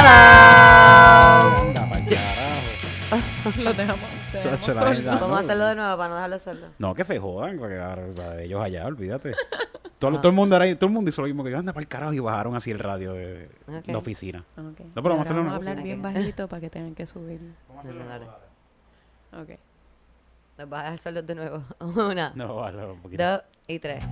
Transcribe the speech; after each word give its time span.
Anda, 0.00 1.88
pa'l 1.90 2.04
carajo. 2.06 2.60
Los 3.62 3.76
dejamos. 3.76 4.08
dejamos 4.32 4.60
Chacho, 4.60 4.74
la 4.74 4.80
solos. 4.80 4.96
verdad. 4.96 5.20
Vamos 5.20 5.38
a 5.38 5.42
hacerlo 5.42 5.66
de 5.66 5.74
nuevo 5.76 5.96
para 5.96 6.08
no 6.08 6.14
dejarlo 6.16 6.36
hacerlo. 6.36 6.66
No, 6.78 6.94
que 6.94 7.04
se 7.04 7.18
jodan, 7.18 7.58
porque 7.58 7.78
ahora, 7.78 8.06
para 8.14 8.40
ellos 8.42 8.62
allá, 8.62 8.86
olvídate. 8.86 9.34
Todo, 9.98 10.16
todo 10.16 10.28
el 10.28 10.34
mundo 10.34 10.56
era, 10.56 10.74
todo 10.76 10.86
el 10.86 10.92
mundo 10.94 11.10
hizo 11.10 11.20
lo 11.20 11.26
mismo 11.28 11.44
que 11.44 11.50
yo, 11.50 11.58
anda 11.58 11.72
para 11.74 11.82
el 11.82 11.88
carajo 11.88 12.12
y 12.14 12.18
bajaron 12.20 12.56
así 12.56 12.70
el 12.70 12.78
radio 12.78 13.12
de 13.12 13.50
Ok. 13.68 13.86
la 13.88 13.98
oficina. 13.98 14.44
Ok. 14.56 14.80
No, 14.80 15.02
pero 15.02 15.10
vamos 15.10 15.18
a 15.18 15.22
hacerlo 15.22 15.42
vamos 15.44 15.54
a 15.56 15.58
una 15.58 15.70
hablar 15.70 15.84
bien 15.84 16.00
cosa. 16.00 16.12
bajito 16.14 16.48
para 16.48 16.60
que 16.60 16.70
tengan 16.70 16.94
que 16.94 17.04
subir. 17.06 17.40
Dale, 17.84 18.04
dale. 18.04 18.26
Ok. 19.42 19.58
Nos 20.58 20.68
vas 20.68 20.84
a 20.84 20.88
hacerlo 20.92 21.22
de 21.22 21.34
nuevo. 21.34 21.62
Una, 21.80 22.32
No, 22.34 22.56
vale, 22.56 22.84
un 22.84 23.00
poquito. 23.00 23.22
dos 23.24 23.42
y 23.66 23.78
tres. 23.78 24.02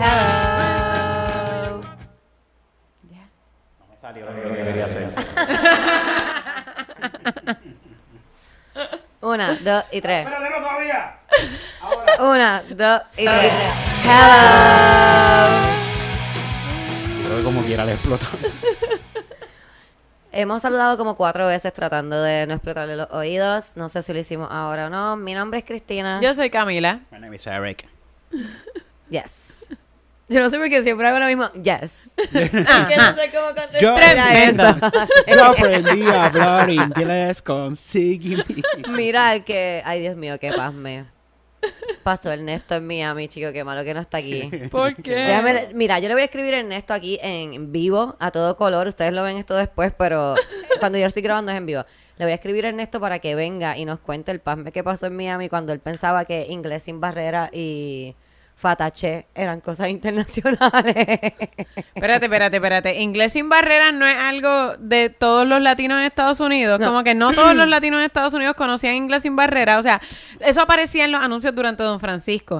Hello. 0.00 1.17
Salió 4.00 4.26
lo 4.26 4.54
que 4.54 4.64
quería 4.64 4.84
hacer. 4.84 5.10
Una, 9.20 9.54
dos 9.56 9.84
y 9.90 10.00
tres. 10.00 10.24
Espérate, 10.26 10.50
no 10.50 10.56
todavía. 10.58 11.18
Una, 12.20 12.62
dos 12.62 13.02
y 13.16 13.24
tres. 13.24 13.52
Hello. 14.04 15.48
Creo 17.26 17.38
que 17.38 17.44
como 17.44 17.62
quiera 17.62 17.84
le 17.84 17.94
explota. 17.94 18.26
Hemos 20.30 20.62
saludado 20.62 20.96
como 20.96 21.16
cuatro 21.16 21.48
veces 21.48 21.72
tratando 21.72 22.22
de 22.22 22.46
no 22.46 22.54
explotarle 22.54 22.94
los 22.94 23.10
oídos. 23.10 23.72
No 23.74 23.88
sé 23.88 24.02
si 24.02 24.12
lo 24.12 24.20
hicimos 24.20 24.48
ahora 24.52 24.86
o 24.86 24.90
no. 24.90 25.16
Mi 25.16 25.34
nombre 25.34 25.58
es 25.58 25.64
Cristina. 25.64 26.20
Yo 26.22 26.32
soy 26.34 26.50
Camila. 26.50 27.00
My 27.10 27.18
name 27.18 27.34
is 27.34 27.46
Eric. 27.48 27.88
Yes. 29.10 29.64
Yo 30.28 30.40
no 30.40 30.50
sé 30.50 30.58
por 30.58 30.68
qué 30.68 30.82
siempre 30.82 31.06
hago 31.08 31.18
lo 31.18 31.26
mismo. 31.26 31.50
Yes. 31.54 32.10
Es 32.32 32.50
que 32.50 32.96
no 32.96 33.16
sé 33.16 33.30
cómo 33.32 33.46
contestar 33.46 33.80
Yo- 33.80 33.96
eso. 33.96 34.76
Yo 35.26 35.44
aprendí 35.44 36.02
a 36.06 36.24
hablar 36.26 36.70
inglés 36.70 37.40
con 37.42 37.76
Siggy. 37.76 38.36
Mira 38.90 39.40
que, 39.40 39.82
ay 39.84 40.00
Dios 40.02 40.16
mío, 40.16 40.38
qué 40.38 40.52
paz 40.52 40.72
me 40.74 41.06
pasó 42.04 42.30
Ernesto 42.30 42.76
en 42.76 42.86
Miami, 42.86 43.26
chico, 43.28 43.52
qué 43.52 43.64
malo 43.64 43.82
que 43.84 43.92
no 43.92 44.00
está 44.00 44.18
aquí. 44.18 44.48
¿Por 44.70 44.94
qué? 44.96 45.14
Déjame- 45.16 45.70
mira, 45.74 45.98
yo 45.98 46.08
le 46.08 46.14
voy 46.14 46.22
a 46.22 46.26
escribir 46.26 46.54
a 46.54 46.58
Ernesto 46.60 46.94
aquí 46.94 47.18
en 47.22 47.72
vivo, 47.72 48.16
a 48.20 48.30
todo 48.30 48.56
color. 48.56 48.86
Ustedes 48.86 49.12
lo 49.12 49.22
ven 49.22 49.36
esto 49.38 49.56
después, 49.56 49.92
pero 49.98 50.34
cuando 50.78 50.98
yo 50.98 51.04
lo 51.04 51.08
estoy 51.08 51.22
grabando 51.22 51.50
es 51.52 51.58
en 51.58 51.66
vivo. 51.66 51.84
Le 52.16 52.24
voy 52.24 52.32
a 52.32 52.34
escribir 52.36 52.64
a 52.66 52.68
Ernesto 52.68 53.00
para 53.00 53.18
que 53.18 53.34
venga 53.34 53.76
y 53.76 53.84
nos 53.84 53.98
cuente 53.98 54.30
el 54.30 54.40
pasme 54.40 54.72
que 54.72 54.82
pasó 54.84 55.06
en 55.06 55.16
Miami 55.16 55.48
cuando 55.48 55.72
él 55.72 55.80
pensaba 55.80 56.24
que 56.24 56.46
inglés 56.48 56.84
sin 56.84 57.00
barrera 57.00 57.48
y 57.52 58.14
fatache 58.58 59.26
eran 59.34 59.60
cosas 59.60 59.88
internacionales. 59.96 60.94
Espérate, 61.94 62.26
espérate, 62.26 62.56
espérate. 62.56 63.00
Inglés 63.00 63.32
sin 63.32 63.48
barreras 63.48 63.94
no 63.94 64.04
es 64.06 64.16
algo 64.16 64.76
de 64.78 65.10
todos 65.10 65.46
los 65.46 65.62
latinos 65.62 65.98
en 65.98 66.04
Estados 66.04 66.40
Unidos. 66.40 66.80
No. 66.80 66.88
Como 66.88 67.04
que 67.04 67.14
no 67.14 67.32
todos 67.32 67.54
los 67.54 67.68
latinos 67.70 68.00
en 68.00 68.06
Estados 68.06 68.34
Unidos 68.34 68.56
conocían 68.56 68.94
inglés 68.94 69.22
sin 69.22 69.36
barreras. 69.36 69.78
O 69.78 69.82
sea, 69.82 70.00
eso 70.40 70.60
aparecía 70.60 71.04
en 71.04 71.12
los 71.12 71.22
anuncios 71.22 71.54
durante 71.54 71.82
Don 71.84 72.00
Francisco. 72.00 72.56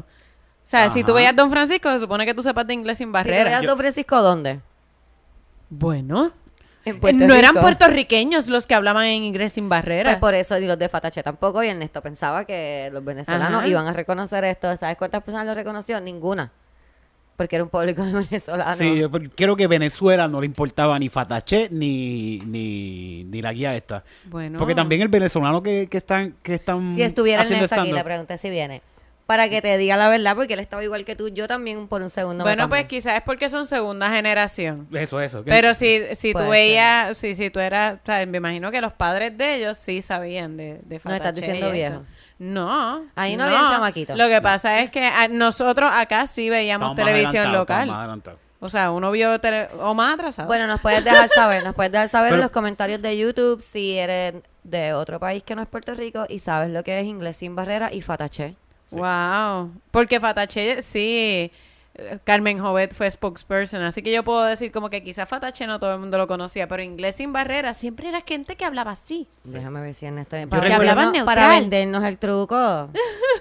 O 0.64 0.70
sea, 0.70 0.90
si 0.90 1.02
tú 1.02 1.14
veías 1.14 1.34
Don 1.34 1.50
Francisco, 1.50 1.90
se 1.90 1.98
supone 1.98 2.26
que 2.26 2.34
tú 2.34 2.42
sepas 2.42 2.66
de 2.66 2.74
inglés 2.74 2.98
sin 2.98 3.08
¿Y 3.08 3.12
barreras. 3.12 3.62
tú 3.62 3.66
Don 3.68 3.78
Francisco 3.78 4.20
dónde? 4.22 4.60
Bueno, 5.70 6.32
No 7.14 7.34
eran 7.34 7.54
puertorriqueños 7.54 8.46
los 8.48 8.66
que 8.66 8.74
hablaban 8.74 9.06
en 9.06 9.22
inglés 9.24 9.52
sin 9.52 9.68
Pues 9.68 9.80
barreras. 9.80 10.18
por 10.18 10.34
eso, 10.34 10.58
y 10.58 10.66
los 10.66 10.78
de 10.78 10.88
Fatache 10.88 11.22
tampoco, 11.22 11.62
y 11.62 11.68
Ernesto 11.68 12.02
pensaba 12.02 12.44
que 12.44 12.90
los 12.92 13.04
venezolanos 13.04 13.60
Ajá. 13.60 13.68
iban 13.68 13.86
a 13.86 13.92
reconocer 13.92 14.44
esto. 14.44 14.76
¿Sabes 14.76 14.96
cuántas 14.96 15.22
personas 15.22 15.46
lo 15.46 15.54
reconoció? 15.54 16.00
Ninguna. 16.00 16.50
Porque 17.36 17.54
era 17.54 17.62
un 17.64 17.70
público 17.70 18.02
de 18.06 18.12
venezolanos. 18.12 18.78
Sí, 18.78 18.98
yo 18.98 19.10
creo 19.10 19.54
que 19.56 19.66
Venezuela 19.68 20.26
no 20.26 20.40
le 20.40 20.46
importaba 20.46 20.98
ni 20.98 21.08
Fatache 21.08 21.68
ni, 21.70 22.40
ni, 22.40 23.22
ni 23.24 23.40
la 23.40 23.52
guía 23.52 23.76
esta. 23.76 24.02
Bueno. 24.24 24.58
Porque 24.58 24.74
también 24.74 25.02
el 25.02 25.08
venezolano 25.08 25.62
que, 25.62 25.86
que 25.86 25.98
están 25.98 26.34
que 26.42 26.54
están 26.56 26.94
Si 26.94 27.02
estuviera 27.02 27.42
haciendo 27.42 27.64
Ernesto 27.66 27.80
aquí, 27.82 27.92
le 27.92 28.02
pregunté 28.04 28.38
si 28.38 28.50
viene. 28.50 28.82
Para 29.28 29.50
que 29.50 29.60
te 29.60 29.76
diga 29.76 29.98
la 29.98 30.08
verdad, 30.08 30.34
porque 30.34 30.54
él 30.54 30.60
estaba 30.60 30.82
igual 30.82 31.04
que 31.04 31.14
tú. 31.14 31.28
Yo 31.28 31.46
también 31.46 31.86
por 31.86 32.00
un 32.00 32.08
segundo. 32.08 32.44
me 32.44 32.50
bueno, 32.50 32.66
pues 32.70 32.86
quizás 32.86 33.16
es 33.16 33.20
porque 33.22 33.50
son 33.50 33.66
segunda 33.66 34.08
generación. 34.10 34.88
Eso, 34.90 35.20
eso. 35.20 35.44
que- 35.44 35.50
Pero 35.50 35.74
si, 35.74 36.00
si 36.16 36.32
Puede 36.32 36.46
tú 36.46 36.50
veías, 36.50 37.18
si, 37.18 37.34
si 37.36 37.50
tú 37.50 37.60
eras, 37.60 37.96
o 38.02 38.06
sea, 38.06 38.24
me 38.24 38.38
imagino 38.38 38.70
que 38.70 38.80
los 38.80 38.94
padres 38.94 39.36
de 39.36 39.56
ellos 39.56 39.76
sí 39.76 40.00
sabían 40.00 40.56
de, 40.56 40.80
de 40.82 40.98
No, 41.04 41.14
estás 41.14 41.34
diciendo 41.34 41.70
viejo. 41.70 42.04
No. 42.38 43.02
Ahí 43.16 43.36
no 43.36 43.44
habían 43.44 43.66
chamaquitos. 43.68 44.16
Lo 44.16 44.28
que 44.28 44.40
pasa 44.40 44.80
es 44.80 44.90
que 44.90 45.04
a- 45.04 45.28
nosotros 45.28 45.90
acá 45.92 46.26
sí 46.26 46.48
veíamos 46.48 46.92
estamos 46.92 47.12
televisión 47.12 47.52
local. 47.52 47.86
O 48.60 48.70
sea, 48.70 48.92
uno 48.92 49.10
vio 49.10 49.38
tele 49.40 49.68
o 49.78 49.92
más 49.92 50.14
atrasado. 50.14 50.48
Bueno, 50.48 50.66
nos 50.66 50.80
puedes 50.80 51.04
dejar 51.04 51.28
saber. 51.28 51.62
Nos 51.64 51.74
puedes 51.74 51.92
dejar 51.92 52.08
saber 52.08 52.32
en 52.32 52.40
los 52.40 52.50
comentarios 52.50 53.02
de 53.02 53.18
YouTube 53.18 53.60
si 53.60 53.98
eres 53.98 54.36
de 54.64 54.94
otro 54.94 55.20
país 55.20 55.42
que 55.42 55.54
no 55.54 55.60
es 55.60 55.68
Puerto 55.68 55.92
Rico 55.94 56.24
y 56.30 56.38
sabes 56.38 56.70
lo 56.70 56.82
que 56.82 56.98
es 56.98 57.06
inglés 57.06 57.36
sin 57.36 57.54
barrera 57.54 57.92
y 57.92 58.00
Fatache. 58.00 58.56
Wow. 58.90 59.72
Porque 59.90 60.20
Fatache, 60.20 60.82
sí. 60.82 61.50
Carmen 62.22 62.60
Jovet 62.60 62.94
fue 62.94 63.10
spokesperson, 63.10 63.82
así 63.82 64.02
que 64.02 64.12
yo 64.12 64.22
puedo 64.22 64.44
decir 64.44 64.70
como 64.70 64.88
que 64.88 65.02
quizás 65.02 65.28
Fatache 65.28 65.66
no 65.66 65.80
todo 65.80 65.94
el 65.94 65.98
mundo 65.98 66.16
lo 66.16 66.28
conocía, 66.28 66.68
pero 66.68 66.80
inglés 66.80 67.16
sin 67.16 67.32
barreras 67.32 67.76
siempre 67.76 68.08
era 68.08 68.20
gente 68.24 68.54
que 68.54 68.64
hablaba 68.64 68.92
así. 68.92 69.26
Déjame 69.42 69.80
ver 69.80 69.94
si 69.94 70.06
Ernesto... 70.06 70.36
recuerdo- 70.36 70.48
Para, 70.62 70.76
hablaban 70.76 71.12
vendernos- 71.12 71.24
para 71.24 71.40
neutral. 71.48 71.60
vendernos 71.62 72.04
el 72.04 72.18
truco. 72.18 72.88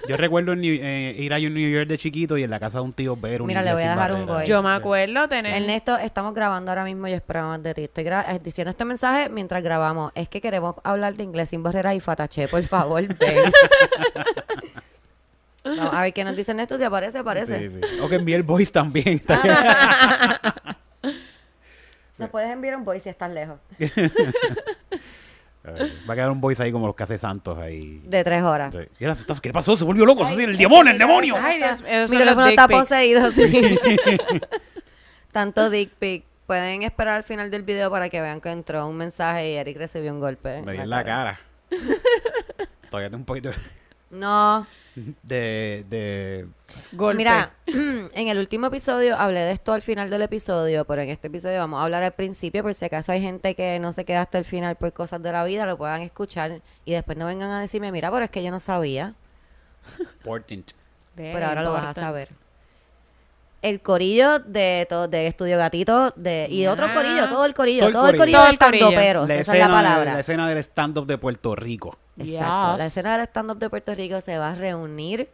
Yo 0.09 0.17
recuerdo 0.17 0.53
en 0.53 0.61
New- 0.61 0.79
eh, 0.81 1.15
ir 1.19 1.35
a 1.35 1.37
New 1.37 1.69
York 1.69 1.87
de 1.87 1.99
chiquito 1.99 2.35
y 2.35 2.41
en 2.45 2.49
la 2.49 2.59
casa 2.59 2.79
de 2.79 2.85
un 2.85 2.93
tío 2.93 3.15
ver 3.15 3.43
un 3.43 3.47
Mira, 3.47 3.61
le 3.61 3.73
voy 3.73 3.83
a 3.83 3.91
dejar 3.91 4.11
un 4.13 4.21
barreras. 4.21 4.35
voice. 4.37 4.49
Yo 4.51 4.63
me 4.63 4.71
acuerdo 4.71 5.29
tener... 5.29 5.53
Ernesto, 5.61 5.95
estamos 5.99 6.33
grabando 6.33 6.71
ahora 6.71 6.83
mismo 6.83 7.07
y 7.07 7.13
espero 7.13 7.43
más 7.49 7.61
de 7.61 7.75
ti. 7.75 7.83
Estoy 7.83 8.05
gra- 8.05 8.25
eh, 8.27 8.39
diciendo 8.43 8.71
este 8.71 8.85
mensaje 8.85 9.29
mientras 9.29 9.61
grabamos. 9.61 10.11
Es 10.15 10.29
que 10.29 10.41
queremos 10.41 10.77
hablar 10.83 11.13
de 11.13 11.21
inglés 11.23 11.49
sin 11.49 11.61
barrera 11.61 11.93
y 11.93 11.99
fatache. 11.99 12.47
Por 12.47 12.63
favor, 12.63 13.03
ven. 13.05 13.51
Vamos 15.75 15.93
a 15.93 16.01
ver 16.01 16.13
qué 16.13 16.23
nos 16.23 16.35
dice 16.35 16.51
Ernesto. 16.51 16.77
Si 16.77 16.83
aparece, 16.83 17.17
aparece. 17.17 17.69
Sí, 17.69 17.79
sí. 17.81 17.99
O 18.01 18.07
que 18.09 18.15
envíe 18.15 18.33
el 18.35 18.43
voice 18.43 18.71
también. 18.71 19.21
bien. 19.27 21.13
Nos 22.17 22.29
puedes 22.29 22.49
enviar 22.51 22.75
un 22.75 22.83
voice 22.83 23.03
si 23.03 23.09
estás 23.09 23.31
lejos. 23.31 23.59
Va 26.09 26.13
a 26.13 26.15
quedar 26.15 26.31
un 26.31 26.39
voice 26.39 26.63
ahí 26.63 26.71
como 26.71 26.87
los 26.87 26.95
que 26.95 27.03
hace 27.03 27.17
Santos 27.17 27.57
ahí. 27.57 28.01
De 28.05 28.23
tres 28.23 28.41
horas. 28.41 28.73
Sí. 28.73 28.79
Y 28.99 29.05
ahora, 29.05 29.17
¿Qué 29.41 29.51
pasó? 29.53 29.75
Se 29.75 29.83
volvió 29.83 30.05
loco. 30.05 30.23
Eso 30.23 30.35
sí, 30.35 30.43
el 30.43 30.57
demonio, 30.57 30.91
el 30.93 30.97
demonio. 30.97 31.35
Ay, 31.39 31.57
Dios, 31.57 32.09
Mi 32.09 32.17
teléfono 32.17 32.47
está 32.47 32.67
pics. 32.67 32.79
poseído, 32.79 33.31
sí. 33.31 33.77
Tanto 35.31 35.69
dick 35.69 35.91
pic. 35.99 36.23
Pueden 36.47 36.83
esperar 36.83 37.15
al 37.17 37.23
final 37.23 37.51
del 37.51 37.63
video 37.63 37.91
para 37.91 38.07
que 38.09 38.21
vean 38.21 38.39
que 38.39 38.49
entró 38.49 38.87
un 38.87 38.95
mensaje 38.95 39.51
y 39.51 39.55
Eric 39.55 39.77
recibió 39.77 40.13
un 40.13 40.21
golpe. 40.21 40.61
Me 40.63 40.71
dio 40.71 40.83
en 40.83 40.89
la 40.89 41.03
cara. 41.03 41.39
Todavía 42.89 43.09
tengo 43.09 43.17
un 43.17 43.25
poquito 43.25 43.51
No. 44.09 44.65
de, 45.23 45.85
de 45.89 46.47
Golpe. 46.93 47.17
Mira, 47.17 47.51
en 47.67 48.27
el 48.27 48.37
último 48.39 48.67
episodio 48.67 49.15
hablé 49.17 49.41
de 49.41 49.51
esto 49.51 49.73
al 49.73 49.81
final 49.81 50.09
del 50.09 50.21
episodio, 50.23 50.85
pero 50.85 51.01
en 51.01 51.09
este 51.09 51.27
episodio 51.27 51.59
vamos 51.59 51.79
a 51.79 51.83
hablar 51.83 52.03
al 52.03 52.13
principio 52.13 52.63
por 52.63 52.73
si 52.73 52.85
acaso 52.85 53.11
hay 53.11 53.21
gente 53.21 53.53
que 53.55 53.79
no 53.79 53.93
se 53.93 54.05
queda 54.05 54.21
hasta 54.21 54.37
el 54.37 54.45
final 54.45 54.75
por 54.75 54.93
cosas 54.93 55.21
de 55.21 55.31
la 55.31 55.43
vida, 55.43 55.65
lo 55.65 55.77
puedan 55.77 56.01
escuchar 56.01 56.61
y 56.85 56.93
después 56.93 57.17
no 57.17 57.25
vengan 57.25 57.51
a 57.51 57.61
decirme, 57.61 57.91
mira, 57.91 58.09
pero 58.11 58.23
es 58.25 58.31
que 58.31 58.43
yo 58.43 58.49
no 58.51 58.59
sabía. 58.59 59.13
Ve, 61.15 61.31
pero 61.33 61.47
ahora 61.47 61.63
lo 61.63 61.73
vas 61.73 61.85
a 61.85 61.93
saber. 61.93 62.29
El 63.61 63.81
corillo 63.81 64.39
de 64.39 64.85
todo, 64.87 65.07
de 65.07 65.27
Estudio 65.27 65.57
Gatito 65.57 66.11
de, 66.15 66.47
y 66.49 66.67
otro 66.67 66.93
corillo, 66.93 67.27
todo 67.27 67.43
el 67.45 67.53
corillo, 67.53 67.79
Todo 67.79 67.87
el 67.89 67.93
todo 67.93 68.07
el 68.09 68.17
corillo. 68.17 68.37
corillo 68.37 68.37
Todo 68.37 68.45
de 68.45 68.51
el 68.51 68.59
corillo. 68.59 69.25
La 69.27 69.35
esa 69.35 69.53
es 69.53 69.59
la 69.59 69.67
palabra. 69.67 70.13
la 70.13 70.19
escena 70.19 70.47
del 70.47 70.59
stand-up 70.59 71.07
de 71.07 71.17
Puerto 71.17 71.55
Rico. 71.55 71.97
Exacto. 72.17 72.77
La 72.77 72.85
escena 72.85 73.17
del 73.17 73.27
stand-up 73.27 73.59
de 73.59 73.69
Puerto 73.69 73.93
Rico 73.95 74.19
se 74.21 74.37
va 74.37 74.51
a 74.51 74.55
reunir 74.55 75.29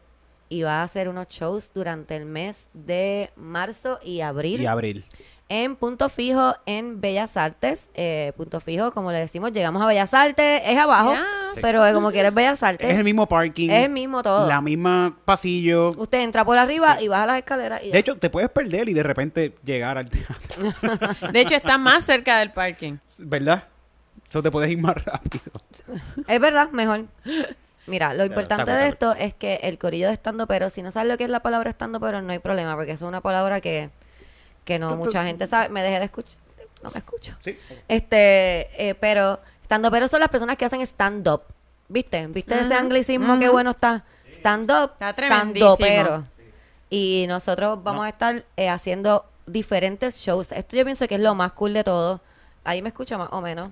y 0.49 0.63
va 0.63 0.81
a 0.81 0.83
hacer 0.83 1.09
unos 1.09 1.27
shows 1.29 1.71
durante 1.73 2.15
el 2.15 2.25
mes 2.25 2.69
de 2.73 3.31
marzo 3.35 3.99
y 4.03 4.21
abril. 4.21 4.61
Y 4.61 4.65
abril. 4.67 5.03
en 5.49 5.75
Punto 5.75 6.09
Fijo 6.09 6.55
en 6.65 7.01
Bellas 7.01 7.37
Artes. 7.37 7.89
Eh, 7.95 8.33
punto 8.37 8.59
Fijo, 8.61 8.91
como 8.91 9.11
le 9.11 9.17
decimos, 9.19 9.51
llegamos 9.51 9.81
a 9.81 9.87
Bellas 9.87 10.13
Artes, 10.13 10.61
es 10.65 10.77
abajo, 10.77 11.15
pero 11.61 11.85
eh, 11.87 11.93
como 11.93 12.11
quieres 12.11 12.33
Bellas 12.33 12.61
Artes, 12.61 12.87
Es 12.89 12.97
el 12.97 13.03
mismo 13.03 13.27
parking. 13.27 13.69
es 13.69 13.85
el 13.85 13.91
mismo 13.91 14.21
todo. 14.21 14.47
La 14.47 14.61
misma 14.61 15.15
pasillo. 15.25 15.89
Usted 15.97 16.19
entra 16.21 16.45
por 16.45 16.57
arriba 16.57 17.01
y 17.01 17.07
baja 17.07 17.25
las 17.25 17.37
escaleras 17.39 17.81
y 17.83 17.87
ya. 17.87 17.93
De 17.93 17.99
hecho, 17.99 18.17
te 18.17 18.29
puedes 18.29 18.49
perder 18.49 18.89
y 18.89 18.93
de 18.93 19.03
repente 19.03 19.55
llegar 19.63 19.97
al 19.97 20.09
teatro. 20.09 20.73
De 21.31 21.41
hecho, 21.41 21.55
está 21.55 21.77
más 21.79 22.05
cerca 22.05 22.37
del 22.39 22.51
parking. 22.51 22.97
¿Verdad? 23.19 23.63
Eso 24.33 24.41
te 24.41 24.49
puedes 24.49 24.71
ir 24.71 24.79
más 24.79 24.95
rápido. 25.05 25.43
Es 26.27 26.39
verdad, 26.39 26.71
mejor. 26.71 27.05
Mira, 27.85 28.15
lo 28.15 28.25
importante 28.25 28.71
de 28.71 28.87
esto 28.87 29.13
es 29.13 29.35
que 29.35 29.59
el 29.61 29.77
corillo 29.77 30.07
de 30.07 30.13
estando 30.13 30.47
pero, 30.47 30.71
si 30.71 30.81
no 30.81 30.89
sabes 30.89 31.07
lo 31.07 31.19
que 31.19 31.25
es 31.25 31.29
la 31.29 31.41
palabra 31.41 31.69
estando 31.69 31.99
pero, 31.99 32.19
no 32.19 32.31
hay 32.31 32.39
problema, 32.39 32.75
porque 32.75 32.93
eso 32.93 33.05
es 33.05 33.09
una 33.09 33.21
palabra 33.21 33.61
que, 33.61 33.91
que 34.65 34.79
no 34.79 34.97
mucha 34.97 35.23
gente 35.23 35.45
sabe. 35.45 35.69
Me 35.69 35.83
dejé 35.83 35.99
de 35.99 36.05
escuchar. 36.05 36.39
No 36.81 36.89
me 36.89 36.97
escucho. 36.97 37.35
Sí. 37.41 37.55
Este, 37.87 38.89
eh, 38.89 38.95
pero 38.99 39.39
estando 39.61 39.91
pero 39.91 40.07
son 40.07 40.19
las 40.19 40.29
personas 40.29 40.57
que 40.57 40.65
hacen 40.65 40.81
stand 40.81 41.27
up. 41.27 41.43
¿Viste? 41.87 42.25
¿Viste 42.25 42.59
ese 42.59 42.73
anglicismo 42.73 43.37
qué 43.37 43.49
bueno 43.49 43.69
está? 43.69 44.03
Stand 44.31 44.71
up, 44.71 44.93
Está 44.93 45.11
stand 45.11 45.15
tremendísimo. 45.53 45.77
pero. 45.77 46.23
Y 46.89 47.25
nosotros 47.27 47.83
vamos 47.83 48.07
a 48.07 48.09
estar 48.09 48.45
eh, 48.57 48.67
haciendo 48.67 49.27
diferentes 49.45 50.17
shows. 50.17 50.51
Esto 50.53 50.75
yo 50.75 50.85
pienso 50.85 51.07
que 51.07 51.13
es 51.13 51.21
lo 51.21 51.35
más 51.35 51.51
cool 51.51 51.73
de 51.73 51.83
todo. 51.83 52.19
Ahí 52.63 52.81
me 52.81 52.89
escucho 52.89 53.19
más 53.19 53.29
o 53.31 53.39
menos. 53.39 53.69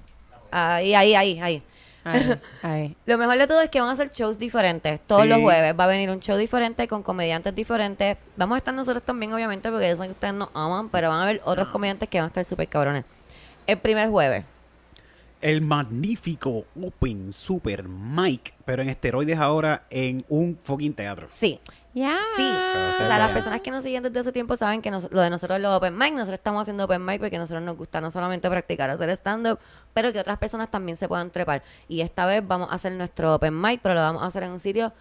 Ahí, 0.52 0.94
ahí, 0.94 1.16
ahí, 1.16 1.40
ahí. 1.40 1.64
Ahí, 2.04 2.40
ahí. 2.64 2.98
Lo 3.06 3.18
mejor 3.18 3.38
de 3.38 3.48
todo 3.48 3.62
es 3.62 3.70
que 3.70 3.80
van 3.80 3.90
a 3.90 3.94
hacer 3.94 4.12
shows 4.12 4.38
diferentes. 4.40 5.00
Todos 5.06 5.24
Sí. 5.24 5.30
los 5.30 5.40
jueves 5.40 5.76
va 5.80 5.84
a 5.84 5.88
venir 5.88 6.10
un 6.10 6.20
show 6.20 6.36
diferente 6.38 6.88
con 6.88 7.04
comediantes 7.04 7.54
diferentes. 7.56 8.18
Vamos 8.36 8.56
a 8.56 8.58
estar 8.58 8.74
nosotros 8.74 9.04
también, 9.04 9.34
obviamente, 9.34 9.70
porque 9.70 9.90
yo 9.90 9.98
sé 9.98 10.04
que 10.06 10.12
ustedes 10.12 10.34
nos 10.34 10.50
aman, 10.54 10.90
pero 10.90 11.10
van 11.10 11.20
a 11.20 11.24
haber 11.24 11.42
otros 11.46 11.68
comediantes 11.70 12.10
que 12.10 12.18
van 12.20 12.26
a 12.26 12.28
estar 12.30 12.44
súper 12.46 12.68
cabrones. 12.68 13.06
El 13.68 13.78
primer 13.78 14.10
jueves. 14.10 14.46
El 15.42 15.62
magnífico 15.62 16.66
Open 16.80 17.34
Super 17.34 17.84
Mike, 17.88 18.54
pero 18.64 18.84
en 18.84 18.90
esteroides 18.90 19.40
ahora 19.40 19.84
en 19.90 20.24
un 20.30 20.56
fucking 20.64 20.94
teatro. 20.94 21.30
Sí, 21.32 21.60
Ya. 21.96 22.16
sí. 22.38 22.44
O 22.44 23.08
sea, 23.08 23.18
las 23.18 23.32
personas 23.32 23.60
que 23.62 23.72
nos 23.72 23.84
siguen 23.84 24.04
desde 24.04 24.20
hace 24.20 24.32
tiempo 24.32 24.56
saben 24.56 24.84
que 24.84 24.92
nos- 24.92 25.12
lo 25.12 25.20
de 25.22 25.32
nosotros 25.32 25.56
es 25.58 25.64
los 25.64 25.76
open 25.76 25.98
mic. 25.98 26.14
Nosotros 26.14 26.36
estamos 26.38 26.62
haciendo 26.62 26.86
open 26.86 27.04
mic 27.04 27.20
porque 27.20 27.38
a 27.38 27.40
nosotros 27.40 27.64
nos 27.64 27.76
gusta 27.76 28.00
no 28.02 28.12
solamente 28.12 28.48
practicar 28.52 28.92
hacer 28.92 29.10
stand-up, 29.12 29.58
pero 29.94 30.12
que 30.14 30.20
otras 30.20 30.38
personas 30.38 30.70
también 30.70 30.98
se 30.98 31.08
puedan 31.08 31.30
trepar. 31.32 31.64
Y 31.88 32.02
esta 32.02 32.26
vez 32.26 32.46
vamos 32.46 32.70
a 32.72 32.76
hacer 32.76 32.92
nuestro 32.94 33.36
open 33.36 33.60
mic, 33.60 33.80
pero 33.82 33.96
lo 33.96 34.02
vamos 34.02 34.24
a 34.24 34.28
hacer 34.28 34.44
en 34.44 34.52
un 34.52 34.60
sitio 34.60 34.92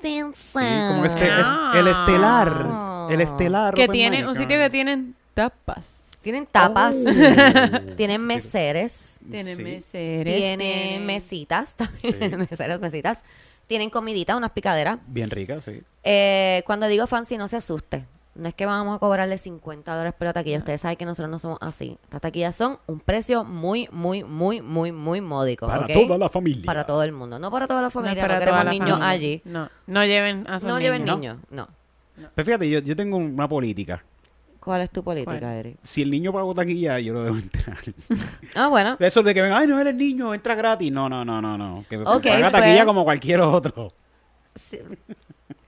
fancy. 0.00 0.36
Sí, 0.52 0.58
como 0.88 1.04
este, 1.04 1.26
es 1.26 1.32
Ah. 1.46 1.72
el 1.76 1.86
estelar. 1.88 3.10
El 3.10 3.20
estelar. 3.20 3.74
Que 3.74 3.84
Open 3.84 3.92
tiene 3.92 4.16
Mic, 4.18 4.28
un 4.28 4.36
sitio 4.36 4.58
que 4.58 4.70
tienen 4.70 5.14
tapas. 5.34 5.86
Tienen 6.22 6.46
tapas, 6.46 6.94
Oh. 6.94 7.00
tienen 7.96 8.20
meseres, 8.20 9.18
Tienen 9.30 9.56
Sí. 9.56 9.62
meseres. 9.62 10.36
tienen 10.36 11.06
mesitas, 11.06 11.74
también 11.76 12.00
Sí. 12.30 12.36
meseros, 12.50 12.80
mesitas. 12.80 13.22
Tienen 13.68 13.90
comidita, 13.90 14.36
unas 14.36 14.50
picaderas. 14.50 14.98
Bien 15.06 15.30
rica, 15.30 15.60
sí. 15.60 15.82
Eh, 16.04 16.62
cuando 16.66 16.86
digo 16.88 17.06
fancy, 17.06 17.36
no 17.36 17.48
se 17.48 17.56
asuste. 17.56 18.04
No 18.36 18.48
es 18.48 18.54
que 18.54 18.66
vamos 18.66 18.94
a 18.94 18.98
cobrarle 18.98 19.38
50 19.38 19.90
dólares 19.92 20.14
por 20.18 20.26
la 20.26 20.32
taquilla. 20.32 20.58
Ustedes 20.58 20.80
saben 20.80 20.96
que 20.96 21.04
nosotros 21.06 21.30
no 21.30 21.38
somos 21.38 21.58
así. 21.62 21.96
Las 22.10 22.20
taquillas 22.20 22.54
son 22.54 22.78
un 22.86 23.00
precio 23.00 23.44
muy, 23.44 23.88
muy, 23.92 24.24
muy, 24.24 24.60
muy, 24.60 24.92
muy 24.92 25.20
módico. 25.20 25.66
Para 25.66 25.86
toda 25.86 26.18
la 26.18 26.28
familia. 26.28 26.64
Para 26.66 26.84
todo 26.84 27.02
el 27.02 27.12
mundo. 27.12 27.38
No 27.38 27.50
para 27.50 27.66
toda 27.66 27.80
la 27.80 27.84
No 27.84 27.88
es 27.88 27.94
familia. 27.94 28.22
para 28.22 28.34
no 28.34 28.40
toda 28.40 28.44
queremos 28.44 28.64
la 28.64 28.70
niños 28.70 28.90
familia. 28.90 29.08
allí. 29.10 29.42
No, 29.44 29.68
no 29.86 30.04
lleven 30.04 30.46
a 30.48 30.58
sus 30.60 30.68
No 30.68 30.78
niños. 30.78 30.82
lleven 30.82 31.04
¿no? 31.06 31.14
niños. 31.16 31.36
No. 31.50 31.68
Pero 32.34 32.46
fíjate, 32.46 32.68
yo, 32.68 32.78
yo 32.80 32.94
tengo 32.94 33.16
una 33.16 33.48
política. 33.48 34.02
¿Cuál 34.60 34.80
es 34.82 34.90
tu 34.90 35.02
política, 35.04 35.38
¿Cuál? 35.38 35.52
Eric? 35.54 35.76
Si 35.82 36.02
el 36.02 36.10
niño 36.10 36.32
pagó 36.32 36.52
taquilla, 36.54 36.98
yo 36.98 37.12
lo 37.14 37.22
debo 37.24 37.36
entrar. 37.36 37.78
Ah, 38.56 38.66
bueno. 38.68 38.96
Eso 38.98 39.22
de 39.22 39.32
que 39.32 39.40
venga, 39.42 39.58
ay, 39.58 39.66
no 39.66 39.78
eres 39.78 39.94
niño, 39.94 40.34
entra 40.34 40.54
gratis. 40.54 40.90
No, 40.92 41.08
no, 41.08 41.24
no, 41.24 41.40
no, 41.40 41.56
no. 41.56 41.84
Que 41.88 41.96
Ok, 41.98 42.04
paga 42.24 42.50
pues. 42.50 42.52
taquilla 42.52 42.84
como 42.84 43.04
cualquier 43.04 43.40
otro. 43.42 43.92
Sí. 44.54 44.78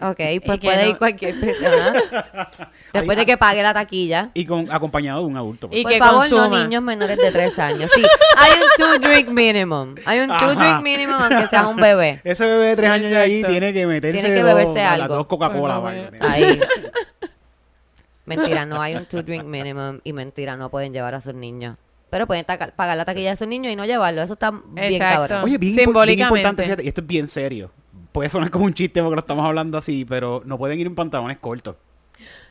Ok, 0.00 0.16
pues 0.46 0.58
puede 0.60 0.84
no- 0.84 0.90
ir 0.90 0.96
cualquier 0.98 1.38
persona. 1.38 2.02
Después 2.92 3.16
de 3.18 3.26
que 3.26 3.36
pague 3.36 3.62
la 3.62 3.74
taquilla. 3.74 4.30
Y 4.34 4.44
con 4.46 4.70
acompañado 4.72 5.20
de 5.20 5.26
un 5.26 5.36
adulto. 5.36 5.68
pues. 5.68 5.80
Y 5.80 5.82
Por 5.82 5.92
que 5.92 5.98
favor, 5.98 6.30
no 6.30 6.36
consuma. 6.36 6.64
niños 6.64 6.82
menores 6.82 7.16
de 7.16 7.30
3 7.30 7.58
años. 7.58 7.90
Sí, 7.94 8.02
hay 8.36 8.50
un 8.60 8.68
two 8.76 9.08
drink 9.08 9.28
minimum. 9.28 9.94
Hay 10.04 10.20
un 10.20 10.36
two 10.36 10.54
drink 10.54 10.82
minimum 10.82 11.14
aunque 11.20 11.46
sea 11.48 11.66
un 11.68 11.76
bebé. 11.76 12.20
Ese 12.24 12.44
bebé 12.46 12.66
de 12.68 12.76
tres 12.76 12.90
años 12.90 13.10
de 13.10 13.16
ahí 13.18 13.42
tiene 13.44 13.72
que 13.72 13.86
meterse 13.86 14.20
Tiene 14.20 14.34
que 14.34 14.42
dos- 14.42 14.54
beberse 14.54 14.80
a 14.82 14.92
las 14.96 15.00
algo. 15.02 15.14
dos 15.16 15.26
Coca-Cola. 15.26 16.10
Ahí. 16.20 16.60
Mentira, 18.26 18.66
no 18.66 18.80
hay 18.82 18.94
un 18.94 19.06
two 19.06 19.22
drink 19.22 19.44
minimum 19.44 20.00
y 20.04 20.12
mentira, 20.12 20.56
no 20.56 20.70
pueden 20.70 20.92
llevar 20.92 21.14
a 21.14 21.20
sus 21.20 21.34
niños. 21.34 21.76
Pero 22.10 22.26
pueden 22.26 22.44
pagar 22.44 22.96
la 22.96 23.04
taquilla 23.04 23.30
de 23.30 23.36
sus 23.36 23.46
niños 23.48 23.72
y 23.72 23.76
no 23.76 23.84
llevarlo. 23.84 24.22
Eso 24.22 24.34
está 24.34 24.50
bien 24.72 24.98
cabrón. 24.98 25.42
Oye, 25.44 25.58
bien, 25.58 25.74
bien 25.76 26.20
importante, 26.20 26.62
fíjate, 26.64 26.84
y 26.84 26.88
esto 26.88 27.00
es 27.00 27.06
bien 27.06 27.26
serio. 27.28 27.70
Puede 28.12 28.28
sonar 28.28 28.50
como 28.50 28.64
un 28.64 28.74
chiste 28.74 29.02
porque 29.02 29.16
lo 29.16 29.20
estamos 29.20 29.44
hablando 29.44 29.78
así, 29.78 30.04
pero 30.04 30.42
no 30.44 30.58
pueden 30.58 30.78
ir 30.80 30.86
en 30.86 30.94
pantalones 30.94 31.38
cortos. 31.38 31.76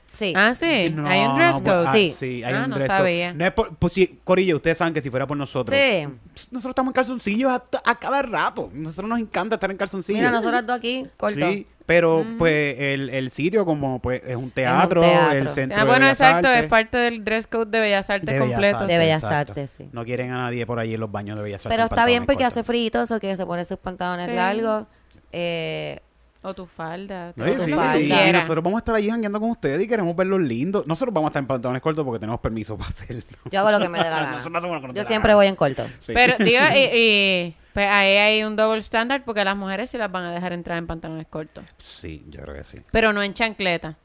Sí. 0.07 0.33
Ah, 0.35 0.53
sí. 0.53 0.89
No, 0.89 1.05
hay 1.07 1.25
un 1.25 1.35
dress 1.35 1.57
no, 1.61 1.63
code. 1.63 1.85
ah, 1.87 1.91
Sí. 1.93 2.15
sí, 2.17 2.43
hay 2.43 2.53
Ah, 2.53 2.63
un 2.63 2.69
no 2.71 2.75
dress 2.77 2.87
code. 2.87 2.97
sabía. 2.99 3.33
No 3.33 3.45
es 3.45 3.51
por, 3.51 3.75
pues 3.75 3.93
sí, 3.93 4.19
Corillo, 4.23 4.55
ustedes 4.55 4.77
saben 4.77 4.93
que 4.93 5.01
si 5.01 5.09
fuera 5.09 5.27
por 5.27 5.37
nosotros, 5.37 5.77
Sí. 5.77 6.07
pss, 6.33 6.53
nosotros 6.53 6.71
estamos 6.71 6.91
en 6.91 6.93
calzoncillos 6.93 7.51
a, 7.51 7.63
a 7.85 7.95
cada 7.99 8.21
rato. 8.21 8.69
Nosotros 8.73 9.09
nos 9.09 9.19
encanta 9.19 9.55
estar 9.55 9.69
en 9.69 9.77
calzoncillos. 9.77 10.19
Mira, 10.19 10.31
nosotros 10.31 10.65
dos 10.65 10.77
aquí, 10.77 11.05
corto. 11.17 11.45
Sí, 11.51 11.67
pero 11.85 12.25
pues 12.37 12.75
el, 12.79 13.09
el 13.09 13.31
sitio 13.31 13.63
como 13.65 13.99
pues 14.01 14.21
es 14.25 14.35
un 14.35 14.49
teatro, 14.51 15.01
teatro. 15.01 15.37
el 15.39 15.47
Sí, 15.49 15.55
centro 15.55 15.77
Ah, 15.77 15.81
de 15.81 15.85
bueno, 15.87 16.05
Bellas 16.05 16.19
exacto. 16.21 16.47
Artes. 16.47 16.63
Es 16.63 16.69
parte 16.69 16.97
del 16.97 17.23
dress 17.23 17.47
code 17.47 17.65
de 17.71 17.79
Bellas 17.79 18.09
Artes 18.09 18.25
De 18.27 18.33
Bellas 18.33 18.47
completo. 18.49 18.75
Artes, 18.77 18.87
De 18.89 18.97
Bellas. 18.97 19.23
Artes, 19.23 19.71
sí. 19.77 19.89
No 19.91 20.03
quieren 20.05 20.31
a 20.31 20.37
nadie 20.37 20.65
por 20.65 20.79
ahí 20.79 20.93
en 20.93 20.99
los 20.99 21.11
baños 21.11 21.37
de 21.37 21.43
Bellas 21.43 21.65
Artes. 21.65 21.75
Pero 21.77 21.87
está 21.89 22.05
bien 22.05 22.25
porque 22.25 22.43
cortos. 22.43 22.57
hace 22.57 22.63
frío, 22.63 23.03
eso 23.03 23.19
que 23.19 23.35
se 23.37 23.45
pone 23.45 23.63
sus 23.65 23.77
pantalones 23.77 24.27
Sí. 24.29 24.35
largos. 24.35 24.85
Eh, 25.31 25.99
O 26.43 26.53
tu 26.53 26.65
falda. 26.65 27.33
No, 27.35 27.47
y 27.47 27.55
lo 27.55 27.63
sí, 27.63 27.69
que 27.71 27.75
falda. 27.75 27.97
y 27.99 28.07
quieras. 28.07 28.33
nosotros 28.43 28.63
vamos 28.63 28.77
a 28.77 28.79
estar 28.79 28.95
allí 28.95 29.09
jangueando 29.09 29.39
con 29.39 29.49
ustedes 29.49 29.83
y 29.83 29.87
queremos 29.87 30.15
verlos 30.15 30.39
lindos. 30.41 30.85
Nosotros 30.85 31.13
vamos 31.13 31.27
a 31.27 31.31
estar 31.31 31.41
en 31.41 31.47
pantalones 31.47 31.81
cortos 31.81 32.05
porque 32.05 32.19
tenemos 32.19 32.39
permiso 32.39 32.77
para 32.77 32.89
hacerlo. 32.91 33.23
yo 33.51 33.59
hago 33.59 33.71
lo 33.71 33.79
que 33.79 33.89
me 33.89 33.97
dé 33.97 34.03
la 34.03 34.09
gana. 34.21 34.31
Nosotros 34.33 34.63
que 34.81 34.87
Yo 34.87 34.93
la 34.93 35.03
siempre 35.05 35.29
gana. 35.29 35.35
voy 35.35 35.47
en 35.47 35.55
corto. 35.55 35.87
Sí. 35.99 36.13
Pero, 36.13 36.35
digo, 36.43 36.61
y, 36.73 36.77
y, 36.93 37.55
pues 37.73 37.87
ahí 37.89 38.17
hay 38.17 38.43
un 38.43 38.55
double 38.55 38.79
standard 38.79 39.23
porque 39.23 39.43
las 39.43 39.57
mujeres 39.57 39.89
sí 39.89 39.97
las 39.97 40.11
van 40.11 40.25
a 40.25 40.31
dejar 40.31 40.53
entrar 40.53 40.77
en 40.77 40.87
pantalones 40.87 41.27
cortos. 41.27 41.65
Sí, 41.79 42.23
yo 42.29 42.41
creo 42.41 42.55
que 42.55 42.63
sí. 42.63 42.81
Pero 42.91 43.13
no 43.13 43.23
en 43.23 43.33
chancleta. 43.33 43.97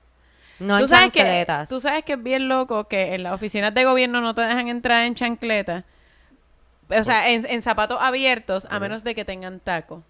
No 0.58 0.76
en 0.78 0.84
¿Tú 0.84 0.88
sabes, 0.88 1.12
que, 1.12 1.20
chancletas. 1.20 1.68
tú 1.68 1.80
sabes 1.80 2.04
que 2.04 2.12
es 2.14 2.22
bien 2.22 2.48
loco 2.48 2.84
que 2.88 3.14
en 3.14 3.24
las 3.24 3.32
oficinas 3.34 3.74
de 3.74 3.84
gobierno 3.84 4.20
no 4.20 4.34
te 4.34 4.42
dejan 4.42 4.68
entrar 4.68 5.04
en 5.06 5.14
chancleta. 5.14 5.84
O 6.88 7.04
sea, 7.04 7.30
en, 7.30 7.46
en 7.48 7.62
zapatos 7.62 7.98
abiertos, 8.00 8.66
a 8.70 8.78
menos 8.78 9.02
de 9.02 9.14
que 9.14 9.24
tengan 9.24 9.60
taco. 9.60 10.02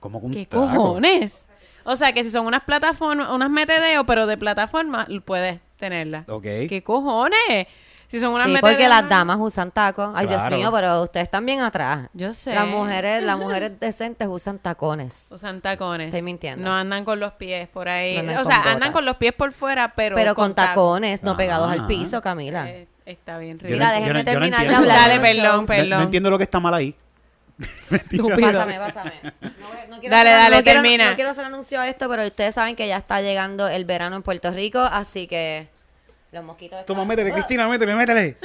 Un 0.00 0.32
¿Qué 0.32 0.46
taco. 0.46 0.66
cojones? 0.66 1.46
O 1.84 1.96
sea, 1.96 2.12
que 2.12 2.22
si 2.24 2.30
son 2.30 2.46
unas 2.46 2.62
plataformas, 2.64 3.30
unas 3.30 3.50
metedeo, 3.50 4.04
pero 4.04 4.26
de 4.26 4.36
plataforma, 4.36 5.06
puedes 5.24 5.60
tenerlas. 5.78 6.28
Ok. 6.28 6.42
¿Qué 6.68 6.82
cojones? 6.84 7.66
Si 8.10 8.20
son 8.20 8.32
unas 8.32 8.46
Sí, 8.46 8.52
metedeo... 8.52 8.72
porque 8.74 8.88
las 8.88 9.06
damas 9.08 9.36
usan 9.40 9.70
tacos. 9.70 10.12
Ay, 10.14 10.26
Claro. 10.26 10.48
Dios 10.48 10.58
mío, 10.58 10.72
pero 10.72 11.02
ustedes 11.02 11.24
están 11.24 11.44
bien 11.44 11.60
atrás. 11.60 12.08
Yo 12.14 12.32
sé. 12.32 12.54
Las 12.54 12.66
mujeres, 12.66 13.22
las 13.22 13.36
mujeres 13.38 13.78
decentes 13.80 14.26
usan 14.30 14.58
tacones. 14.58 15.26
Usan 15.30 15.60
tacones. 15.60 16.06
Estoy 16.06 16.22
mintiendo. 16.22 16.64
No 16.64 16.74
andan 16.74 17.04
con 17.04 17.20
los 17.20 17.32
pies 17.32 17.68
por 17.68 17.88
ahí. 17.88 18.16
No 18.22 18.32
o 18.32 18.44
sea, 18.46 18.58
botas. 18.58 18.66
andan 18.66 18.92
con 18.92 19.04
los 19.04 19.16
pies 19.16 19.34
por 19.34 19.52
fuera, 19.52 19.92
pero, 19.94 20.16
Pero 20.16 20.34
con 20.34 20.54
taco. 20.54 20.68
tacones, 20.68 21.22
no 21.22 21.32
Ah. 21.32 21.36
pegados 21.36 21.70
al 21.70 21.86
piso, 21.86 22.22
Camila. 22.22 22.68
Eh, 22.70 22.86
está 23.04 23.36
bien. 23.38 23.58
Mira, 23.62 23.86
no- 23.88 23.92
déjenme 23.92 24.18
no- 24.20 24.24
terminar 24.24 24.60
de 24.60 24.64
entiendo. 24.66 24.90
hablar. 24.92 25.08
Dale, 25.10 25.20
perdón, 25.20 25.66
perdón. 25.66 25.90
No, 25.90 26.00
entiendo 26.02 26.30
lo 26.30 26.38
que 26.38 26.44
está 26.44 26.60
mal 26.60 26.72
ahí. 26.74 26.94
Estúpido. 27.90 28.36
Pásame, 28.52 28.78
pásame. 28.78 29.12
No 29.22 29.30
voy- 29.40 29.78
no 29.90 29.98
quiero 30.00 30.14
Dale, 30.16 30.30
hacer- 30.30 30.42
dale, 30.42 30.56
no 30.56 30.62
quiero- 30.62 30.82
termina. 30.82 31.10
No 31.10 31.14
quiero 31.16 31.30
hacer 31.30 31.44
anuncio 31.44 31.80
a 31.80 31.88
esto, 31.88 32.08
pero 32.08 32.24
ustedes 32.24 32.54
saben 32.54 32.76
que 32.76 32.86
ya 32.86 32.96
está 32.98 33.20
llegando 33.20 33.66
el 33.68 33.84
verano 33.84 34.16
en 34.16 34.22
Puerto 34.22 34.50
Rico, 34.50 34.78
así 34.80 35.26
que 35.26 35.68
los 36.32 36.44
mosquitos. 36.44 36.86
Toma, 36.86 37.02
están- 37.02 37.08
métele. 37.16 37.32
Cristina, 37.32 37.66
métele, 37.68 37.94
métele. 37.94 38.36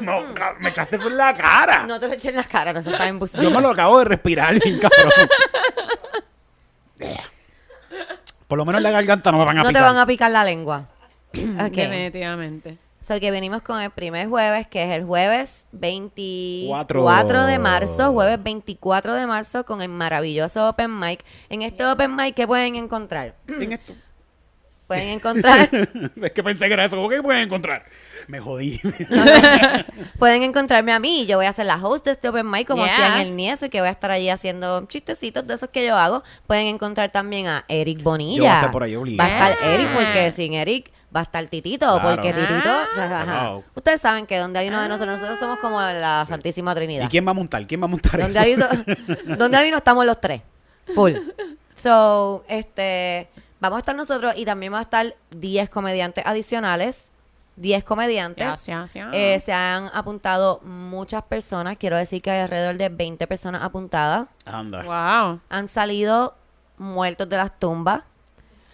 no, 0.00 0.34
ca- 0.34 0.56
me 0.58 0.70
echaste 0.70 0.96
eso 0.96 1.06
en 1.08 1.16
la 1.16 1.32
cara. 1.34 1.84
No 1.86 2.00
te 2.00 2.08
lo 2.08 2.14
echen 2.14 2.30
en 2.30 2.36
la 2.36 2.44
cara, 2.44 2.72
no 2.72 2.82
se 2.82 2.90
está 2.90 3.06
embustando. 3.06 3.48
Yo 3.48 3.54
me 3.54 3.60
lo 3.62 3.70
acabo 3.70 4.00
de 4.00 4.04
respirar, 4.06 4.58
bien 4.58 4.78
cabrón. 4.80 5.12
Por 8.48 8.58
lo 8.58 8.64
menos 8.64 8.78
en 8.80 8.82
la 8.84 8.90
garganta 8.90 9.32
no 9.32 9.38
me 9.38 9.44
van 9.44 9.58
a 9.58 9.62
No 9.62 9.68
te 9.68 9.74
picar. 9.74 9.84
van 9.84 9.96
a 9.98 10.06
picar 10.06 10.30
la 10.30 10.44
lengua. 10.44 10.86
Ok. 11.32 11.72
Definitivamente. 11.72 12.78
So 13.06 13.20
que 13.20 13.30
venimos 13.30 13.60
con 13.62 13.80
el 13.82 13.90
primer 13.90 14.28
jueves, 14.28 14.66
que 14.66 14.82
es 14.84 14.94
el 14.96 15.04
jueves 15.04 15.66
24 15.72 17.02
Cuatro. 17.02 17.44
de 17.44 17.58
marzo, 17.58 18.12
jueves 18.12 18.42
24 18.42 19.14
de 19.14 19.26
marzo, 19.26 19.64
con 19.66 19.82
el 19.82 19.90
maravilloso 19.90 20.68
Open 20.70 20.98
Mic. 20.98 21.22
En 21.50 21.60
este 21.62 21.84
Open 21.84 22.16
Mic, 22.16 22.34
¿qué 22.34 22.46
pueden 22.46 22.76
encontrar? 22.76 23.34
En 23.48 23.72
esto. 23.72 23.92
Pueden 24.86 25.08
encontrar, 25.08 25.70
es 26.22 26.32
que 26.32 26.42
pensé 26.42 26.66
que 26.68 26.74
era 26.74 26.84
eso. 26.84 26.96
¿Cómo 26.96 27.08
que 27.08 27.22
pueden 27.22 27.42
encontrar? 27.44 27.84
Me 28.28 28.38
jodí. 28.38 28.78
pueden 30.18 30.42
encontrarme 30.42 30.92
a 30.92 30.98
mí. 30.98 31.24
Yo 31.26 31.38
voy 31.38 31.46
a 31.46 31.52
ser 31.54 31.64
la 31.66 31.76
host 31.76 32.04
de 32.04 32.12
este 32.12 32.28
Open 32.28 32.50
Mic, 32.50 32.66
como 32.68 32.84
hacía 32.84 33.14
en 33.16 33.20
Yes. 33.20 33.28
el 33.30 33.36
Nieso, 33.36 33.70
que 33.70 33.80
voy 33.80 33.88
a 33.88 33.92
estar 33.92 34.10
allí 34.10 34.28
haciendo 34.28 34.84
chistecitos 34.86 35.46
de 35.46 35.54
esos 35.54 35.70
que 35.70 35.86
yo 35.86 35.96
hago. 35.96 36.22
Pueden 36.46 36.66
encontrar 36.66 37.10
también 37.10 37.46
a 37.46 37.64
Eric 37.68 38.02
Bonilla. 38.02 38.36
Yo 38.36 38.42
voy 38.44 38.50
a 38.52 38.54
estar 38.56 38.70
por 38.72 38.82
ahí 38.82 38.94
Va 38.94 39.00
obligado. 39.00 39.30
a 39.30 39.50
estar. 39.52 39.68
Eric, 39.70 39.88
porque 39.94 40.32
sin 40.32 40.52
Eric 40.52 40.90
va 41.14 41.20
a 41.20 41.22
estar 41.24 41.46
Titito, 41.46 41.86
Claro. 42.00 42.16
porque 42.16 42.32
Titito... 42.32 42.68
Ah. 42.70 42.86
o 42.90 42.94
sea, 42.94 43.20
ajá. 43.22 43.48
Wow. 43.50 43.64
Ustedes 43.74 44.00
saben 44.00 44.26
que 44.26 44.38
donde 44.38 44.58
hay 44.58 44.68
uno 44.68 44.80
de 44.82 44.88
nosotros, 44.88 45.16
nosotros 45.16 45.38
somos 45.38 45.58
como 45.60 45.80
la 45.80 46.24
Santísima 46.26 46.74
Trinidad. 46.74 47.04
¿Y 47.04 47.08
quién 47.08 47.26
va 47.26 47.30
a 47.30 47.34
montar? 47.34 47.66
¿Quién 47.66 47.80
va 47.80 47.84
a 47.84 47.88
montar 47.88 48.20
Donde 48.20 48.30
eso? 48.30 48.40
hay, 48.40 48.54
uno- 48.54 49.36
donde 49.38 49.56
hay 49.56 49.68
uno 49.68 49.78
estamos 49.78 50.04
los 50.06 50.20
tres. 50.20 50.42
Full. 50.94 51.12
So, 51.76 52.44
este, 52.48 53.28
vamos 53.60 53.76
a 53.76 53.80
estar 53.80 53.94
nosotros 53.96 54.34
y 54.36 54.44
también 54.44 54.72
va 54.72 54.78
a 54.78 54.82
estar 54.82 55.14
10 55.30 55.68
comediantes 55.70 56.24
adicionales. 56.26 57.10
10 57.56 57.84
comediantes. 57.84 58.44
Gracias, 58.44 58.76
gracias. 58.78 59.08
Eh, 59.12 59.38
se 59.40 59.52
han 59.52 59.88
apuntado 59.94 60.60
muchas 60.64 61.22
personas. 61.22 61.76
Quiero 61.76 61.96
decir 61.96 62.20
que 62.20 62.30
hay 62.32 62.40
alrededor 62.40 62.76
de 62.76 62.88
20 62.88 63.26
personas 63.28 63.62
apuntadas. 63.62 64.26
Anda. 64.44 64.82
Wow. 64.82 65.40
Han 65.50 65.68
salido 65.68 66.34
muertos 66.78 67.28
de 67.28 67.36
las 67.36 67.56
tumbas. 67.58 68.02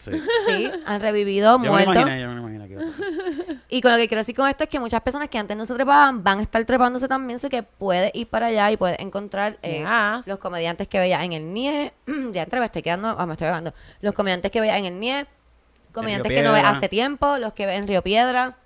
Sí. 0.00 0.12
Sí, 0.47 0.71
han 0.87 1.00
revivido 1.00 1.52
Yo 1.52 1.59
me 1.59 1.69
muertos. 1.69 1.95
imaginé, 1.97 2.21
yo 2.23 2.28
me 2.28 2.35
lo 2.35 2.40
imaginé 2.40 2.66
que 2.69 2.73
iba 2.75 2.83
a 2.83 2.87
pasar. 2.87 3.57
Y 3.73 3.80
con 3.83 3.92
lo 3.92 3.99
que 3.99 4.09
quiero 4.09 4.21
decir 4.21 4.35
con 4.35 4.49
esto 4.49 4.64
es 4.64 4.71
que 4.71 4.80
muchas 4.80 5.00
personas 5.02 5.28
que 5.28 5.38
antes 5.38 5.57
no 5.57 5.64
se 5.66 5.75
trepaban 5.75 6.25
van 6.25 6.38
a 6.40 6.42
estar 6.42 6.64
trepándose 6.64 7.07
también, 7.07 7.37
así 7.37 7.49
que 7.49 7.62
puedes 7.62 8.11
ir 8.14 8.26
para 8.26 8.47
allá 8.47 8.71
y 8.73 8.76
puedes 8.76 8.99
encontrar 8.99 9.59
eh, 9.62 9.85
Yes. 9.85 10.26
los 10.26 10.38
comediantes 10.40 10.88
que 10.88 10.99
veías 10.99 11.23
en 11.25 11.33
el 11.35 11.52
NIE. 11.52 11.92
ya 12.33 12.42
entre, 12.42 12.59
me 12.61 12.66
estoy 12.66 12.83
quedando, 12.83 13.14
ah, 13.19 13.26
me 13.26 13.35
estoy 13.35 13.47
quedando. 13.47 13.73
Los 14.00 14.14
comediantes 14.14 14.50
que 14.50 14.61
veías 14.61 14.78
en 14.78 14.87
el 14.87 14.99
NIE, 14.99 15.26
comediantes 15.92 16.33
que 16.33 16.42
no 16.42 16.52
Piedra. 16.52 16.71
hace 16.71 16.88
tiempo, 16.88 17.37
los 17.38 17.52
que 17.52 17.66
ves 17.66 17.78
en 17.78 17.87
Río 17.87 18.02
Piedra. 18.02 18.57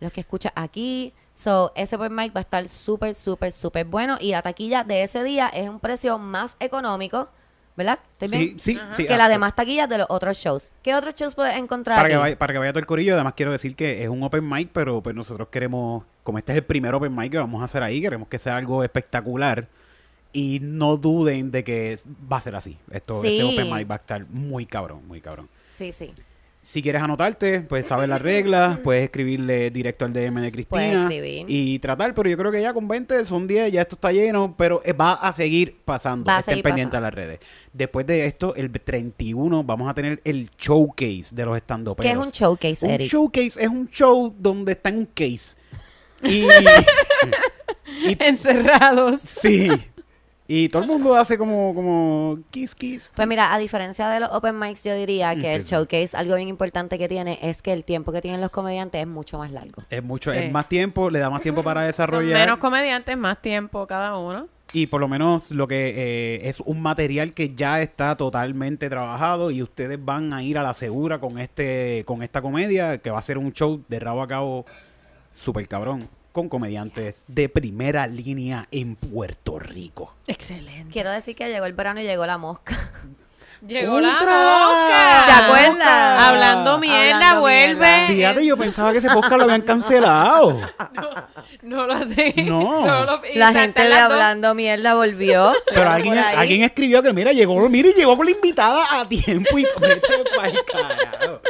los 0.00 0.12
que 0.12 0.20
escuchas 0.20 0.52
aquí. 0.54 1.12
So, 1.34 1.72
ese 1.74 1.96
open 1.96 2.14
mic 2.14 2.34
va 2.34 2.40
a 2.40 2.42
estar 2.42 2.68
súper, 2.68 3.14
súper, 3.14 3.52
súper 3.52 3.84
bueno. 3.86 4.16
Y 4.20 4.30
la 4.32 4.42
taquilla 4.42 4.84
de 4.84 5.02
ese 5.02 5.22
día 5.24 5.48
es 5.48 5.68
un 5.68 5.80
precio 5.80 6.18
más 6.18 6.56
económico, 6.60 7.28
¿verdad? 7.80 7.98
¿Estoy 8.12 8.28
Sí, 8.28 8.36
bien? 8.46 8.58
sí, 8.58 8.78
sí. 8.94 9.06
que 9.06 9.14
ah, 9.14 9.16
las 9.16 9.28
demás 9.30 9.56
taquillas 9.56 9.88
de 9.88 9.98
los 9.98 10.06
otros 10.10 10.36
shows. 10.36 10.68
¿Qué 10.82 10.94
otros 10.94 11.14
shows 11.14 11.34
puedes 11.34 11.56
encontrar 11.56 11.96
Para 11.96 12.08
que, 12.10 12.16
vaya, 12.16 12.38
para 12.38 12.52
que 12.52 12.58
vaya 12.58 12.72
todo 12.72 12.80
el 12.80 12.86
corillo, 12.86 13.14
además 13.14 13.32
quiero 13.34 13.52
decir 13.52 13.74
que 13.74 14.02
es 14.02 14.08
un 14.10 14.22
open 14.22 14.46
mic, 14.46 14.68
pero 14.72 15.00
pues 15.02 15.16
nosotros 15.16 15.48
queremos, 15.48 16.04
como 16.22 16.36
este 16.38 16.52
es 16.52 16.56
el 16.58 16.64
primer 16.64 16.94
open 16.94 17.16
mic 17.16 17.32
que 17.32 17.38
vamos 17.38 17.62
a 17.62 17.64
hacer 17.64 17.82
ahí, 17.82 18.00
queremos 18.02 18.28
que 18.28 18.38
sea 18.38 18.56
algo 18.58 18.84
espectacular 18.84 19.66
y 20.32 20.58
no 20.62 20.96
duden 20.98 21.50
de 21.50 21.64
que 21.64 21.98
va 22.30 22.36
a 22.36 22.40
ser 22.42 22.54
así. 22.54 22.78
Esto, 22.90 23.24
ese 23.24 23.38
Sí. 23.38 23.42
open 23.42 23.72
mic 23.74 23.90
va 23.90 23.94
a 23.94 23.98
estar 23.98 24.26
muy 24.28 24.66
cabrón, 24.66 25.08
muy 25.08 25.20
cabrón. 25.22 25.48
Sí, 25.72 25.92
sí. 25.92 26.12
Si 26.62 26.82
quieres 26.82 27.00
anotarte, 27.00 27.60
pues 27.62 27.86
sabes 27.86 28.06
las 28.06 28.20
reglas, 28.20 28.78
puedes 28.84 29.04
escribirle 29.04 29.70
directo 29.70 30.04
al 30.04 30.12
DM 30.12 30.42
de 30.42 30.52
Cristina 30.52 31.02
escribir. 31.04 31.46
y 31.48 31.78
tratar, 31.78 32.14
pero 32.14 32.28
yo 32.28 32.36
creo 32.36 32.52
que 32.52 32.60
ya 32.60 32.74
con 32.74 32.86
20 32.86 33.24
son 33.24 33.46
10, 33.48 33.72
ya 33.72 33.80
esto 33.82 33.94
está 33.96 34.12
lleno, 34.12 34.54
pero 34.58 34.82
eh, 34.84 34.92
va 34.92 35.14
a 35.14 35.32
seguir 35.32 35.78
pasando. 35.84 36.26
Va 36.26 36.36
a 36.36 36.40
Estén 36.40 36.52
seguir 36.52 36.64
pendientes 36.64 36.90
pasando. 37.00 37.06
a 37.06 37.10
las 37.10 37.14
redes. 37.14 37.40
Después 37.72 38.06
de 38.06 38.26
esto, 38.26 38.54
el 38.56 38.70
31 38.70 39.64
vamos 39.64 39.88
a 39.88 39.94
tener 39.94 40.20
el 40.22 40.50
showcase 40.58 41.26
de 41.32 41.44
los 41.46 41.56
stand 41.56 41.96
¿Qué 41.96 42.10
es 42.10 42.16
un 42.18 42.30
showcase, 42.30 42.84
un 42.84 42.90
Eric? 42.90 43.10
showcase 43.10 43.52
es 43.62 43.68
un 43.68 43.88
show 43.88 44.34
donde 44.38 44.72
está 44.72 44.90
en 44.90 44.98
un 44.98 45.06
case. 45.06 45.56
Y, 46.22 46.44
y- 48.06 48.16
Encerrados. 48.20 49.20
sí. 49.22 49.68
Y 50.52 50.68
todo 50.68 50.82
el 50.82 50.88
mundo 50.88 51.14
hace 51.14 51.38
como, 51.38 51.72
como 51.76 52.40
kiss, 52.50 52.74
kiss. 52.74 53.12
Pues 53.14 53.28
mira, 53.28 53.54
a 53.54 53.58
diferencia 53.58 54.08
de 54.08 54.18
los 54.18 54.30
open 54.32 54.58
mics, 54.58 54.82
yo 54.82 54.96
diría 54.96 55.32
que 55.36 55.42
Sí, 55.42 55.46
el 55.46 55.62
sí. 55.62 55.70
showcase, 55.70 56.16
algo 56.16 56.34
bien 56.34 56.48
importante 56.48 56.98
que 56.98 57.08
tiene 57.08 57.38
es 57.40 57.62
que 57.62 57.72
el 57.72 57.84
tiempo 57.84 58.10
que 58.10 58.20
tienen 58.20 58.40
los 58.40 58.50
comediantes 58.50 59.00
es 59.00 59.06
mucho 59.06 59.38
más 59.38 59.52
largo. 59.52 59.80
Es 59.90 60.02
mucho, 60.02 60.32
Sí. 60.32 60.38
es 60.38 60.50
más 60.50 60.68
tiempo, 60.68 61.08
le 61.08 61.20
da 61.20 61.30
más 61.30 61.42
tiempo 61.42 61.62
para 61.62 61.82
Son 61.82 61.86
desarrollar. 61.86 62.40
menos 62.40 62.58
comediantes, 62.58 63.16
más 63.16 63.40
tiempo 63.40 63.86
cada 63.86 64.18
uno. 64.18 64.48
Y 64.72 64.88
por 64.88 65.00
lo 65.00 65.06
menos 65.06 65.52
lo 65.52 65.68
que 65.68 65.94
eh, 65.96 66.48
es 66.48 66.58
un 66.58 66.82
material 66.82 67.32
que 67.32 67.54
ya 67.54 67.80
está 67.80 68.16
totalmente 68.16 68.90
trabajado 68.90 69.52
y 69.52 69.62
ustedes 69.62 70.04
van 70.04 70.32
a 70.32 70.42
ir 70.42 70.58
a 70.58 70.64
la 70.64 70.74
segura 70.74 71.20
con 71.20 71.38
este 71.38 72.02
con 72.06 72.24
esta 72.24 72.42
comedia 72.42 72.98
que 72.98 73.10
va 73.12 73.18
a 73.20 73.22
ser 73.22 73.38
un 73.38 73.52
show 73.52 73.84
de 73.88 74.00
rabo 74.00 74.20
a 74.20 74.26
cabo 74.26 74.64
súper 75.32 75.68
cabrón 75.68 76.08
con 76.32 76.48
comediantes 76.48 77.22
de 77.26 77.48
primera 77.48 78.06
línea 78.06 78.66
en 78.70 78.96
Puerto 78.96 79.58
Rico. 79.58 80.14
Excelente. 80.26 80.92
Quiero 80.92 81.10
decir 81.10 81.34
que 81.36 81.48
llegó 81.48 81.66
el 81.66 81.72
verano 81.72 82.00
y 82.00 82.04
llegó 82.04 82.26
la 82.26 82.38
mosca. 82.38 82.90
Llegó 83.66 84.00
la 84.00 84.12
mosca. 84.12 85.24
¿Se 85.26 85.32
acuerdan? 85.32 86.18
Hablando 86.18 86.78
mierda, 86.78 87.14
Hablando 87.16 87.40
vuelve. 87.42 87.74
mierda. 87.76 88.06
Fíjate, 88.06 88.46
yo 88.46 88.56
pensaba 88.56 88.90
que 88.92 88.98
ese 88.98 89.10
podcast 89.10 89.32
lo 89.36 89.42
habían 89.42 89.60
cancelado. 89.60 90.60
No 91.62 91.86
lo 91.86 92.02
sé. 92.06 92.32
No. 92.44 92.86
Solo- 92.86 93.20
y 93.30 93.36
La 93.36 93.52
gente 93.52 93.82
de 93.82 93.88
las 93.90 94.04
dos. 94.04 94.12
hablando 94.12 94.54
mierda 94.54 94.94
volvió. 94.94 95.52
Pero 95.66 95.90
alguien, 95.90 96.16
alguien 96.16 96.62
escribió 96.62 97.02
que 97.02 97.12
mira, 97.12 97.32
llegó, 97.32 97.68
mira, 97.68 97.90
y 97.90 97.92
llegó 97.92 98.16
con 98.16 98.24
la 98.24 98.32
invitada 98.32 98.98
a 98.98 99.06
tiempo 99.06 99.58
y 99.58 99.62
vete 99.80 100.08
pa'l 100.36 100.58
carajo. 100.64 101.40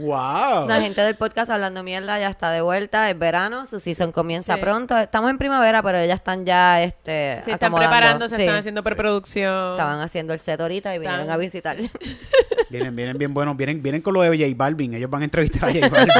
Wow. 0.00 0.66
La 0.68 0.80
gente 0.80 1.00
del 1.02 1.14
podcast 1.16 1.50
hablando 1.50 1.82
mierda 1.82 2.18
ya 2.18 2.28
está 2.28 2.50
de 2.50 2.60
vuelta, 2.60 3.10
es 3.10 3.18
verano, 3.18 3.66
su 3.66 3.80
season 3.80 4.12
comienza 4.12 4.54
Sí. 4.54 4.60
pronto. 4.60 4.96
Estamos 4.96 5.30
en 5.30 5.38
primavera, 5.38 5.82
pero 5.82 5.98
ellas 5.98 6.16
están 6.20 6.46
ya 6.46 6.82
este 6.82 7.40
Se 7.44 7.50
están 7.52 7.68
acomodando. 7.68 7.78
preparando, 7.90 8.28
se 8.28 8.36
Sí. 8.36 8.42
están 8.42 8.56
haciendo 8.56 8.82
preproducción. 8.82 9.72
Estaban 9.72 10.00
haciendo 10.00 10.32
el 10.32 10.40
set 10.40 10.60
ahorita 10.60 10.94
y 10.94 10.98
vinieron 10.98 11.28
a 11.30 11.36
visitar. 11.36 11.76
Vienen, 12.70 12.94
vienen 12.94 13.18
bien 13.18 13.34
buenos. 13.34 13.56
Vienen, 13.56 13.82
vienen 13.82 14.00
con 14.00 14.14
lo 14.14 14.20
de 14.22 14.28
J 14.28 14.52
Balvin. 14.56 14.94
Ellos 14.94 15.10
van 15.10 15.22
a 15.22 15.24
entrevistar 15.24 15.68
a 15.68 15.72
J 15.72 15.88
Balvin. 15.90 16.14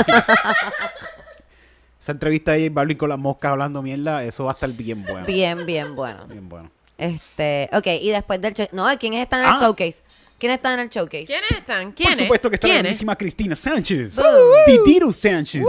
Esa 2.03 2.13
entrevista 2.13 2.53
de 2.53 2.63
J 2.69 2.75
Balvin 2.75 2.97
con 2.97 3.09
las 3.09 3.19
moscas 3.19 3.53
hablando 3.53 3.83
mierda, 3.83 4.25
eso 4.25 4.45
va 4.45 4.53
a 4.53 4.55
estar 4.55 4.71
bien 4.71 5.05
bueno. 5.05 5.27
Bien, 5.27 5.65
bien 5.67 5.95
bueno. 5.95 6.27
Bien 6.27 6.49
bueno. 6.49 6.71
Este, 6.99 7.71
ok, 7.73 7.87
y 8.01 8.11
después 8.11 8.41
del 8.43 8.53
show, 8.55 8.67
no, 8.73 8.87
¿quiénes 8.99 9.23
están 9.23 9.41
en 9.41 9.47
el 9.47 9.53
Ah. 9.53 9.59
showcase? 9.61 10.03
¿Quiénes 10.41 10.57
están 10.57 10.75
en 10.75 10.81
el 10.81 10.89
showcase? 10.89 11.25
¿Quiénes 11.27 11.51
están? 11.51 11.85
Por 11.87 11.95
¿Quiénes? 11.95 12.19
supuesto 12.19 12.49
que 12.51 12.57
está 12.57 12.67
la 12.67 12.75
grandísima 12.79 13.15
Cristina 13.17 13.55
Sánchez. 13.55 14.15
Titiru 14.67 15.13
Sánchez. 15.13 15.65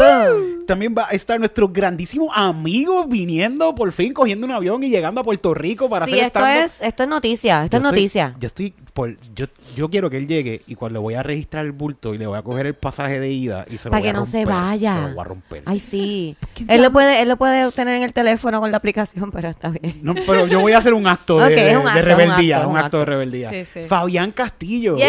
También 0.66 0.96
va 0.98 1.08
a 1.10 1.12
estar 1.12 1.38
nuestro 1.40 1.68
grandísimo 1.68 2.32
amigo 2.34 3.06
viniendo 3.06 3.76
por 3.76 3.92
fin, 3.92 4.14
cogiendo 4.14 4.46
un 4.48 4.52
avión 4.54 4.82
y 4.84 4.90
llegando 4.90 5.20
a 5.22 5.24
Puerto 5.24 5.54
Rico 5.54 5.90
para 5.90 6.06
Sí, 6.06 6.14
hacer 6.14 6.24
esto 6.26 6.46
es, 6.48 6.82
esto 6.82 7.04
es 7.04 7.10
noticia, 7.10 7.66
esto 7.66 7.78
Yo 7.78 7.80
es 7.80 7.84
estoy- 7.86 7.92
noticia. 8.02 8.36
yo 8.40 8.48
estoy 8.48 8.74
por, 8.94 9.16
yo, 9.36 9.46
yo 9.76 9.90
quiero 9.90 10.10
que 10.10 10.18
él 10.18 10.28
llegue 10.28 10.62
y 10.68 10.76
cuando 10.76 11.00
le 11.00 11.04
voy 11.04 11.14
a 11.16 11.24
registrar 11.24 11.66
el 11.66 11.72
bulto 11.72 12.14
y 12.14 12.18
le 12.18 12.28
voy 12.28 12.38
a 12.38 12.42
coger 12.42 12.66
el 12.68 12.74
pasaje 12.74 13.20
de 13.22 13.32
ida 13.32 13.66
y 13.70 13.78
se 13.78 13.86
lo 13.86 13.92
Para 13.92 14.00
voy 14.02 14.04
que 14.04 14.10
a 14.10 14.14
no 14.14 14.26
se 14.26 14.44
vaya. 14.46 14.96
Se 14.96 15.02
lo 15.02 15.08
voy 15.16 15.20
a 15.20 15.24
romper. 15.24 15.64
Ay, 15.66 15.80
sí. 15.80 16.36
¿Qué 16.54 16.66
Él 16.68 16.82
lo 16.82 16.92
puede, 16.92 17.22
él 17.22 17.30
lo 17.30 17.38
puede 17.38 17.66
obtener 17.66 17.96
en 17.96 18.04
el 18.04 18.12
teléfono 18.14 18.60
con 18.60 18.70
la 18.72 18.78
aplicación, 18.78 19.32
pero 19.32 19.48
está 19.50 19.70
bien. 19.70 20.00
No, 20.02 20.14
pero 20.14 20.46
yo 20.48 20.60
voy 20.60 20.74
a 20.74 20.78
hacer 20.80 20.94
un 20.94 21.08
acto 21.08 21.38
de, 21.40 21.78
un 21.78 21.86
rebeldía, 21.94 22.58
acto, 22.58 22.68
un 22.70 22.76
un 22.76 22.82
acto 22.82 23.00
de 23.00 23.06
rebeldía. 23.06 23.50
Sí, 23.50 23.66
sí. 23.66 23.84
Fabián 23.86 24.32
Castillo 24.62 24.96
Yeah. 24.96 25.08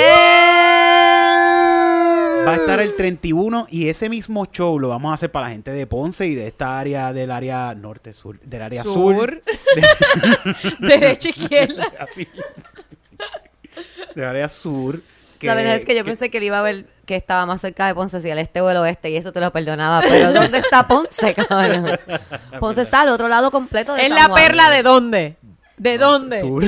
va 2.46 2.52
a 2.52 2.56
estar 2.56 2.80
el 2.80 2.96
31 2.96 3.66
y 3.70 3.88
ese 3.90 4.08
mismo 4.08 4.46
show 4.46 4.78
lo 4.78 4.88
vamos 4.88 5.10
a 5.10 5.14
hacer 5.14 5.30
para 5.30 5.48
la 5.48 5.52
gente 5.52 5.70
de 5.72 5.86
Ponce 5.86 6.26
y 6.26 6.34
de 6.34 6.46
esta 6.46 6.78
área 6.80 7.12
del 7.12 7.30
área 7.30 7.74
norte 7.74 8.14
sur, 8.14 8.40
del 8.40 8.62
área 8.62 8.82
sur, 8.82 8.94
Sur. 8.94 9.42
Derecha, 10.80 11.28
izquierda. 11.28 11.86
así. 11.98 12.26
del 14.14 14.24
área 14.24 14.48
sur. 14.48 15.02
la 15.42 15.54
verdad 15.54 15.76
es 15.76 15.84
que 15.84 15.94
yo 15.94 16.02
pensé 16.04 16.30
que 16.30 16.38
él 16.38 16.44
iba 16.44 16.58
a 16.58 16.62
ver 16.62 16.86
que 17.04 17.14
estaba 17.16 17.44
más 17.44 17.60
cerca 17.60 17.86
de 17.86 17.94
Ponce, 17.94 18.22
si 18.22 18.30
el 18.30 18.38
este 18.38 18.62
o 18.62 18.70
el 18.70 18.76
oeste, 18.78 19.10
y 19.10 19.16
eso 19.16 19.32
te 19.32 19.40
lo 19.40 19.52
perdonaba. 19.52 20.00
Pero 20.08 20.32
¿dónde 20.32 20.58
está 20.58 20.88
Ponce, 20.88 21.34
cabrón? 21.34 21.98
Ponce 22.58 22.80
está 22.82 23.02
al 23.02 23.10
otro 23.10 23.28
lado 23.28 23.50
completo 23.50 23.92
de 23.94 24.02
¿Es 24.02 24.08
San 24.08 24.16
la 24.16 24.24
Juan. 24.28 24.42
perla 24.42 24.70
de 24.70 24.82
dónde? 24.82 25.36
¿De 25.76 25.98
dónde? 25.98 26.40
Sur. 26.40 26.64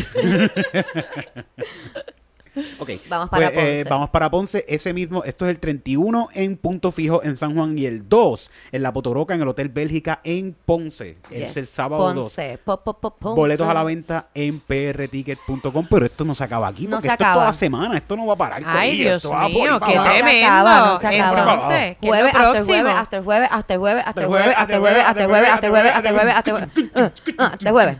Ok, 2.78 2.90
Vamos 3.08 3.28
para 3.30 3.50
pues, 3.50 3.58
eh, 3.58 3.76
Ponce. 3.78 3.90
vamos 3.90 4.10
para 4.10 4.30
Ponce. 4.30 4.64
Ese 4.68 4.92
mismo, 4.92 5.24
esto 5.24 5.44
es 5.44 5.50
el 5.50 5.58
31 5.58 6.28
en 6.34 6.56
Punto 6.56 6.92
Fijo 6.92 7.22
en 7.24 7.36
San 7.36 7.54
Juan 7.54 7.76
y 7.78 7.86
el 7.86 8.08
2 8.08 8.50
en 8.72 8.82
La 8.82 8.92
Potoroca 8.92 9.34
en 9.34 9.42
el 9.42 9.48
Hotel 9.48 9.68
Bélgica 9.70 10.20
en 10.24 10.54
Ponce. 10.64 11.18
Es 11.30 11.56
el 11.56 11.66
sábado 11.66 12.12
2. 12.14 12.14
Ponce. 12.24 12.58
Po, 12.64 12.76
po, 12.84 12.94
po, 12.94 13.10
Ponce. 13.16 13.36
Boletos 13.40 13.68
a 13.68 13.74
la 13.74 13.82
venta 13.82 14.28
en 14.34 14.60
prticket.com, 14.60 15.86
pero 15.90 16.06
esto 16.06 16.24
no 16.24 16.34
se 16.34 16.44
acaba 16.44 16.68
aquí, 16.68 16.86
No 16.86 16.96
porque 16.96 17.08
se 17.08 17.12
esto 17.14 17.24
es 17.24 17.26
acaba. 17.26 17.34
toda 17.34 17.46
la 17.46 17.52
semana, 17.52 17.96
esto 17.96 18.16
no 18.16 18.26
va 18.26 18.34
a 18.34 18.36
parar. 18.36 18.62
Ay, 18.64 18.98
Dios 18.98 19.16
esto 19.24 19.34
mío, 19.48 19.80
qué 19.80 19.92
tremendo. 19.98 20.46
acaba, 20.46 20.86
no 20.86 21.00
se 21.00 21.06
acaba. 21.20 21.52
Entonces, 21.54 21.96
¿qué 22.00 22.06
es 22.06 22.08
Jueves, 22.10 22.34
hasta 22.34 22.64
jueves, 22.64 22.94
hasta 22.94 23.16
el 23.16 23.22
jueves, 23.24 23.48
hasta 23.50 23.72
el 23.74 23.78
jueves, 23.78 24.04
hasta 24.04 24.22
el 24.22 24.28
jueves, 24.28 24.54
hasta 24.56 24.74
el 24.74 24.78
jueves, 24.80 25.04
hasta 25.04 25.20
el 25.22 25.28
jueves, 25.28 25.50
hasta 25.50 25.66
el 25.66 25.72
jueves, 25.72 25.92
hasta 25.94 26.08
el 26.08 26.14
jueves, 26.14 26.34
hasta 26.34 26.50
el 26.50 26.56
jueves, 26.56 26.74
Uh, 26.94 27.00
uh, 27.00 27.44
hasta 27.44 27.68
el 27.68 27.72
jueves. 27.72 27.98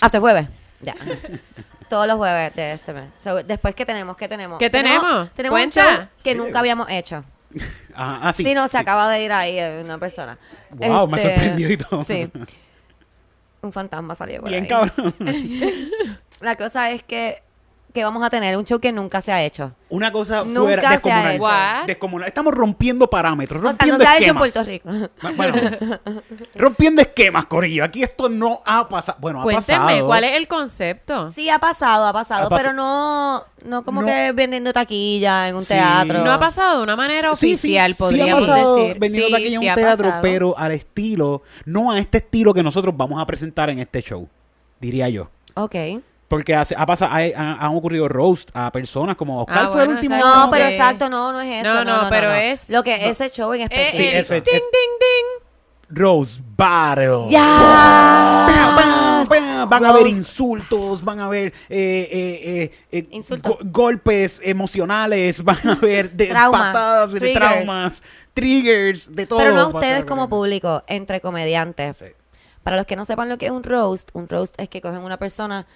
Hasta 0.00 0.16
el 0.16 0.20
jueves. 0.20 0.48
Ya. 0.82 0.94
Todos 1.90 2.06
los 2.06 2.16
jueves 2.16 2.54
de 2.54 2.72
este 2.72 2.92
mes. 2.94 3.04
So, 3.18 3.42
después, 3.42 3.74
¿qué 3.74 3.84
tenemos? 3.84 4.16
¿Qué 4.16 4.28
tenemos? 4.28 4.58
¿Qué 4.58 4.70
tenemos? 4.70 5.30
Tenemos 5.34 5.58
un 5.58 5.62
Cuenta. 5.70 5.96
show 5.96 6.06
que 6.22 6.34
nunca 6.36 6.60
habíamos 6.60 6.88
hecho. 6.88 7.16
Ajá, 7.94 8.20
ah, 8.28 8.32
sí. 8.32 8.44
Sí, 8.44 8.54
no, 8.54 8.62
se 8.68 8.70
sí. 8.70 8.76
acaba 8.78 9.10
de 9.10 9.22
ir 9.24 9.32
ahí 9.32 9.58
eh, 9.58 9.82
una 9.84 9.98
persona. 9.98 10.38
Wow, 10.70 11.08
me 11.08 11.16
Este, 11.18 11.34
sorprendió 11.34 11.70
y 11.70 11.76
todo. 11.76 12.04
Sí. 12.04 12.30
Un 13.62 13.72
fantasma 13.72 14.14
salió 14.14 14.40
por 14.40 14.48
Bien 14.50 14.62
ahí. 14.62 14.68
cabrón. 14.68 15.14
La 16.40 16.56
cosa 16.56 16.90
es 16.92 17.02
que, 17.02 17.42
que 17.92 18.04
vamos 18.04 18.24
a 18.24 18.30
tener 18.30 18.56
un 18.56 18.64
show 18.64 18.78
que 18.78 18.92
nunca 18.92 19.20
se 19.20 19.32
ha 19.32 19.42
hecho. 19.42 19.72
Una 19.88 20.12
cosa 20.12 20.44
Nunca 20.44 20.60
fuera 20.60 20.80
se 20.82 20.86
ha 20.86 20.90
descomunal. 20.92 21.34
hecho. 21.80 21.86
Descomunal. 21.88 22.28
Estamos 22.28 22.54
rompiendo 22.54 23.10
parámetros, 23.10 23.58
O 23.58 23.62
sea, 23.62 23.70
rompiendo 23.72 23.98
no 23.98 24.04
se 24.04 24.08
ha 24.08 24.16
hecho 24.18 24.30
en 24.30 24.36
esquemas. 24.36 24.52
Puerto 24.52 25.08
Rico. 25.20 25.34
Bueno, 25.36 25.54
rompiendo 26.54 27.02
esquemas, 27.02 27.46
Corillo. 27.46 27.84
Aquí 27.84 28.02
esto 28.02 28.28
no 28.28 28.60
ha 28.64 28.88
pasado. 28.88 29.18
Bueno, 29.20 29.40
ha 29.40 29.42
Cuéntenme, 29.42 29.78
pasado. 29.84 30.06
¿cuál 30.06 30.24
es 30.24 30.36
el 30.36 30.48
concepto? 30.48 31.30
Sí, 31.32 31.48
ha 31.48 31.58
pasado, 31.58 32.06
ha 32.06 32.12
pasado, 32.12 32.46
Ha 32.46 32.50
pas- 32.50 32.56
pero 32.58 32.72
no, 32.72 33.44
no 33.64 33.82
como 33.82 34.02
No. 34.02 34.06
que 34.06 34.32
vendiendo 34.32 34.72
taquilla 34.72 35.48
en 35.48 35.56
un 35.56 35.62
Sí. 35.62 35.68
teatro. 35.74 36.22
No 36.24 36.32
ha 36.32 36.38
pasado 36.40 36.78
de 36.78 36.82
una 36.84 36.96
manera 36.96 37.34
Sí, 37.34 37.52
oficial, 37.54 37.92
sí, 37.92 37.98
podríamos 37.98 38.48
ha 38.48 38.52
pasado 38.52 38.76
decir. 38.76 38.98
vendiendo 38.98 39.26
Sí, 39.26 39.32
taquilla 39.32 39.56
en 39.56 39.62
un 39.64 39.68
ha 39.68 39.74
teatro, 39.74 40.04
pasado. 40.06 40.22
pero 40.22 40.58
al 40.58 40.72
estilo, 40.72 41.42
no 41.64 41.90
a 41.90 41.98
este 41.98 42.18
estilo 42.18 42.54
que 42.54 42.62
nosotros 42.62 42.96
vamos 42.96 43.20
a 43.20 43.26
presentar 43.26 43.70
en 43.70 43.80
este 43.80 44.02
show, 44.02 44.28
diría 44.80 45.08
yo. 45.08 45.28
Ok. 45.54 45.74
Porque 46.30 46.54
hace- 46.54 46.76
ha 46.78 46.86
pasado, 46.86 47.10
hay- 47.12 47.32
han, 47.36 47.56
han 47.60 47.74
ocurrido 47.74 48.06
roast 48.08 48.50
a 48.54 48.70
personas 48.70 49.16
como 49.16 49.40
Oscar 49.40 49.64
Ah, 49.64 49.68
fue 49.72 49.80
el 49.82 49.88
bueno, 49.88 50.00
último. 50.00 50.14
exacto. 50.14 50.36
No, 50.38 50.44
Sí. 50.44 50.50
pero 50.52 50.64
exacto, 50.66 51.10
no, 51.10 51.32
no 51.32 51.40
es 51.40 51.66
eso. 51.66 51.74
No, 51.74 51.84
No, 51.84 52.02
no, 52.04 52.08
pero 52.08 52.32
es- 52.32 52.70
Lo 52.70 52.82
que 52.84 53.08
ese 53.10 53.30
show 53.30 53.52
en 53.52 53.62
Eh, 53.62 53.64
específico. 53.64 54.10
El 54.12 54.16
ese- 54.16 54.34
ding, 54.40 54.54
es- 54.54 54.62
ding, 54.62 54.90
ding. 55.00 55.46
Roast 55.92 56.40
Battle. 56.56 57.26
¡Ya! 57.30 58.46
Pam, 58.76 59.26
pam, 59.28 59.68
Van 59.68 59.84
a 59.84 59.88
haber 59.90 60.02
Roast. 60.04 60.16
insultos, 60.16 61.04
van 61.04 61.18
a 61.20 61.26
haber 61.26 61.48
eh, 61.68 62.08
eh, 62.10 62.40
eh, 62.92 62.98
eh, 62.98 63.08
Insultos. 63.10 63.56
go- 63.58 63.58
golpes 63.64 64.40
emocionales, 64.44 65.42
van 65.44 65.58
a 65.68 65.72
haber 65.72 66.12
de 66.12 66.26
Traumas, 66.26 66.60
patadas, 66.60 67.12
de 67.12 67.18
triggers. 67.20 67.40
traumas, 67.54 68.02
triggers, 68.34 69.14
de 69.14 69.26
todo. 69.26 69.40
Pero 69.40 69.52
no 69.54 69.60
a 69.62 69.66
ustedes 69.66 70.04
como 70.04 70.28
público, 70.28 70.84
entre 70.86 71.20
comediantes. 71.20 71.96
Sí. 71.98 72.04
Para 72.62 72.76
los 72.76 72.86
que 72.86 72.94
no 72.96 73.04
sepan 73.04 73.28
lo 73.28 73.36
que 73.38 73.46
es 73.46 73.52
un 73.52 73.64
roast, 73.64 74.10
un 74.12 74.28
roast 74.28 74.54
es 74.58 74.68
que 74.68 74.80
cogen 74.80 74.98
una 75.02 75.16
persona 75.18 75.66